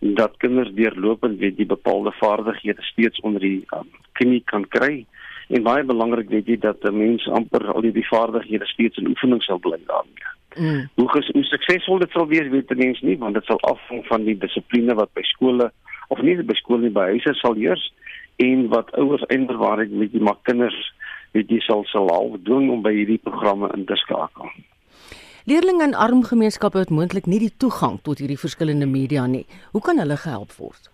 dat 0.00 0.36
kinders 0.36 0.72
deurlopend 0.74 1.38
weet 1.38 1.58
jy 1.58 1.66
bepaalde 1.66 2.12
vaardighede 2.12 2.82
steeds 2.82 3.20
onder 3.20 3.40
die 3.40 3.64
um, 3.76 3.88
knie 4.12 4.42
kan 4.44 4.64
kry 4.68 5.04
en 5.48 5.62
baie 5.62 5.84
belangrik 5.84 6.28
weet 6.28 6.46
jy 6.46 6.56
dat 6.58 6.82
'n 6.84 6.96
mens 6.96 7.28
amper 7.28 7.66
al 7.72 7.80
die 7.80 8.08
vaardighede 8.08 8.66
steeds 8.66 8.96
in 8.96 9.08
oefening 9.08 9.42
sal 9.42 9.58
bly 9.58 9.78
daarmee. 9.86 10.28
Mm. 10.56 10.88
Hoe 10.94 11.08
ges, 11.08 11.28
hoe 11.32 11.44
suksesvol 11.44 11.98
dit 11.98 12.10
sal 12.10 12.26
wees 12.26 12.48
weet 12.48 12.76
mense 12.76 13.04
nie 13.06 13.18
want 13.18 13.34
dit 13.34 13.44
sal 13.44 13.60
afhang 13.60 14.06
van 14.06 14.24
die 14.24 14.38
dissipline 14.38 14.94
wat 14.94 15.12
by 15.12 15.22
skole 15.22 15.70
of 16.08 16.22
nie 16.22 16.36
by 16.42 16.54
skole 16.54 16.80
nie 16.80 16.90
by 16.90 17.06
huise 17.14 17.34
sal 17.34 17.54
heers 17.54 17.92
en 18.36 18.68
wat 18.68 18.90
ouers 18.96 19.22
eintlik 19.28 19.90
weet 19.90 20.12
jy 20.12 20.20
maar 20.20 20.38
kinders 20.42 20.92
weet 21.32 21.50
jy 21.50 21.60
sal 21.60 21.84
sal 21.84 22.08
half 22.08 22.40
dwing 22.42 22.70
om 22.70 22.82
by 22.82 22.92
hierdie 22.94 23.22
programme 23.22 23.70
in 23.76 23.84
te 23.84 23.96
skakel. 23.96 24.50
Leerlinge 25.44 25.84
in 25.84 25.94
arm 25.94 26.24
gemeenskappe 26.24 26.78
het 26.78 26.90
moontlik 26.90 27.26
nie 27.26 27.38
die 27.40 27.52
toegang 27.56 28.00
tot 28.04 28.18
hierdie 28.20 28.38
verskillende 28.38 28.86
media 28.86 29.26
nie. 29.26 29.46
Hoe 29.72 29.80
kan 29.80 29.98
hulle 29.98 30.16
gehelp 30.20 30.52
word? 30.60 30.90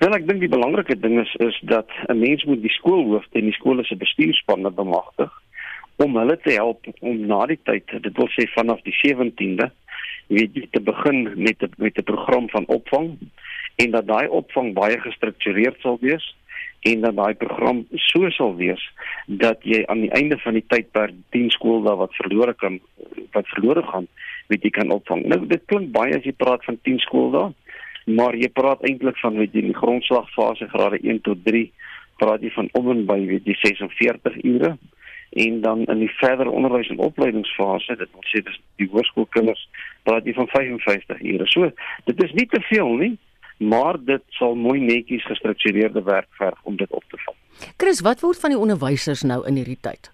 Wel 0.00 0.16
ek 0.16 0.24
dink 0.28 0.40
die 0.40 0.52
belangrike 0.52 0.96
ding 1.00 1.18
is 1.20 1.32
is 1.44 1.58
dat 1.68 1.88
'n 2.08 2.18
mens 2.18 2.44
moet 2.44 2.62
die 2.62 2.72
skoolhoof 2.78 3.24
en 3.32 3.44
die 3.48 3.58
skole 3.58 3.84
se 3.84 3.96
bestuurspanne 3.96 4.70
bemagtig 4.70 5.32
om 5.96 6.16
hulle 6.16 6.36
te 6.36 6.52
help 6.52 6.84
om 7.00 7.26
na 7.26 7.46
die 7.46 7.60
tyd, 7.64 7.84
dit 8.02 8.16
wil 8.16 8.28
sê 8.28 8.44
vanaf 8.52 8.80
die 8.84 8.96
17de, 9.04 9.70
weet 10.28 10.54
jy 10.54 10.68
te 10.70 10.80
begin 10.80 11.32
met 11.36 11.62
'n 11.62 11.72
met 11.76 11.98
'n 11.98 12.02
program 12.02 12.48
van 12.50 12.64
opvang 12.66 13.16
en 13.76 13.90
dat 13.90 14.06
daai 14.06 14.28
opvang 14.28 14.74
baie 14.74 15.00
gestruktureerd 15.00 15.80
sal 15.80 15.98
wees 16.00 16.36
en 16.90 17.04
dat 17.04 17.16
daai 17.16 17.34
program 17.40 17.84
so 18.08 18.30
sal 18.36 18.54
wees 18.58 18.82
dat 19.26 19.64
jy 19.66 19.82
aan 19.90 20.04
die 20.06 20.12
einde 20.14 20.38
van 20.44 20.58
die 20.58 20.64
tydperk 20.70 21.14
10 21.34 21.50
skooldae 21.56 21.96
wat 22.02 22.14
verlore 22.20 22.54
kan 22.54 22.80
wat 23.34 23.48
verlore 23.52 23.82
gaan, 23.84 24.06
weet 24.48 24.64
jy 24.64 24.70
kan 24.72 24.92
opvang. 24.94 25.26
Nou 25.28 25.40
dit 25.50 25.62
klink 25.70 25.90
baie 25.92 26.14
as 26.16 26.24
jy 26.24 26.32
praat 26.36 26.64
van 26.64 26.78
10 26.88 27.02
skooldae 27.04 27.50
maar 28.06 28.36
jy 28.38 28.48
praat 28.54 28.84
eintlik 28.86 29.18
van 29.18 29.38
weet 29.40 29.54
jy 29.56 29.64
die 29.66 29.76
grondslagfase 29.76 30.68
grade 30.70 31.00
1 31.02 31.24
tot 31.26 31.42
3 31.44 31.64
praat 32.22 32.44
jy 32.44 32.52
van 32.54 32.68
om 32.78 32.90
en 32.92 33.02
by 33.08 33.18
weet 33.26 33.48
jy 33.50 33.56
46 33.64 34.38
ure 34.44 34.76
en 35.42 35.60
dan 35.60 35.82
in 35.90 36.04
die 36.04 36.12
verdere 36.20 36.52
onderwys 36.54 36.88
en 36.92 37.02
opleidingsfase 37.02 37.98
dit 37.98 38.12
wil 38.14 38.26
sê 38.30 38.44
dis 38.46 38.60
die 38.80 38.88
hoërskoolkinders 38.92 39.64
praat 40.06 40.28
jy 40.28 40.36
van 40.38 40.50
55 40.54 41.24
ure 41.34 41.48
so 41.50 41.70
dit 42.06 42.22
is 42.28 42.36
nie 42.38 42.46
te 42.52 42.62
veel 42.70 42.94
nie 43.02 43.12
maar 43.56 43.96
dit 44.04 44.22
sal 44.28 44.54
mooi 44.54 44.80
netjies 44.80 45.24
gestruktureerde 45.24 46.02
werk 46.02 46.28
verg 46.30 46.58
om 46.62 46.76
dit 46.76 46.90
op 46.90 47.04
te 47.08 47.16
vang. 47.24 47.36
Chris 47.76 48.00
wat 48.00 48.20
word 48.20 48.40
van 48.40 48.50
die 48.50 48.58
onderwysers 48.58 49.22
nou 49.22 49.46
in 49.46 49.56
hierdie 49.56 49.80
tyd? 49.80 50.10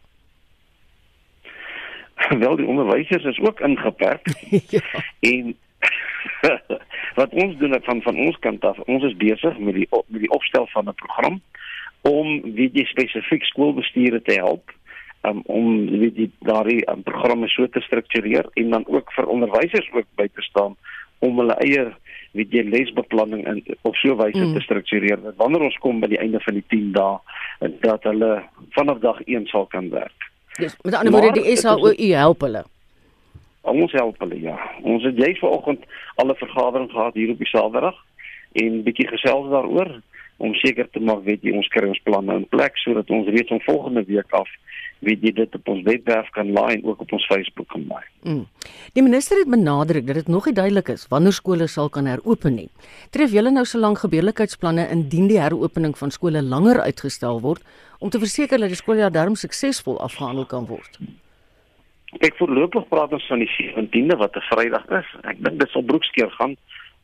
Wel 2.39 2.57
die 2.57 2.67
onderwysers 2.67 3.25
is 3.25 3.39
ook 3.39 3.61
ingeperk. 3.61 4.27
Ja. 4.71 4.81
en 5.21 5.57
wat 7.21 7.31
ons 7.31 7.57
doen 7.59 7.77
van 7.83 8.03
van 8.03 8.19
ons 8.19 8.39
kant 8.39 8.65
af, 8.65 8.79
ons 8.79 9.03
is 9.05 9.17
besig 9.17 9.59
met 9.59 9.75
die 9.75 9.89
met 10.07 10.21
die 10.21 10.31
opstel 10.31 10.67
van 10.67 10.89
'n 10.89 10.95
program 10.95 11.41
om 12.03 12.55
wie 12.55 12.71
die 12.71 12.87
spesifiek 12.87 13.45
skoolbestuure 13.45 14.23
te 14.23 14.33
help 14.33 14.73
um, 15.23 15.43
om 15.47 15.87
wie 15.91 16.13
die 16.13 16.31
daardie 16.39 16.83
um, 16.91 17.03
programme 17.03 17.49
so 17.49 17.69
te 17.69 17.81
struktureer 17.81 18.49
en 18.55 18.71
dan 18.71 18.87
ook 18.87 19.13
vir 19.13 19.27
onderwysers 19.27 19.91
ook 19.93 20.07
by 20.15 20.29
te 20.35 20.43
staan 20.43 20.77
om 21.19 21.39
hulle 21.39 21.55
eie 21.63 21.93
wie 22.33 22.49
die 22.49 22.65
lesbeplanning 22.65 23.47
in 23.47 23.63
op 23.83 23.97
so 23.97 24.13
'n 24.13 24.17
wyse 24.17 24.45
mm. 24.45 24.55
te 24.55 24.61
struktureer 24.61 25.23
dat 25.23 25.37
wanneer 25.37 25.61
ons 25.61 25.79
kom 25.79 26.01
by 26.01 26.09
die 26.09 26.19
einde 26.19 26.41
van 26.41 26.55
die 26.55 26.65
10 26.69 26.93
dae 26.93 27.19
dat 27.81 28.03
hulle 28.03 28.43
vanaf 28.71 28.99
dag 28.99 29.21
1 29.25 29.47
sal 29.47 29.67
kan 29.67 29.91
werk. 29.91 30.31
Dis 30.57 30.77
met 30.83 30.95
ander 30.95 31.13
woorde 31.13 31.43
die 31.43 31.57
SAO 31.57 31.93
help 31.97 32.41
hulle. 32.41 32.65
Ons 33.61 33.93
help 33.93 34.19
hulle 34.19 34.41
ja. 34.41 34.59
Ons 34.83 35.05
het 35.05 35.17
jy 35.17 35.35
vanoggend 35.41 35.85
al 36.15 36.31
'n 36.31 36.35
vergadering 36.35 36.91
gehad 36.91 37.15
hier 37.15 37.31
op 37.31 37.39
die 37.39 37.47
Saterdag 37.47 37.97
en 38.53 38.83
bietjie 38.83 39.09
gesels 39.09 39.49
daaroor 39.51 40.01
om 40.37 40.55
seker 40.55 40.89
te 40.91 41.01
maak 41.01 41.25
weet 41.25 41.43
jy 41.43 41.53
ons 41.53 41.69
kry 41.69 41.87
ons 41.89 42.03
planne 42.03 42.35
in 42.35 42.49
plek 42.49 42.77
sodat 42.83 43.11
ons 43.11 43.29
reeds 43.29 43.49
van 43.49 43.61
volgende 43.61 44.05
week 44.05 44.31
af 44.31 44.49
weet 45.07 45.23
jy 45.27 45.33
dit 45.37 45.55
op 45.59 45.69
ons 45.73 45.83
webwerf 45.87 46.29
kan 46.37 46.51
laai 46.55 46.77
en 46.77 46.85
ook 46.87 47.01
op 47.05 47.13
ons 47.17 47.27
Facebook 47.27 47.69
kan 47.75 47.85
laai. 47.91 48.05
Mm. 48.23 48.45
Die 48.97 49.03
minister 49.03 49.39
het 49.41 49.51
benadruk 49.51 50.07
dat 50.07 50.21
dit 50.21 50.29
nog 50.29 50.47
nie 50.47 50.55
duidelik 50.55 50.93
is 50.95 51.07
wanneer 51.11 51.35
skole 51.37 51.67
sal 51.67 51.91
kan 51.91 52.07
heropen 52.07 52.55
nie. 52.55 52.69
Tref 53.11 53.35
julle 53.35 53.51
nou 53.51 53.65
so 53.67 53.83
lank 53.83 54.03
gebeurlikheidsplanne 54.05 54.89
indien 54.95 55.27
die 55.31 55.41
heropening 55.43 55.97
van 55.99 56.15
skole 56.15 56.43
langer 56.43 56.81
uitgestel 56.81 57.43
word 57.43 57.63
om 57.99 58.11
te 58.11 58.19
verseker 58.23 58.59
dat 58.59 58.73
die 58.73 58.79
skooljaar 58.79 59.13
darm 59.15 59.35
suksesvol 59.39 60.01
afgehandel 60.03 60.47
kan 60.47 60.67
word? 60.71 60.99
Ek 62.21 62.37
voorlopig 62.37 62.89
praat 62.91 63.13
ons 63.17 63.27
van 63.31 63.41
die 63.41 63.51
17de 63.57 64.17
wat 64.21 64.37
'n 64.37 64.47
Vrydag 64.51 64.87
is. 65.01 65.09
Ek 65.23 65.39
dink 65.45 65.59
dit 65.61 65.71
sal 65.71 65.83
broekskeer 65.83 66.31
gaan 66.39 66.57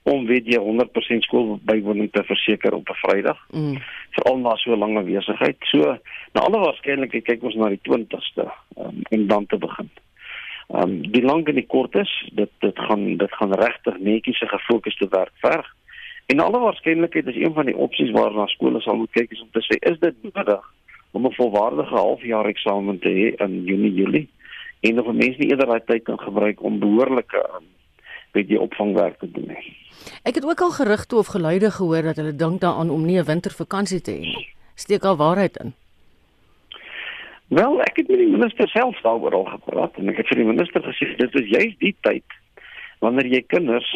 om 0.09 0.27
weet 0.27 0.47
jy 0.49 0.59
100% 0.63 1.27
skoolbywoning 1.27 2.11
te 2.13 2.25
verseker 2.25 2.75
op 2.75 2.89
'n 2.89 3.01
Vrydag. 3.03 3.41
Mm. 3.51 3.79
Veral 4.17 4.39
na 4.39 4.57
so 4.57 4.73
'n 4.73 4.79
lange 4.79 5.03
besigheid. 5.03 5.57
So 5.61 5.99
na 6.33 6.41
alle 6.41 6.59
waarskynlikheid 6.59 7.25
kyk 7.25 7.43
ons 7.43 7.55
na 7.55 7.69
die 7.69 7.81
20ste 7.83 8.51
um, 8.79 9.03
om 9.11 9.27
dan 9.27 9.47
te 9.47 9.59
begin. 9.59 9.91
Ehm 10.69 10.83
um, 10.83 11.11
die 11.13 11.23
lank 11.23 11.49
en 11.49 11.55
die 11.55 11.67
kort 11.67 11.95
is 11.97 12.31
dit 12.33 12.51
dit 12.59 12.79
gaan 12.79 13.17
dit 13.17 13.33
gaan 13.33 13.53
regtig 13.53 13.99
netjies 13.99 14.39
se 14.39 14.47
gefokusde 14.47 15.09
werk 15.11 15.37
verg. 15.41 15.75
En 16.27 16.41
alle 16.41 16.59
waarskynlikheid 16.59 17.27
is 17.27 17.37
een 17.37 17.55
van 17.55 17.65
die 17.65 17.77
opsies 17.77 18.11
waarna 18.11 18.47
skole 18.47 18.81
sal 18.81 18.97
moet 18.97 19.11
kyk 19.11 19.31
is 19.31 19.41
om 19.41 19.49
te 19.53 19.65
sê 19.65 19.91
is 19.91 19.99
dit 19.99 20.15
nodig 20.23 20.65
om 21.13 21.27
'n 21.27 21.35
volwaardige 21.35 21.95
halfjaar 21.95 22.47
eksamen 22.47 22.99
te 22.99 23.09
hê 23.09 23.45
in 23.45 23.65
Junie 23.65 23.95
Julie 23.95 24.29
en 24.81 25.01
of 25.01 25.13
mense 25.13 25.39
nie 25.39 25.51
eerder 25.51 25.67
daai 25.67 25.85
tyd 25.85 26.03
kan 26.03 26.21
gebruik 26.21 26.63
om 26.63 26.79
behoorlike 26.79 27.41
um, 27.57 27.65
jy 28.33 28.57
opvangwerk 28.57 29.19
te 29.19 29.31
doen 29.31 29.49
nie. 29.53 29.77
Ek 30.23 30.35
het 30.39 30.45
ook 30.45 30.61
al 30.61 30.71
gerugte 30.71 31.17
of 31.17 31.33
geluide 31.35 31.71
gehoor 31.71 32.03
dat 32.03 32.17
hulle 32.17 32.37
dink 32.37 32.61
daaraan 32.61 32.91
om 32.91 33.05
nie 33.05 33.19
'n 33.19 33.25
wintervakansie 33.25 34.01
te 34.01 34.13
hê 34.13 34.21
nie. 34.21 34.49
Steek 34.75 35.05
al 35.05 35.17
waarheid 35.17 35.57
in. 35.57 35.75
Wel, 37.49 37.81
ek 37.81 37.97
het 37.97 38.09
met 38.09 38.19
die 38.19 38.29
minister 38.37 38.69
self 38.69 39.01
daaroor 39.01 39.35
al 39.35 39.45
gepraat 39.45 39.97
en 39.97 40.09
ek 40.09 40.17
het 40.17 40.29
vir 40.29 40.37
die 40.37 40.53
minister 40.53 40.83
gesê 40.83 41.17
dit 41.17 41.35
is 41.35 41.49
juist 41.49 41.79
die 41.79 41.97
tyd 42.01 42.25
wanneer 42.99 43.27
jy 43.27 43.43
kinders 43.47 43.89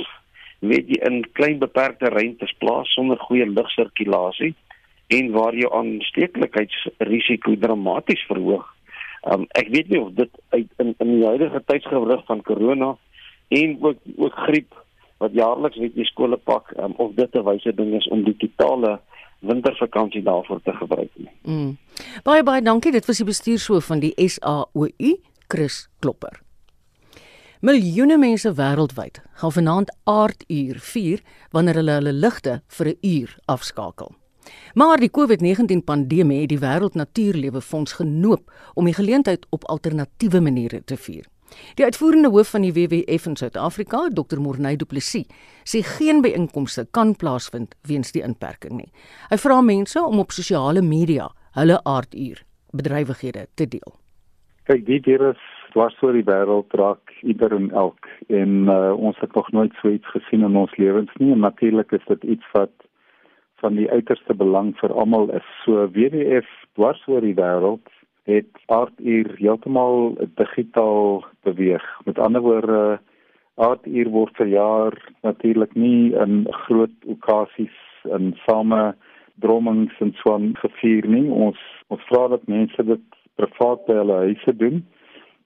weet 0.59 0.89
jy 0.89 0.99
in 1.07 1.24
klein 1.33 1.59
beperkte 1.59 2.09
ruimtes 2.09 2.55
plaas 2.59 2.93
sonder 2.95 3.18
goeie 3.18 3.47
lugsirkulasie 3.47 4.55
en 5.07 5.30
waar 5.30 5.55
jou 5.55 5.72
aansteeklikheidsrisiko 5.74 7.57
dramaties 7.57 8.24
verhoog 8.26 8.72
Um, 9.22 9.45
ek 9.55 9.68
weet 9.70 9.91
nie 9.93 10.01
of 10.03 10.09
dit 10.18 10.30
uit 10.51 10.70
in 10.83 10.89
in 10.99 11.11
die 11.14 11.26
huidige 11.26 11.61
tydsgewrig 11.70 12.24
van 12.26 12.41
corona 12.43 12.89
en 13.61 13.76
ook 13.80 13.98
ook 14.16 14.38
griep 14.46 14.74
wat 15.22 15.34
jaarliks 15.38 15.78
weet 15.78 15.96
jy 15.98 16.07
skole 16.09 16.36
pak 16.36 16.72
um, 16.78 16.94
of 16.96 17.14
dit 17.14 17.34
'n 17.34 17.44
wyse 17.46 17.74
ding 17.74 17.94
is 17.94 18.09
om 18.09 18.24
die 18.24 18.36
totale 18.36 19.00
wintervakansie 19.40 20.22
daarvoor 20.22 20.61
te 20.62 20.72
gebruik 20.72 21.11
nie. 21.16 21.30
Mm. 21.42 21.76
Baie 22.22 22.42
baie 22.42 22.62
dankie. 22.62 22.92
Dit 22.92 23.07
was 23.07 23.16
die 23.16 23.26
bestuurshoof 23.26 23.84
van 23.84 24.00
die 24.00 24.14
SAOU, 24.16 25.16
Chris 25.48 25.88
Klopper. 25.98 26.40
Miljoene 27.61 28.18
mense 28.18 28.50
wêreldwyd 28.59 29.20
gaan 29.38 29.53
vanaand 29.53 29.92
aarduur 30.05 30.78
vier 30.78 31.20
wanneer 31.50 31.74
hulle 31.74 31.92
hulle 31.98 32.12
ligte 32.12 32.62
vir 32.66 32.86
'n 32.86 32.98
uur 33.03 33.36
afskakel. 33.46 34.11
Maar 34.74 34.98
die 34.98 35.11
COVID-19 35.11 35.84
pandemie 35.84 36.40
het 36.40 36.48
die 36.48 36.59
Wêreld 36.59 36.94
Natuurlewe 36.94 37.61
Fonds 37.61 37.92
genoop 37.92 38.53
om 38.74 38.84
die 38.84 38.94
geleentheid 38.94 39.46
op 39.50 39.64
alternatiewe 39.64 40.40
maniere 40.40 40.84
te 40.84 40.96
vier. 40.96 41.26
Die 41.76 41.84
uitvoerende 41.84 42.30
hoof 42.30 42.50
van 42.55 42.66
die 42.66 42.72
WWF 42.72 43.26
in 43.26 43.36
Suid-Afrika, 43.36 44.09
Dr. 44.12 44.40
Morney 44.40 44.76
Du 44.76 44.84
Plessis, 44.84 45.26
sê 45.64 45.82
geen 45.86 46.22
byeenkomste 46.22 46.86
kan 46.90 47.14
plaasvind 47.16 47.74
weens 47.88 48.12
die 48.12 48.22
inperking 48.22 48.76
nie. 48.78 48.92
Hy 49.30 49.38
vra 49.40 49.61
mense 49.62 50.03
om 50.03 50.22
op 50.22 50.32
sosiale 50.32 50.82
media 50.82 51.30
hulle 51.59 51.80
aarduur 51.84 52.44
bedrywighede 52.72 53.46
te 53.55 53.66
deel. 53.68 53.92
Kyk, 54.68 54.86
dit 54.86 55.05
hier 55.11 55.24
is 55.32 55.42
dwars 55.72 55.96
oor 56.05 56.14
die 56.16 56.26
wêreld 56.28 56.72
raak 56.78 57.12
ieder 57.26 57.53
en 57.57 57.70
elk 57.76 58.09
en 58.28 58.68
uh, 58.70 58.92
ons 58.94 59.18
het 59.20 59.34
nog 59.34 59.48
nooit 59.57 59.74
so 59.80 59.90
iets 59.90 60.09
gesien 60.14 60.44
in 60.46 60.57
ons 60.57 60.74
lewens 60.76 61.12
nie 61.20 61.34
natuurlik 61.36 61.92
is 61.96 62.05
dit 62.09 62.24
iets 62.36 62.53
wat 62.57 62.72
van 63.62 63.78
die 63.78 63.88
uiterste 63.90 64.34
belang 64.34 64.72
vir 64.80 64.92
almal 64.98 65.30
is. 65.38 65.48
So 65.64 65.86
WWF 65.94 66.48
dwars 66.78 67.03
oor 67.07 67.22
die 67.24 67.36
wêreld 67.38 67.91
het 68.28 68.50
aarduur 68.66 69.34
heeltemal 69.36 70.14
digitaal 70.34 71.24
beweeg. 71.42 71.84
Met 72.04 72.18
ander 72.18 72.40
woorde 72.40 73.00
aarduur 73.54 74.08
word 74.08 74.36
verjaar 74.36 74.96
natuurlik 75.22 75.74
nie 75.74 76.14
in 76.14 76.46
groot 76.66 76.94
okasies 77.06 77.78
en 78.10 78.32
same 78.46 78.94
drommings 79.34 79.98
en 80.00 80.12
so 80.20 80.34
aan 80.34 80.52
gevier 80.56 81.08
nie. 81.08 81.28
Ons 81.30 81.58
ons 81.88 82.04
vra 82.08 82.28
dat 82.28 82.46
mense 82.46 82.84
dit 82.84 83.18
privaat 83.36 83.84
by 83.86 83.98
hulle 84.00 84.22
huise 84.28 84.56
doen 84.56 84.82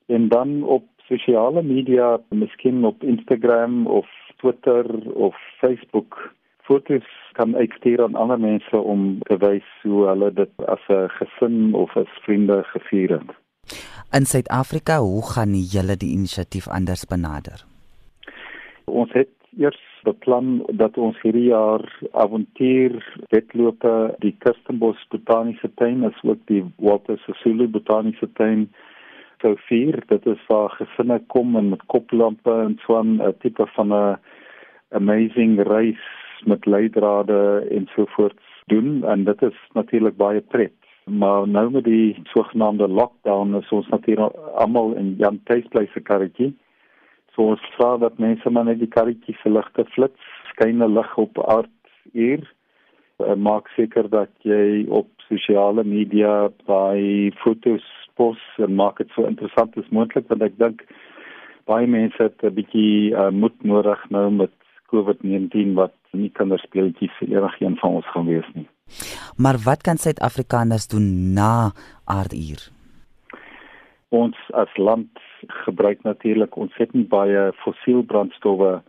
en 0.06 0.28
dan 0.28 0.62
op 0.62 0.84
sosiale 1.06 1.62
media, 1.62 2.16
miskien 2.28 2.84
op 2.84 3.02
Instagram 3.02 3.86
of 3.86 4.06
Twitter 4.36 4.84
of 5.14 5.34
Facebook 5.60 6.34
foto's 6.66 7.08
kan 7.38 7.56
uitstuur 7.56 8.02
aan 8.02 8.14
ander 8.14 8.40
mense 8.40 8.76
om 8.76 9.18
te 9.28 9.36
wys 9.42 9.66
hoe 9.82 10.06
hulle 10.10 10.30
dit 10.34 10.52
as 10.74 10.84
'n 10.88 11.08
gesin 11.18 11.74
of 11.74 11.96
as 11.96 12.12
vriende 12.24 12.62
gevier 12.74 13.10
het. 13.18 13.30
In 14.12 14.26
Suid-Afrika, 14.26 14.98
hoe 14.98 15.22
gaan 15.34 15.54
julle 15.54 15.96
die 15.96 16.12
inisiatief 16.12 16.68
anders 16.68 17.04
benader? 17.04 17.64
Ons 18.84 19.12
het 19.12 19.32
eers 19.58 19.80
beplan 20.02 20.64
dat 20.82 20.98
ons 20.98 21.18
hierdie 21.22 21.48
jaar 21.48 21.82
avontuur 22.12 23.00
wedlope 23.34 24.14
die 24.18 24.34
Kirstenbos 24.38 25.00
Botaniese 25.10 25.70
Tuin 25.74 26.04
as 26.04 26.20
ook 26.22 26.42
die 26.46 26.62
Walter 26.76 27.18
Sisulu 27.24 27.66
Botaniese 27.68 28.28
Tuin 28.38 28.68
sou 29.40 29.56
vier. 29.68 30.02
Dit 30.06 30.26
is 30.26 30.46
waar 30.48 30.70
gesinne 30.70 31.18
kom 31.26 31.56
en 31.56 31.68
met 31.68 31.82
koplampe 31.86 32.54
en 32.66 32.78
so 32.86 33.02
'n 33.02 33.34
tipe 33.40 33.66
van 33.66 33.92
'n 33.92 34.16
amazing 34.90 35.60
reis 35.62 36.04
met 36.44 36.66
leidrade 36.66 37.66
en 37.70 37.88
so 37.94 38.04
voort 38.06 38.40
doen 38.66 39.04
en 39.04 39.24
dit 39.24 39.42
is 39.42 39.58
natuurlik 39.72 40.16
baie 40.16 40.40
pret. 40.40 40.74
Maar 41.04 41.48
nou 41.48 41.70
met 41.70 41.84
die 41.84 42.22
sogenaamde 42.24 42.88
lockdown 42.88 43.54
is 43.54 43.68
ons 43.68 43.88
natuurlik 43.88 44.36
almal 44.54 44.92
in 44.92 45.14
Jan 45.18 45.40
Tuisplek 45.44 45.90
se 45.90 46.00
karretjie 46.00 46.54
So 47.36 47.52
ons 47.52 47.64
vra 47.76 47.98
dat 48.00 48.16
mense 48.16 48.48
maar 48.50 48.64
net 48.64 48.78
die 48.80 48.88
karretjie 48.88 49.34
se 49.42 49.50
ligte 49.52 49.84
flits, 49.92 50.28
skyn 50.54 50.80
'n 50.80 50.94
lig 50.96 51.10
op 51.20 51.36
aarduur. 51.44 52.46
En 53.26 53.42
maak 53.42 53.68
seker 53.76 54.08
dat 54.08 54.32
jy 54.42 54.86
op 54.88 55.08
sosiale 55.28 55.84
media 55.84 56.48
by 56.66 57.30
fotos 57.42 57.84
pos 58.16 58.40
en 58.56 58.74
maak 58.74 58.96
dit 58.98 59.10
so 59.12 59.28
interessant 59.28 59.76
as 59.76 59.92
moontlik 59.92 60.28
want 60.28 60.42
ek 60.42 60.56
dink 60.58 60.84
baie 61.68 61.86
mense 61.86 62.22
het 62.22 62.40
'n 62.42 62.54
bietjie 62.56 63.12
uh, 63.12 63.28
moed 63.30 63.56
nodig 63.62 64.00
nou 64.10 64.30
met 64.30 64.54
COVID-19 64.92 65.74
wat 65.74 65.94
nie 66.12 66.30
kinderspeeltjies 66.30 67.14
vir 67.18 67.36
enigiemand 67.36 67.80
van 67.82 68.00
ons 68.00 68.10
gaan 68.14 68.26
wees 68.26 68.48
nie. 68.54 68.68
Maar 69.36 69.58
wat 69.64 69.82
kan 69.82 69.98
Suid-Afrikaners 69.98 70.88
doen 70.88 71.32
na 71.34 71.72
aarduur? 72.04 72.70
Ons 74.14 74.36
as 74.54 74.70
land 74.76 75.10
gebruik 75.66 76.02
natuurlik 76.02 76.56
ontsettend 76.56 77.08
baie 77.08 77.50
fossielbrandstowwe 77.64 78.82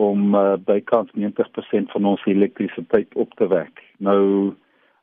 om 0.00 0.34
uh, 0.34 0.56
bykans 0.56 1.12
90% 1.12 1.92
van 1.92 2.04
ons 2.04 2.24
elektrisiteit 2.26 3.12
op 3.14 3.34
te 3.36 3.46
wek. 3.46 3.82
Nou 3.98 4.54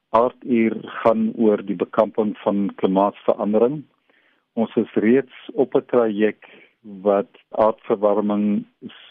aarduur 0.10 0.80
gaan 1.04 1.30
oor 1.38 1.62
die 1.66 1.78
bekamping 1.78 2.34
van 2.44 2.72
klimaatsverandering. 2.82 3.84
Ons 4.58 4.74
is 4.76 4.94
reeds 4.98 5.36
op 5.54 5.76
'n 5.76 5.86
traject 5.86 6.50
wat 6.82 7.30
aardverwarming 7.50 8.66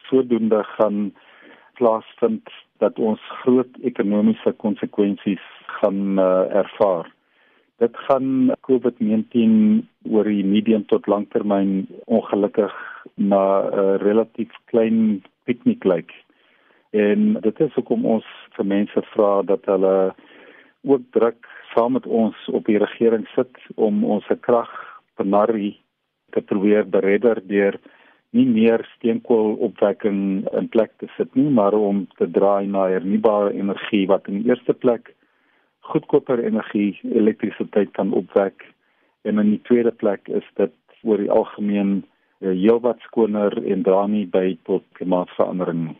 sodoende 0.08 0.62
gaan 0.64 1.12
plaasvind 1.72 2.50
dat 2.78 2.98
ons 2.98 3.20
groot 3.42 3.78
ekonomiese 3.82 4.52
konsekwensies 4.52 5.44
gaan 5.80 6.18
uh, 6.18 6.46
ervaar. 6.54 7.10
Dit 7.78 7.96
gaan 8.08 8.52
COVID-19 8.66 9.84
oor 10.10 10.26
die 10.26 10.44
medium 10.44 10.86
tot 10.90 11.06
langtermyn 11.06 11.86
ongelukkig 12.06 12.74
na 13.14 13.42
'n 13.62 13.78
uh, 13.78 13.94
relatief 14.02 14.50
klein 14.64 15.22
piknik 15.44 15.84
lyk. 15.84 16.10
En 16.90 17.38
dit 17.40 17.60
is 17.60 17.74
hoekom 17.74 18.04
ons 18.04 18.24
vir 18.56 18.66
mense 18.66 19.02
vra 19.12 19.42
dat 19.42 19.64
hulle 19.64 20.14
ook 20.82 21.02
druk 21.10 21.46
saam 21.74 21.92
met 21.92 22.06
ons 22.06 22.36
op 22.48 22.64
die 22.64 22.78
regering 22.78 23.28
sit 23.34 23.54
om 23.74 24.04
ons 24.04 24.26
krag 24.40 24.70
benarie 25.16 25.76
te 26.30 26.40
probeer 26.40 26.88
beredder 26.88 27.40
deur 27.46 27.78
nie 28.36 28.46
meer 28.46 28.84
steenkoolopwekking 28.96 30.48
in 30.58 30.68
plek 30.68 30.92
te 31.00 31.08
sit 31.16 31.34
nie, 31.34 31.48
maar 31.50 31.72
om 31.72 32.04
te 32.18 32.28
draai 32.30 32.66
na 32.68 32.88
hernubare 32.92 33.54
energie 33.56 34.04
wat 34.10 34.28
in 34.28 34.42
die 34.42 34.50
eerste 34.52 34.74
plek 34.76 35.14
goedkoper 35.88 36.42
energie 36.44 36.98
elektrisiteit 37.08 37.94
kan 37.96 38.12
opwek 38.12 38.66
en 39.24 39.40
in 39.40 39.54
die 39.54 39.62
tweede 39.68 39.92
plek 40.02 40.28
is 40.28 40.44
dit 40.60 40.74
oor 41.02 41.20
die 41.22 41.30
algemeen 41.32 42.02
uh, 42.02 42.52
heelwat 42.52 43.00
skoner 43.06 43.54
en 43.64 43.86
dra 43.86 44.04
nie 44.10 44.26
by 44.28 44.58
tot 44.68 44.84
klimaatsverandering 44.98 45.80
nie. 45.86 45.98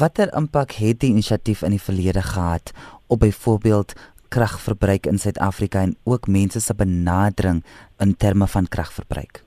Watter 0.00 0.30
impak 0.38 0.76
het 0.78 1.00
die 1.02 1.10
inisiatief 1.10 1.64
in 1.66 1.74
die 1.74 1.82
verlede 1.82 2.22
gehad 2.22 2.70
op 3.08 3.24
byvoorbeeld 3.24 3.94
kragverbruik 4.30 5.06
in 5.10 5.18
Suid-Afrika 5.18 5.84
en 5.86 5.96
ook 6.04 6.26
mense 6.26 6.60
se 6.60 6.74
benadering 6.74 7.62
in 8.00 8.16
terme 8.16 8.46
van 8.46 8.68
kragverbruik? 8.68 9.42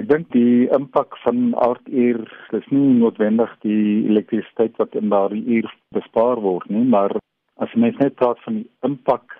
Ek 0.00 0.08
dink 0.08 0.32
die 0.32 0.68
impak 0.72 1.18
van 1.24 1.52
aarduur 1.60 2.24
is 2.56 2.70
nie 2.72 2.96
noodwendig 2.98 3.52
die 3.62 4.08
elektrisiteit 4.08 4.80
wat 4.80 4.96
in 4.98 5.12
daardie 5.12 5.44
uur 5.58 5.68
bespaar 5.94 6.40
word 6.40 6.70
nie, 6.72 6.84
maar 6.88 7.20
As 7.62 7.74
mens 7.74 7.98
net 8.00 8.16
praat 8.16 8.40
van 8.42 8.62
die 8.62 8.68
impak, 8.86 9.34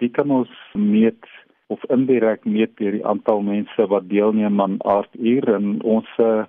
dit 0.00 0.12
kan 0.16 0.30
ons 0.30 0.52
meet 0.72 1.26
of 1.74 1.82
indirek 1.90 2.44
meet 2.46 2.76
deur 2.78 2.94
die 2.94 3.04
aantal 3.04 3.42
mense 3.44 3.86
wat 3.90 4.06
deelneem 4.08 4.60
aan 4.62 4.76
aarduur 4.86 5.50
en 5.56 5.80
ons 5.82 6.12
eh, 6.22 6.46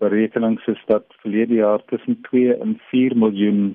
berekenings 0.00 0.64
is 0.70 0.80
dat 0.86 1.16
verlede 1.24 1.58
jaar 1.58 1.82
tussen 1.90 2.20
2 2.30 2.54
en 2.54 2.76
4 2.92 3.16
miljoen 3.18 3.74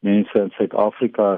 mense 0.00 0.40
in 0.40 0.50
Suid-Afrika 0.56 1.28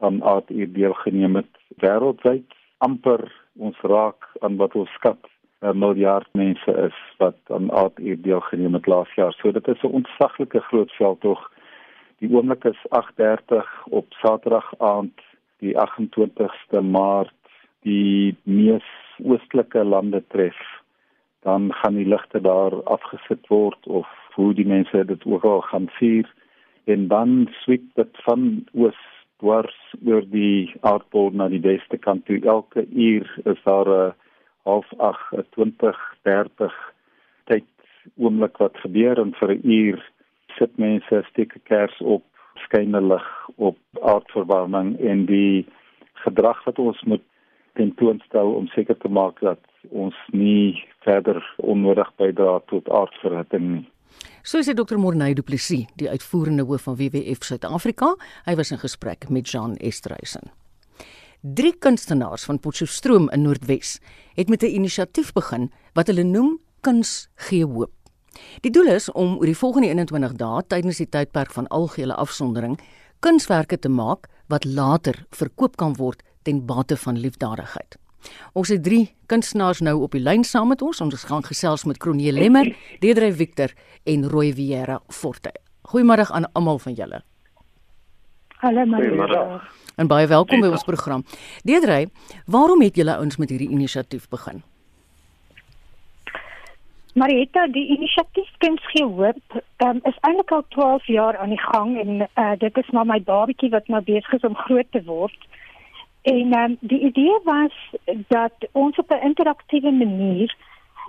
aan 0.00 0.22
aarduur 0.24 0.72
deelgeneem 0.72 1.36
het 1.36 1.54
wêreldwyd 1.84 2.56
amper 2.78 3.24
ons 3.58 3.76
raak 3.82 4.28
aan 4.40 4.56
wat 4.56 4.74
ons 4.74 4.90
skat 4.98 5.22
'n 5.62 5.78
miljard 5.78 6.28
mense 6.32 6.72
is 6.88 6.98
wat 7.18 7.38
aan 7.48 7.70
aarduur 7.70 8.22
deelgeneem 8.22 8.74
het 8.74 8.86
laas 8.86 9.14
jaar. 9.14 9.32
So 9.32 9.52
dit 9.52 9.68
is 9.68 9.82
'n 9.82 9.96
ontsaglike 10.00 10.60
groot 10.60 10.92
veldtog 10.92 11.50
Die 12.20 12.28
oomblik 12.28 12.64
is 12.64 12.80
8:30 12.88 13.68
op 13.88 14.12
Saterdag 14.12 14.72
aand 14.78 15.20
die 15.64 15.72
28ste 15.78 16.80
Maart 16.80 17.32
die 17.80 18.36
mees 18.42 18.88
oostelike 19.24 19.84
lande 19.84 20.20
tref. 20.28 20.58
Dan 21.40 21.72
gaan 21.72 21.96
die 21.96 22.04
ligte 22.04 22.40
daar 22.40 22.76
afgesit 22.82 23.48
word 23.48 23.86
of 23.86 24.08
hoe 24.36 24.52
die 24.54 24.66
mense 24.66 25.04
dit 25.04 25.24
ook 25.24 25.44
al 25.44 25.60
gaan 25.60 25.88
vier 25.96 26.28
en 26.84 27.08
dan 27.08 27.48
sweep 27.62 27.88
dit 27.94 28.20
van 28.28 28.66
oos 28.72 29.00
dwars 29.40 29.76
oor 30.06 30.24
die 30.32 30.72
aardbol 30.86 31.30
na 31.32 31.48
die 31.48 31.62
weste 31.64 31.98
kant 31.98 32.26
toe. 32.26 32.40
Elke 32.44 32.86
uur 32.88 33.26
is 33.44 33.60
daar 33.64 33.88
'n 33.88 34.14
half 34.64 34.88
8, 34.98 35.50
20, 35.56 35.98
30 36.22 36.74
tyd 37.44 37.64
oomblik 38.16 38.56
wat 38.56 38.76
gebeur 38.84 39.18
en 39.18 39.32
vir 39.40 39.54
'n 39.54 39.60
uur 39.64 40.10
sit 40.58 40.78
mense 40.78 41.22
steek 41.30 41.54
'n 41.56 41.62
kers 41.64 42.00
op 42.00 42.24
skyne 42.64 43.00
lig 43.00 43.28
op 43.56 43.78
aardverwarming 44.02 44.98
en 45.00 45.26
die 45.26 45.66
gedrag 46.24 46.64
wat 46.64 46.78
ons 46.78 47.02
moet 47.02 47.22
tentoonstel 47.72 48.54
om 48.54 48.66
seker 48.66 48.96
te 48.98 49.08
maak 49.08 49.40
dat 49.40 49.60
ons 49.88 50.16
nie 50.32 50.84
verder 51.06 51.40
onnodig 51.56 52.10
bydra 52.16 52.60
tot 52.66 52.90
aardverhitting 52.90 53.66
nie. 53.74 53.86
So 54.42 54.62
sê 54.62 54.74
Dr. 54.74 54.96
Morney 54.96 55.34
Du 55.34 55.42
Plessis, 55.42 55.86
die 55.96 56.08
uitvoerende 56.08 56.64
hoof 56.64 56.82
van 56.88 56.96
WWF 56.96 57.44
Suid-Afrika. 57.44 58.14
Hy 58.44 58.54
was 58.56 58.70
in 58.70 58.78
gesprek 58.78 59.28
met 59.28 59.48
Jean 59.50 59.76
Estreisen. 59.76 60.50
Drie 61.40 61.72
kunstenaars 61.78 62.44
van 62.44 62.58
Potchefstroom 62.60 63.30
in 63.30 63.42
Noordwes 63.42 63.98
het 64.34 64.48
met 64.48 64.62
'n 64.62 64.74
inisiatief 64.74 65.32
begin 65.32 65.70
wat 65.94 66.06
hulle 66.06 66.22
noem 66.22 66.58
Kuns 66.80 67.28
gee 67.34 67.64
hoop. 67.64 67.92
Die 68.60 68.70
doel 68.70 68.86
is 68.86 69.10
om 69.12 69.36
oor 69.36 69.48
die 69.48 69.56
volgende 69.56 69.88
21 69.88 70.32
dae 70.32 70.62
tydens 70.66 70.96
die 70.96 71.08
tydperk 71.08 71.52
van 71.52 71.68
algehele 71.68 72.14
afsondering 72.14 72.78
kunswerke 73.20 73.78
te 73.78 73.88
maak 73.88 74.28
wat 74.48 74.64
later 74.64 75.26
verkoop 75.30 75.76
kan 75.76 75.96
word 76.00 76.22
ten 76.42 76.64
bate 76.66 76.96
van 76.96 77.18
liefdadigheid. 77.18 77.99
Ons 78.52 78.68
het 78.68 78.82
drie 78.84 79.14
kunstenaars 79.26 79.80
nou 79.80 80.00
op 80.02 80.12
die 80.16 80.22
lyn 80.22 80.44
saam 80.44 80.68
met 80.68 80.82
ons. 80.82 81.00
Ons 81.00 81.24
gaan 81.24 81.44
gesels 81.44 81.84
met 81.84 81.98
Kronee 81.98 82.32
Lemmer, 82.32 82.72
Deedrey 83.00 83.32
Victor 83.32 83.74
en 84.04 84.28
Roy 84.28 84.52
Vieira 84.52 85.00
Forte. 85.08 85.52
Goeiemôre 85.90 86.26
aan 86.30 86.48
almal 86.52 86.78
van 86.78 86.94
julle. 86.94 87.22
Hallo 88.60 88.84
Marie. 88.86 89.20
En 89.96 90.08
baie 90.08 90.26
welkom 90.26 90.60
by 90.60 90.68
ons 90.72 90.84
program. 90.84 91.24
Deedrey, 91.64 92.08
waarom 92.46 92.82
het 92.84 92.96
julle 92.96 93.16
ouens 93.16 93.36
met 93.36 93.50
hierdie 93.52 93.70
inisiatief 93.72 94.28
begin? 94.28 94.62
Marietta, 97.14 97.66
die 97.66 97.86
inisiatief 97.96 98.48
Kuns 98.62 98.84
gee 98.92 99.04
hoop, 99.04 99.56
um, 99.82 99.98
is 100.08 100.18
eintlik 100.20 100.52
al 100.54 100.64
12 100.68 101.06
jaar 101.06 101.36
aan 101.36 101.50
die 101.52 101.60
gang 101.60 101.96
en 101.98 102.10
uh, 102.22 102.52
dit 102.58 102.76
is 102.76 102.90
maar 102.94 103.08
my 103.08 103.18
babatjie 103.26 103.70
wat 103.74 103.88
nou 103.88 104.02
besig 104.06 104.36
is 104.38 104.46
om 104.46 104.56
groot 104.56 104.86
te 104.94 105.02
word. 105.04 105.48
En 106.22 106.58
um, 106.58 106.76
die 106.80 107.00
idee 107.00 107.40
was 107.44 107.72
dat 108.28 108.52
ons 108.72 108.96
op 108.96 109.10
'n 109.10 109.26
interaktiewe 109.26 109.90
manier 109.90 110.56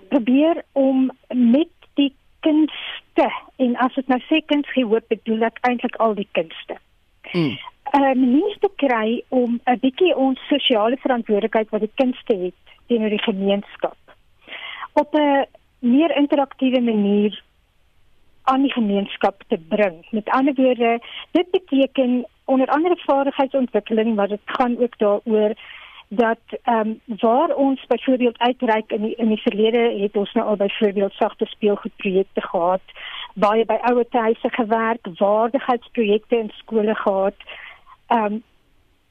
probeer 0.07 0.63
om 0.71 1.11
met 1.27 1.69
die 1.93 2.13
kunste 2.39 3.31
en 3.55 3.75
as 3.75 3.93
dit 3.93 4.07
nou 4.07 4.19
sê 4.19 4.45
kuns 4.45 4.71
gee 4.71 4.85
hoop, 4.85 5.07
bedoel 5.07 5.41
ek 5.41 5.57
eintlik 5.61 5.95
al 5.95 6.13
die 6.13 6.27
kunste. 6.31 6.77
Hmm. 7.21 7.57
Uh, 7.91 8.13
mens 8.15 8.57
te 8.59 8.69
kry 8.75 9.23
om 9.27 9.59
'n 9.65 9.79
bietjie 9.79 10.15
ons 10.15 10.39
sosiale 10.47 10.97
verantwoordelikheid 10.97 11.69
wat 11.69 11.81
die 11.81 11.95
kunste 11.95 12.35
het 12.35 12.59
teenoor 12.87 13.09
die 13.09 13.27
gemeenskap 13.27 13.97
op 14.93 15.15
'n 15.15 15.45
meer 15.79 16.15
interaktiewe 16.15 16.81
manier 16.81 17.43
aan 18.43 18.61
die 18.61 18.71
gemeenskap 18.71 19.43
te 19.47 19.57
bring. 19.67 20.05
Met 20.09 20.29
ander 20.29 20.53
woorde, 20.53 21.01
dit 21.31 21.51
beteken 21.51 22.25
onder 22.51 22.67
andere 22.67 22.97
vaardigheidsontwikkeling, 23.05 24.15
maar 24.15 24.27
dit 24.27 24.39
gaan 24.45 24.77
ook 24.79 24.97
daaroor 24.97 25.53
dat 26.07 26.43
ehm 26.63 26.87
um, 26.87 26.99
waar 27.19 27.55
ons 27.55 27.85
byvoorbeeld 27.87 28.39
uitreik 28.39 28.91
in 28.91 29.01
die, 29.01 29.15
in 29.15 29.27
die 29.27 29.41
verlede 29.41 29.99
het 30.01 30.15
ons 30.15 30.33
nou 30.33 30.47
al 30.47 30.55
byvoorbeeld 30.55 31.13
sagte 31.13 31.45
speelgoedprojekte 31.45 32.41
gehad, 32.41 32.81
baie 33.33 33.65
by 33.65 33.77
ouer 33.81 34.05
huise 34.09 34.49
gewerk, 34.49 35.07
vaardigheidsprojekte 35.13 36.37
in 36.37 36.51
skole 36.53 36.95
gehad. 36.95 37.35
Ehm 38.07 38.25
um, 38.25 38.43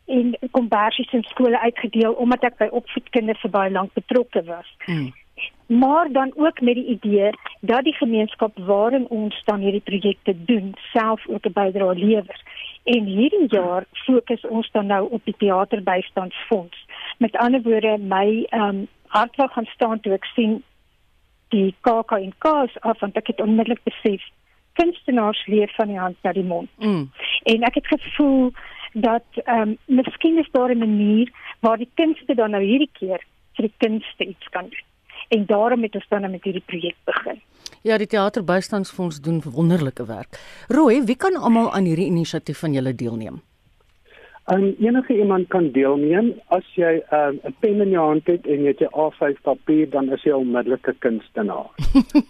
in 0.04 0.36
kombersies 0.50 1.12
in 1.12 1.22
skole 1.22 1.60
uitgedeel 1.60 2.12
omdat 2.12 2.42
ek 2.42 2.56
by 2.58 2.66
opvoedkinders 2.70 3.40
vir 3.40 3.50
baie 3.50 3.70
lank 3.70 3.92
betrokke 3.94 4.42
was. 4.44 4.76
Hmm 4.84 5.12
maar 5.70 6.12
dan 6.12 6.32
ook 6.36 6.60
met 6.60 6.74
die 6.74 6.86
idee 6.86 7.30
dat 7.60 7.84
die 7.84 7.92
gemeenskap 7.92 8.58
waarin 8.58 9.08
ons 9.08 9.42
dan 9.44 9.60
hierdie 9.60 9.80
projekte 9.80 10.44
doen 10.44 10.74
self 10.92 11.28
ook 11.28 11.44
'n 11.46 11.52
bydrae 11.52 11.94
lewer. 11.94 12.40
En 12.84 13.04
hierdie 13.04 13.46
jaar 13.48 13.84
fokus 13.92 14.46
ons 14.46 14.70
dan 14.72 14.86
nou 14.86 15.10
op 15.10 15.24
die 15.24 15.34
teaterbystandsfonds. 15.38 16.86
Met 17.18 17.36
ander 17.36 17.62
woorde, 17.62 17.98
my 17.98 18.46
ehm 18.48 18.68
um, 18.68 18.88
hart 19.06 19.36
wil 19.36 19.48
gaan 19.48 19.66
staan 19.74 20.00
toe 20.00 20.12
ek 20.12 20.24
sien 20.24 20.62
die 21.48 21.74
KAK 21.80 22.10
en 22.10 22.34
KAS 22.38 22.76
af 22.80 23.00
want 23.00 23.16
ek 23.16 23.26
het 23.26 23.40
onmiddellik 23.40 23.82
besef 23.82 24.22
kunstenaars 24.78 25.46
leer 25.46 25.72
van 25.76 25.90
die 25.90 25.98
hand 25.98 26.16
na 26.22 26.32
die 26.32 26.44
mond. 26.46 26.70
Mm. 26.78 27.10
En 27.42 27.66
ek 27.66 27.74
het 27.74 27.86
gevoel 27.86 28.52
dat 28.92 29.26
ehm 29.44 29.60
um, 29.60 29.76
miskien 29.84 30.38
is 30.38 30.50
daar 30.52 30.70
'n 30.74 30.78
manier 30.78 31.32
waar 31.60 31.76
die 31.76 31.90
kunste 31.94 32.34
dan 32.34 32.50
nou 32.50 32.62
hierdie 32.62 32.90
keer 32.92 33.24
vir 33.54 33.66
die 33.68 33.74
kunste 33.78 34.24
iets 34.24 34.48
kan 34.48 34.68
doen 34.70 34.89
en 35.30 35.46
daarom 35.46 35.82
het 35.86 35.94
ons 35.94 36.08
dan 36.08 36.30
met 36.30 36.44
hierdie 36.44 36.64
projek 36.66 36.96
begin. 37.04 37.38
Ja, 37.82 37.96
die 37.98 38.06
teaterbystandsfonds 38.06 39.20
doen 39.24 39.42
wonderlike 39.44 40.04
werk. 40.06 40.40
Rooi, 40.68 41.04
wie 41.04 41.16
kan 41.16 41.36
almal 41.36 41.72
aan 41.72 41.86
hierdie 41.88 42.10
inisiatief 42.10 42.58
van 42.58 42.74
julle 42.76 42.94
deelneem? 42.94 43.40
En 44.50 44.62
um, 44.62 44.74
enige 44.78 45.14
iemand 45.16 45.48
kan 45.48 45.70
deelneem 45.70 46.32
as 46.56 46.66
jy 46.74 46.98
um, 47.12 47.36
'n 47.38 47.46
um, 47.46 47.54
pen 47.60 47.80
in 47.80 47.90
jou 47.94 48.06
hand 48.06 48.26
het 48.26 48.46
en 48.46 48.64
jy 48.64 48.72
het 48.72 48.80
'n 48.80 48.94
A5 49.04 49.42
papier 49.42 49.90
dan 49.90 50.12
is 50.12 50.22
jy 50.22 50.32
onmiddellik 50.32 50.88
'n 50.88 50.98
kunstenaar. 50.98 51.70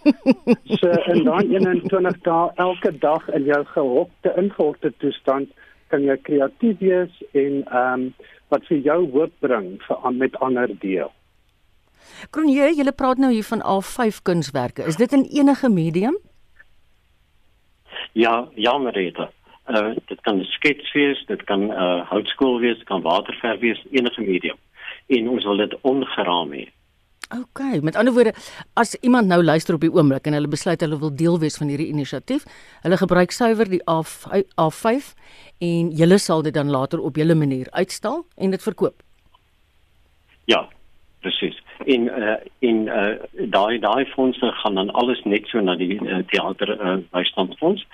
so 0.79 0.89
en 0.89 1.23
dan 1.23 1.49
21 1.49 2.21
dae 2.21 2.51
elke 2.55 2.97
dag 2.97 3.29
in 3.29 3.43
jou 3.43 3.65
gehokte 3.65 4.33
ingehokte 4.37 4.93
toestand 4.97 5.49
kan 5.87 6.03
jy 6.03 6.17
kreatief 6.17 6.77
wees 6.79 7.23
en 7.31 7.63
ehm 7.65 7.93
um, 7.93 8.13
wat 8.49 8.65
vir 8.67 8.77
jou 8.77 9.11
hoop 9.11 9.31
bring 9.39 9.81
vir 9.87 10.13
met 10.13 10.35
ander 10.35 10.79
deel. 10.79 11.11
Kronje, 12.29 12.71
jy 12.75 12.91
praat 12.91 13.17
nou 13.17 13.31
hier 13.31 13.43
van 13.43 13.61
A5 13.61 14.21
kunswerke. 14.23 14.85
Is 14.85 14.95
dit 14.95 15.11
in 15.13 15.23
enige 15.23 15.69
medium? 15.69 16.17
Ja, 18.11 18.47
ja, 18.55 18.77
Marita. 18.77 19.31
Uh, 19.67 19.95
dit 20.05 20.21
kan 20.21 20.39
'n 20.39 20.43
skets 20.43 20.91
wees, 20.93 21.25
dit 21.25 21.43
kan 21.43 21.59
'n 21.59 21.71
uh, 21.71 22.09
houtskool 22.09 22.59
wees, 22.59 22.77
dit 22.77 22.87
kan 22.87 23.01
waterverf 23.01 23.59
wees, 23.59 23.85
enige 23.91 24.21
medium. 24.21 24.57
En 25.07 25.29
ons 25.29 25.43
wil 25.43 25.57
dit 25.57 25.75
ongeraam 25.81 26.51
hê. 26.51 26.67
OK, 27.39 27.59
met 27.81 27.95
ander 27.95 28.13
woorde, 28.13 28.33
as 28.73 28.95
iemand 28.95 29.27
nou 29.27 29.43
luister 29.43 29.75
op 29.75 29.81
die 29.81 29.93
oomblik 29.93 30.25
en 30.27 30.33
hulle 30.33 30.47
besluit 30.47 30.81
hulle 30.81 30.99
wil 30.99 31.15
deel 31.15 31.39
wees 31.39 31.57
van 31.57 31.67
hierdie 31.67 31.87
inisiatief, 31.87 32.43
hulle 32.81 32.97
gebruik 32.97 33.31
suiwer 33.31 33.69
die 33.69 33.81
A5, 33.87 34.43
A5 34.59 35.13
en 35.57 35.91
julle 35.95 36.17
sal 36.17 36.41
dit 36.41 36.53
dan 36.53 36.69
later 36.69 36.99
op 36.99 37.15
julle 37.15 37.35
manier 37.35 37.67
uitstal 37.71 38.25
en 38.35 38.51
dit 38.51 38.63
verkoop. 38.63 39.03
Ja, 40.45 40.67
presies 41.23 41.57
en 41.85 42.07
uh, 42.09 42.37
en 42.69 42.79
uh, 42.87 43.47
daai 43.53 43.79
daai 43.79 44.05
fondse 44.13 44.51
gaan 44.61 44.79
dan 44.79 44.93
alles 45.01 45.21
net 45.25 45.47
so 45.49 45.61
na 45.61 45.75
die 45.79 45.97
uh, 45.97 46.21
teater 46.31 46.73
uh, 46.75 46.97
bystandsfonds 47.15 47.85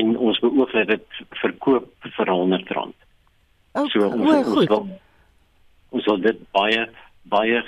en 0.00 0.16
ons 0.16 0.40
beoog 0.44 0.74
dat 0.78 0.92
dit 0.94 1.24
verkoop 1.42 1.88
vir 2.18 2.32
100 2.32 2.70
rand. 2.78 2.94
Okay, 3.72 3.90
so 3.92 4.08
ons, 4.08 4.30
o, 4.30 4.60
ons 4.60 4.70
wil 4.70 4.86
ons 5.96 6.12
wil 6.12 6.22
dit 6.28 6.46
baie 6.56 6.86
baie 7.26 7.62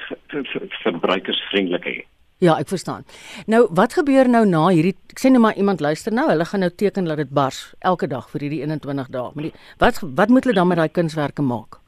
verbruikersvriendelik 0.84 1.90
hê. 1.90 1.98
Ja, 2.38 2.54
ek 2.62 2.70
verstaan. 2.70 3.02
Nou, 3.50 3.64
wat 3.74 3.96
gebeur 3.98 4.28
nou 4.30 4.44
na 4.46 4.68
hierdie 4.70 4.94
ek 5.10 5.18
sê 5.18 5.32
net 5.34 5.42
maar 5.42 5.58
iemand 5.58 5.82
luister 5.82 6.14
nou, 6.14 6.28
hulle 6.30 6.46
gaan 6.46 6.62
nou 6.62 6.70
teken 6.70 7.08
dat 7.10 7.18
dit 7.18 7.30
bars 7.34 7.72
elke 7.82 8.06
dag 8.06 8.28
vir 8.30 8.46
hierdie 8.46 8.62
21 8.62 9.10
dae. 9.10 9.30
Maar 9.34 9.48
die, 9.48 9.54
wat 9.82 9.98
wat 10.02 10.30
moet 10.30 10.46
hulle 10.46 10.58
dan 10.60 10.70
met 10.70 10.78
daai 10.78 10.94
kunswerke 10.94 11.42
maak? 11.42 11.80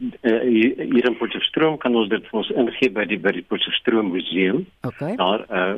Uh, 0.00 0.40
hier 0.42 1.08
in 1.08 1.16
Potchefstroom 1.16 1.78
kan 1.78 1.96
ons 1.96 2.08
dit 2.08 2.24
vir 2.30 2.38
ons 2.40 2.50
ingee 2.62 2.90
by 2.92 3.04
die 3.08 3.18
by 3.20 3.32
die 3.36 3.44
Potchefstroom 3.46 4.12
museum. 4.14 4.66
Okay. 4.86 5.14
Daar 5.16 5.46
uh, 5.50 5.74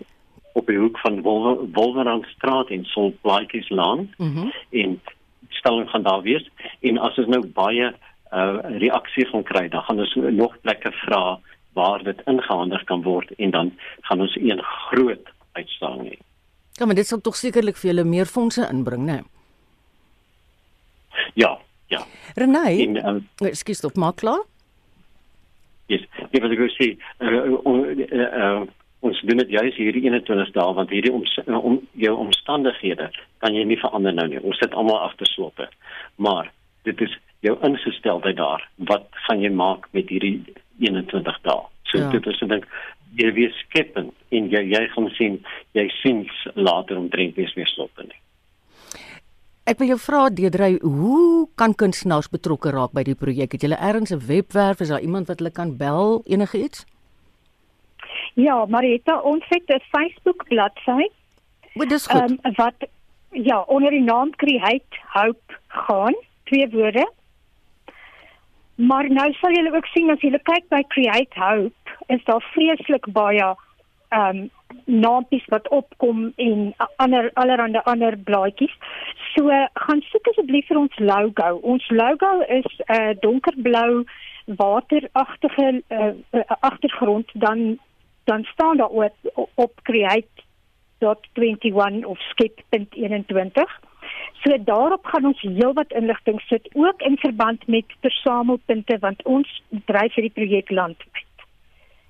op 0.58 0.66
die 0.66 0.78
hoek 0.78 0.98
van 1.04 1.20
Wolwerandstraat 1.22 2.72
en 2.74 2.84
Solplaatjies 2.94 3.68
laan. 3.68 4.08
Mhm. 4.18 4.48
Mm 4.48 4.52
en 4.70 5.00
stelling 5.48 5.88
gaan 5.90 6.02
daar 6.02 6.22
wees 6.22 6.44
en 6.80 6.98
as 6.98 7.16
ons 7.18 7.28
nou 7.32 7.40
baie 7.56 7.86
uh, 7.88 8.58
reaksie 8.78 9.24
gaan 9.30 9.42
kry, 9.42 9.68
dan 9.72 9.82
gaan 9.82 10.00
ons 10.04 10.14
nog 10.14 10.54
plekke 10.60 10.92
vra 11.02 11.38
waar 11.72 12.02
dit 12.04 12.20
ingehandig 12.26 12.84
kan 12.84 13.02
word 13.02 13.32
en 13.38 13.50
dan 13.50 13.72
gaan 14.08 14.20
ons 14.20 14.36
een 14.36 14.62
groot 14.62 15.32
uitstalling 15.52 16.10
hê. 16.12 16.18
Ja, 16.78 16.86
maar 16.86 16.98
dit 16.98 17.06
sal 17.06 17.20
tog 17.20 17.36
sekerlik 17.36 17.78
vir 17.80 17.90
julle 17.90 18.04
meer 18.06 18.28
fondse 18.30 18.66
inbring, 18.70 19.06
né? 19.08 19.18
Ja, 21.34 21.56
Ja. 21.88 22.02
Renai, 22.36 22.86
um, 22.86 22.96
ehm, 22.96 23.20
ekskuus 23.48 23.80
tog 23.80 23.94
maar 23.94 24.14
klaar? 24.14 24.44
Ja, 25.88 25.96
yes. 25.96 26.04
ek 26.30 26.42
wil 26.44 26.56
gou 26.60 26.68
sê 26.74 26.90
uh, 26.92 27.28
uh, 27.28 27.92
uh, 28.04 28.26
uh, 28.42 28.66
ons 29.08 29.20
doen 29.24 29.40
dit 29.40 29.54
juis 29.56 29.78
hierdie 29.78 30.02
21 30.04 30.50
dae 30.52 30.74
want 30.76 30.92
hierdie 30.92 31.12
om, 31.14 31.24
om 31.56 31.78
jou 31.96 32.12
omstandighede 32.26 33.08
kan 33.40 33.56
jy 33.56 33.64
nie 33.64 33.78
verander 33.80 34.12
nou 34.12 34.26
nie. 34.28 34.42
Ons 34.42 34.60
sit 34.60 34.74
almal 34.76 35.00
agter 35.06 35.30
slotte. 35.30 35.68
Maar 36.20 36.50
dit 36.88 37.00
is 37.06 37.16
jou 37.46 37.54
ingesteldheid 37.64 38.36
daar. 38.36 38.64
Wat 38.90 39.08
gaan 39.26 39.40
jy 39.40 39.52
maak 39.54 39.88
met 39.96 40.12
hierdie 40.12 40.42
21 40.82 41.42
dae? 41.46 41.66
So 41.88 42.02
ja. 42.02 42.12
dit 42.12 42.26
is 42.26 42.44
dink 42.52 42.68
jy 43.16 43.32
weer 43.32 43.54
skepend 43.64 44.12
en 44.34 44.52
jy 44.52 44.66
jy 44.74 44.84
gaan 44.92 45.08
sien 45.16 45.40
jy 45.78 45.88
sien 46.02 46.26
later 46.54 47.00
omtrent 47.00 47.38
nie 47.38 47.48
meer 47.56 47.70
slotte 47.72 48.04
nie. 48.04 48.20
Ek 49.68 49.76
wil 49.82 49.90
jou 49.90 49.98
vra 50.00 50.20
Deedrey, 50.32 50.78
hoe 50.80 51.44
kan 51.60 51.74
kunstenaars 51.76 52.30
betrokke 52.32 52.70
raak 52.72 52.94
by 52.96 53.02
die 53.04 53.16
projek? 53.20 53.52
Het 53.52 53.66
julle 53.66 53.76
ergens 53.76 54.14
'n 54.14 54.24
webwerf? 54.24 54.80
Is 54.80 54.88
daar 54.88 55.04
iemand 55.04 55.28
wat 55.28 55.38
hulle 55.38 55.52
kan 55.52 55.76
bel 55.76 56.22
enige 56.24 56.58
iets? 56.58 56.86
Ja, 58.34 58.64
Marita, 58.64 59.20
ons 59.20 59.44
het 59.48 59.68
'n 59.68 59.82
Facebook 59.92 60.48
bladsy. 60.48 61.10
Wat 61.74 61.88
dis 61.88 62.06
goed. 62.06 62.30
Um, 62.30 62.54
wat 62.56 62.88
ja, 63.30 63.60
onder 63.60 63.90
die 63.90 64.02
naam 64.02 64.30
Create 64.36 64.96
Hope 65.12 65.52
gaan, 65.66 66.16
twee 66.44 66.68
woorde. 66.70 67.12
Maar 68.74 69.10
nou 69.10 69.32
sal 69.32 69.50
julle 69.50 69.76
ook 69.76 69.86
sien 69.86 70.10
as 70.10 70.20
julle 70.20 70.40
kyk 70.42 70.68
by 70.68 70.82
Create 70.88 71.40
Hope, 71.40 71.90
is 72.06 72.24
daar 72.24 72.42
vreeslik 72.54 73.12
baie 73.12 73.56
ehm 74.08 74.36
um, 74.36 74.50
naampies 74.84 75.44
wat 75.48 75.68
opkom 75.68 76.32
en 76.36 76.74
ander 76.96 77.30
allerhande 77.34 77.84
ander 77.84 78.18
blaadjies. 78.18 78.74
So 79.34 79.48
gaan 79.72 80.02
soek 80.10 80.28
asseblief 80.28 80.66
vir 80.66 80.78
ons 80.78 80.98
logo. 80.98 81.58
Ons 81.62 81.90
logo 81.90 82.40
is 82.40 82.78
'n 82.78 82.82
uh, 82.92 83.10
donkerblou 83.20 84.04
wateragtige 84.44 85.82
uh, 85.88 86.12
uh, 86.32 86.40
agtergrond 86.60 87.30
dan 87.34 87.78
dan 88.24 88.44
staan 88.44 88.76
daar 88.76 88.88
op, 88.88 89.14
op 89.54 89.72
create.21 89.82 92.04
of 92.04 92.18
skep.21. 92.18 93.80
So 94.42 94.64
daarop 94.64 95.04
gaan 95.04 95.24
ons 95.24 95.40
heelwat 95.40 95.92
inligting 95.92 96.40
sit 96.40 96.68
ook 96.72 97.00
in 97.00 97.16
verband 97.16 97.66
met 97.66 97.84
versamelpunte 98.00 98.98
want 98.98 99.22
ons 99.22 99.62
dryf 99.84 100.14
hierdie 100.14 100.40
projek 100.40 100.70
landwyd. 100.70 101.27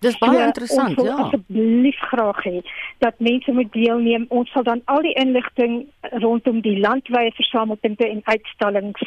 Dis 0.00 0.18
baie 0.18 0.36
so, 0.36 0.44
interessant, 0.44 1.00
ja. 1.02 1.16
Asseblief 1.24 1.98
graag 2.10 2.42
hê 2.44 2.60
dat 3.02 3.18
mense 3.18 3.52
moet 3.52 3.72
deelneem. 3.72 4.26
Ons 4.28 4.50
sal 4.54 4.62
dan 4.62 4.82
al 4.84 5.02
die 5.02 5.14
inligting 5.18 5.88
rondom 6.22 6.60
die 6.62 6.78
landwyse 6.78 7.34
versamelpunte 7.40 8.06
en 8.06 8.22
uitstallings 8.24 9.02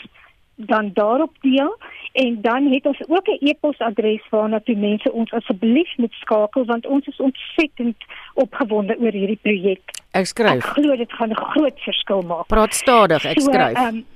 dan 0.55 0.91
daarop 0.93 1.35
deel 1.41 1.77
en 2.11 2.41
dan 2.41 2.71
het 2.71 2.85
ons 2.85 2.99
ook 3.07 3.27
'n 3.27 3.37
e-posadres 3.39 4.29
waarna 4.29 4.59
toe 4.59 4.75
mense 4.75 5.11
ons 5.11 5.31
asseblief 5.31 5.97
moet 5.97 6.13
skakel 6.13 6.65
want 6.65 6.85
ons 6.85 7.07
is 7.07 7.19
ontsettend 7.19 7.95
opgewonde 8.33 8.99
oor 8.99 9.11
hierdie 9.11 9.39
projek. 9.41 9.81
Ek 10.11 10.25
skryf. 10.25 10.65
Ek 10.65 10.73
glo 10.75 10.95
dit 10.95 11.11
gaan 11.11 11.29
'n 11.29 11.35
groot 11.35 11.79
verskil 11.79 12.21
maak. 12.21 12.47
Praat 12.47 12.73
stadig, 12.73 13.25
ek 13.25 13.39
skryf. 13.39 13.77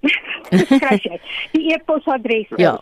So, 0.00 0.56
um, 0.56 0.78
skryf 0.78 1.02
jy. 1.02 1.20
Die 1.52 1.72
e-posadres 1.74 2.46
ja. 2.56 2.74
is 2.74 2.80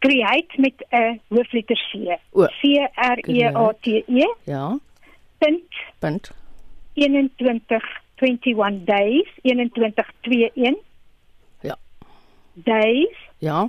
create 0.00 0.52
met 0.56 0.76
'n 0.90 1.20
hoofletter 1.28 1.76
C. 1.76 2.18
C 2.32 2.62
R 2.94 3.18
E 3.28 3.44
A 3.54 3.72
T 3.80 3.86
E. 3.86 4.26
Ja. 4.44 4.78
Punt. 5.38 5.72
Punt. 5.98 6.30
21 6.94 7.82
21 8.14 8.84
days. 8.84 9.28
2121 9.42 10.76
ja. 11.60 11.76
Days. 12.52 13.16
Ja. 13.38 13.68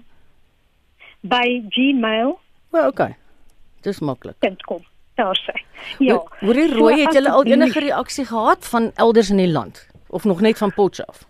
By 1.21 1.63
gmail. 1.69 2.39
Well, 2.69 2.87
okay 2.87 3.15
dis 3.81 3.99
maklik. 3.99 4.35
Kom. 4.65 4.85
Daar 5.15 5.37
sê 5.37 5.53
ja. 5.99 6.15
jy 6.39 6.67
rooi 6.71 7.01
het 7.01 7.13
julle 7.13 7.31
al 7.31 7.49
enige 7.49 7.79
reaksie 7.83 8.25
gehad 8.25 8.67
van 8.67 8.91
elders 8.95 9.29
in 9.29 9.41
die 9.41 9.51
land? 9.51 9.87
Of 10.07 10.23
nog 10.23 10.41
net 10.41 10.57
van 10.57 10.73
Potchefstroom 10.73 11.29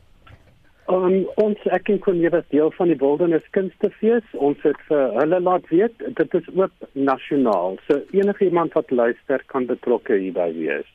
Um, 0.92 1.22
ons 1.40 1.60
ek 1.72 1.88
en 1.94 2.00
Connie 2.04 2.30
was 2.34 2.48
deel 2.52 2.72
van 2.76 2.90
die 2.92 2.98
Wilderness 3.00 3.46
Kunstefees. 3.56 4.26
Ons 4.36 4.60
het 4.66 4.80
vir 4.90 5.14
hulle 5.16 5.40
laat 5.40 5.68
weet 5.72 6.02
dit 6.18 6.34
is 6.40 6.50
oop 6.52 6.90
nasionaal. 6.94 7.78
So 7.88 8.02
enige 8.18 8.50
iemand 8.50 8.76
wat 8.76 8.92
luister 8.92 9.44
kan 9.54 9.70
betrokke 9.70 10.18
hierby 10.20 10.50
wees. 10.58 10.90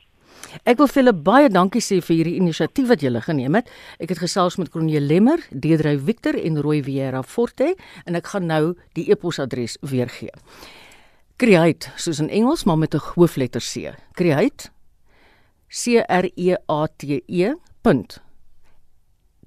Ek 0.68 0.76
wil 0.82 0.90
vir 0.90 1.00
julle 1.00 1.14
baie 1.26 1.48
dankie 1.48 1.80
sê 1.80 2.02
vir 2.04 2.18
hierdie 2.18 2.36
inisiatief 2.42 2.90
wat 2.90 3.04
julle 3.04 3.22
geneem 3.24 3.56
het. 3.56 3.70
Ek 4.02 4.12
het 4.12 4.20
gesels 4.20 4.58
met 4.60 4.68
Kronje 4.74 5.00
Lemmer, 5.00 5.40
Deedrey 5.50 5.96
Victor 5.96 6.36
en 6.36 6.60
Roy 6.60 6.82
Vieira 6.84 7.22
Forte 7.24 7.72
en 8.04 8.20
ek 8.20 8.34
gaan 8.34 8.50
nou 8.50 8.74
die 8.98 9.08
e-posadres 9.08 9.78
weer 9.80 10.12
gee. 10.12 10.34
Create, 11.40 11.88
soos 11.96 12.20
in 12.20 12.28
Engels, 12.28 12.64
maar 12.64 12.78
met 12.78 12.94
'n 12.94 13.00
hoofletter 13.14 13.60
C. 13.60 13.96
Create 14.12 14.68
C 15.68 16.04
R 16.04 16.28
E 16.36 16.54
A 16.68 16.86
T 16.86 17.22
E. 17.26 17.54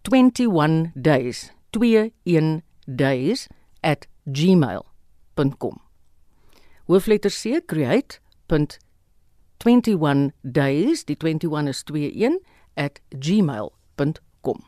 21 0.03 0.91
days 0.95 1.51
21 1.71 2.61
days 2.87 3.47
at 3.83 4.07
gmail.com 4.25 5.81
Hoofletter 6.87 7.31
C 7.31 7.61
create 7.61 8.19
21 8.47 10.31
days 10.41 11.05
die 11.05 11.15
21 11.15 11.67
is 11.67 11.83
21 11.83 12.39
at 12.75 12.99
gmail.com 13.11 14.63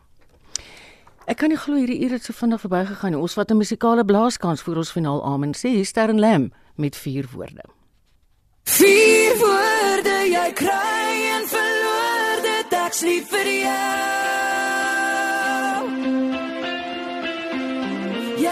Ek 1.31 1.37
kan 1.37 1.51
nie 1.53 1.59
glo 1.59 1.77
hierdie 1.77 2.01
ure 2.03 2.17
het 2.17 2.25
so 2.25 2.33
vinnig 2.35 2.59
verbygegaan. 2.59 3.15
Ons 3.15 3.37
vat 3.37 3.51
'n 3.51 3.57
musikale 3.57 4.03
blaaskans 4.03 4.63
vir 4.65 4.77
ons 4.77 4.91
finaal 4.91 5.23
amen 5.23 5.53
sê 5.53 5.85
Sterren 5.85 6.19
Lam 6.19 6.51
met 6.75 6.95
vier 6.95 7.25
woorde. 7.33 7.63
Vier 8.65 9.37
woorde 9.37 10.17
jy 10.35 10.49
kry 10.53 11.07
en 11.37 11.47
verloor 11.47 12.41
dit 12.41 12.73
ek 12.73 13.01
lief 13.01 13.29
vir 13.29 13.47
jou. 13.63 14.40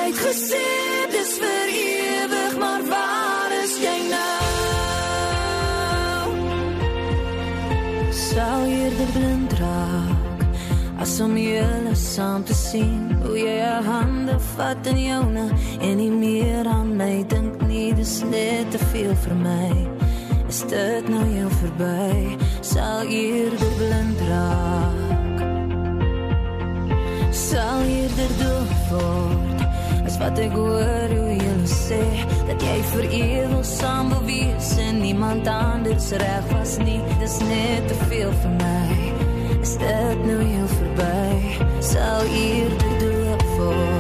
Het 0.09 0.17
gesê 0.25 0.67
dis 1.11 1.31
vir 1.41 1.69
ewig 1.69 2.53
maar 2.57 2.83
waar 2.89 3.51
is 3.63 3.73
jy 3.77 3.97
nou? 4.09 4.37
sal 8.13 8.63
eerder 8.65 9.11
blind 9.13 9.53
raak 9.59 10.41
as 11.03 11.13
om 11.21 11.37
julle 11.37 11.93
saam 11.95 12.43
te 12.43 12.53
sien. 12.53 13.05
Hoe 13.23 13.37
jy 13.39 13.53
jou 13.59 13.83
hande 13.85 14.35
vat 14.55 14.87
in 14.91 14.99
joune 14.99 15.45
en 15.79 15.93
nie 15.97 16.11
meer 16.11 16.67
aan 16.67 16.95
my 16.97 17.23
dink 17.31 17.61
nie. 17.69 17.93
Dis 17.95 18.19
net 18.31 18.71
te 18.73 18.81
veel 18.91 19.13
vir 19.25 19.35
my. 19.43 19.69
Is 20.49 20.63
dit 20.73 21.07
nou 21.09 21.27
jou 21.35 21.51
verby? 21.61 22.35
Sal 22.61 23.05
eerder 23.07 23.77
blind 23.77 24.25
raak. 24.31 25.45
Sal 27.31 27.85
eerder 27.85 28.35
doof 28.41 28.75
word 28.89 29.48
wat 30.19 30.39
ek 30.39 30.51
hoor 30.51 31.13
hoe 31.15 31.35
jy 31.35 31.49
sê 31.69 32.01
dat 32.47 32.63
jy 32.63 32.77
vir 32.91 33.05
ewig 33.19 33.65
saam 33.67 34.09
wil 34.13 34.23
wees 34.27 34.71
en 34.83 34.99
niemand 35.03 35.47
anders 35.47 36.11
reg 36.23 36.51
was 36.53 36.77
nie. 36.83 36.99
Dis 37.21 37.39
net 37.47 37.87
te 37.87 37.97
veel 38.09 38.33
vir 38.43 38.57
my. 38.59 38.97
Is 39.61 39.77
dit 39.79 40.25
nou 40.25 40.41
jou 40.43 40.67
verby? 40.75 41.31
Sal 41.91 42.35
eerder 42.43 42.99
dood 43.03 43.47
word 43.57 43.98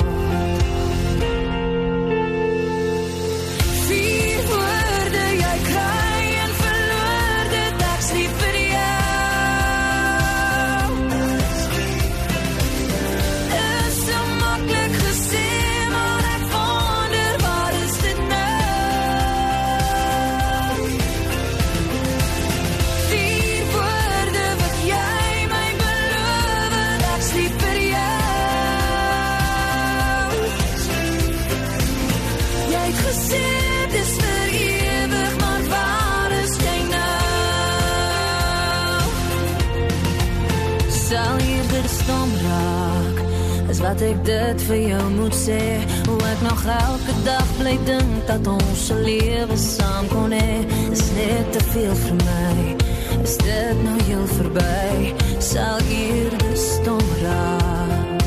dat 43.99 44.07
ek 44.07 44.19
dit 44.25 44.61
vir 44.67 44.77
jou 44.79 45.05
moet 45.11 45.35
sê 45.35 45.63
hoe 46.07 46.19
ek 46.31 46.41
nog 46.45 46.61
elke 46.71 47.13
dag 47.25 47.47
bly 47.57 47.73
dink 47.83 48.27
dat 48.29 48.47
ons 48.47 48.85
se 48.87 48.95
lewe 48.95 49.57
saam 49.59 50.07
kon 50.07 50.31
hê 50.31 50.63
is 50.87 51.03
net 51.17 51.51
te 51.51 51.63
veel 51.73 51.95
vir 52.05 52.15
my 52.21 52.75
is 53.17 53.35
dit 53.43 53.81
nou 53.83 53.97
heel 54.07 54.23
verby 54.37 55.11
sal 55.43 55.83
hier 55.89 56.31
die 56.43 56.55
stom 56.55 57.03
raak? 57.23 58.23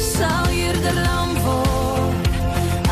Sal 0.00 0.48
hier 0.54 0.80
die 0.86 0.96
lam 1.02 1.36
word 1.44 2.32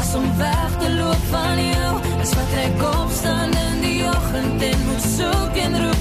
as 0.03 0.13
om 0.21 0.29
weg 0.43 0.77
te 0.83 0.93
loop 0.99 1.25
van 1.31 1.65
jou. 1.71 1.95
As 2.21 2.37
wat 2.37 2.55
ek 2.67 2.85
opstaan 2.91 3.57
in 3.65 3.81
die 3.87 3.99
oggend 4.13 4.69
en 4.69 4.87
moet 4.91 5.11
soek 5.17 5.61
en 5.65 5.81
roep 5.87 5.92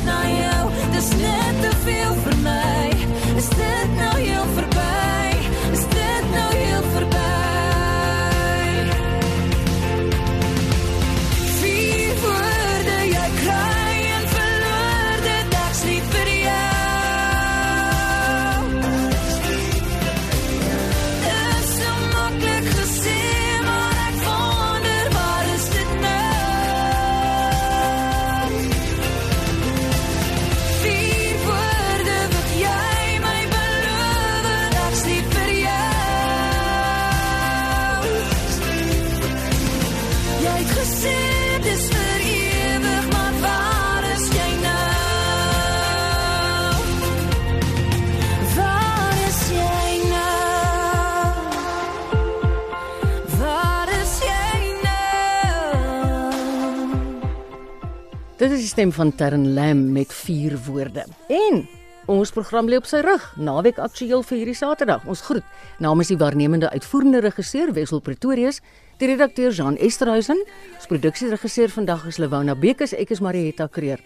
stem 58.82 58.94
van 58.94 59.16
Tern 59.16 59.54
Lam 59.54 59.92
met 59.92 60.14
vier 60.14 60.58
woorde. 60.66 61.04
En 61.30 61.68
ons 62.06 62.32
program 62.34 62.66
lê 62.66 62.80
op 62.82 62.88
sy 62.90 63.04
rug. 63.06 63.26
Naweek 63.38 63.78
aktueel 63.78 64.24
vir 64.26 64.40
hierdie 64.40 64.56
Saterdag. 64.58 65.04
Ons 65.06 65.22
groet 65.22 65.46
namens 65.78 66.10
die 66.10 66.18
waarnemende 66.18 66.72
uitvoerende 66.74 67.22
regisseur 67.22 67.76
Wessel 67.78 68.02
Pretorius, 68.02 68.58
die 68.98 69.12
redakteur 69.12 69.54
Jean 69.54 69.78
Esterhuizen, 69.78 70.42
ons 70.80 70.90
produksieregisseur 70.90 71.70
vandag 71.70 72.08
is 72.10 72.18
Lewona 72.18 72.56
Bekes, 72.58 72.96
ek 72.98 73.14
is 73.14 73.22
Marietta 73.22 73.70
Kreer. 73.70 74.02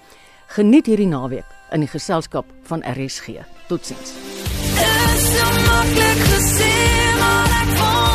Geniet 0.57 0.91
hierdie 0.91 1.07
naweek 1.07 1.55
in 1.71 1.87
die 1.87 1.91
geselskap 1.93 2.51
van 2.67 2.83
RSG. 2.83 3.45
Totsiens. 3.71 4.11
Is 4.11 5.15
is 5.15 5.31
so 5.31 5.55
maklik 5.69 6.27
gesê, 6.35 6.75
maar 7.21 7.57
ek 7.61 7.73
wonder 7.79 8.14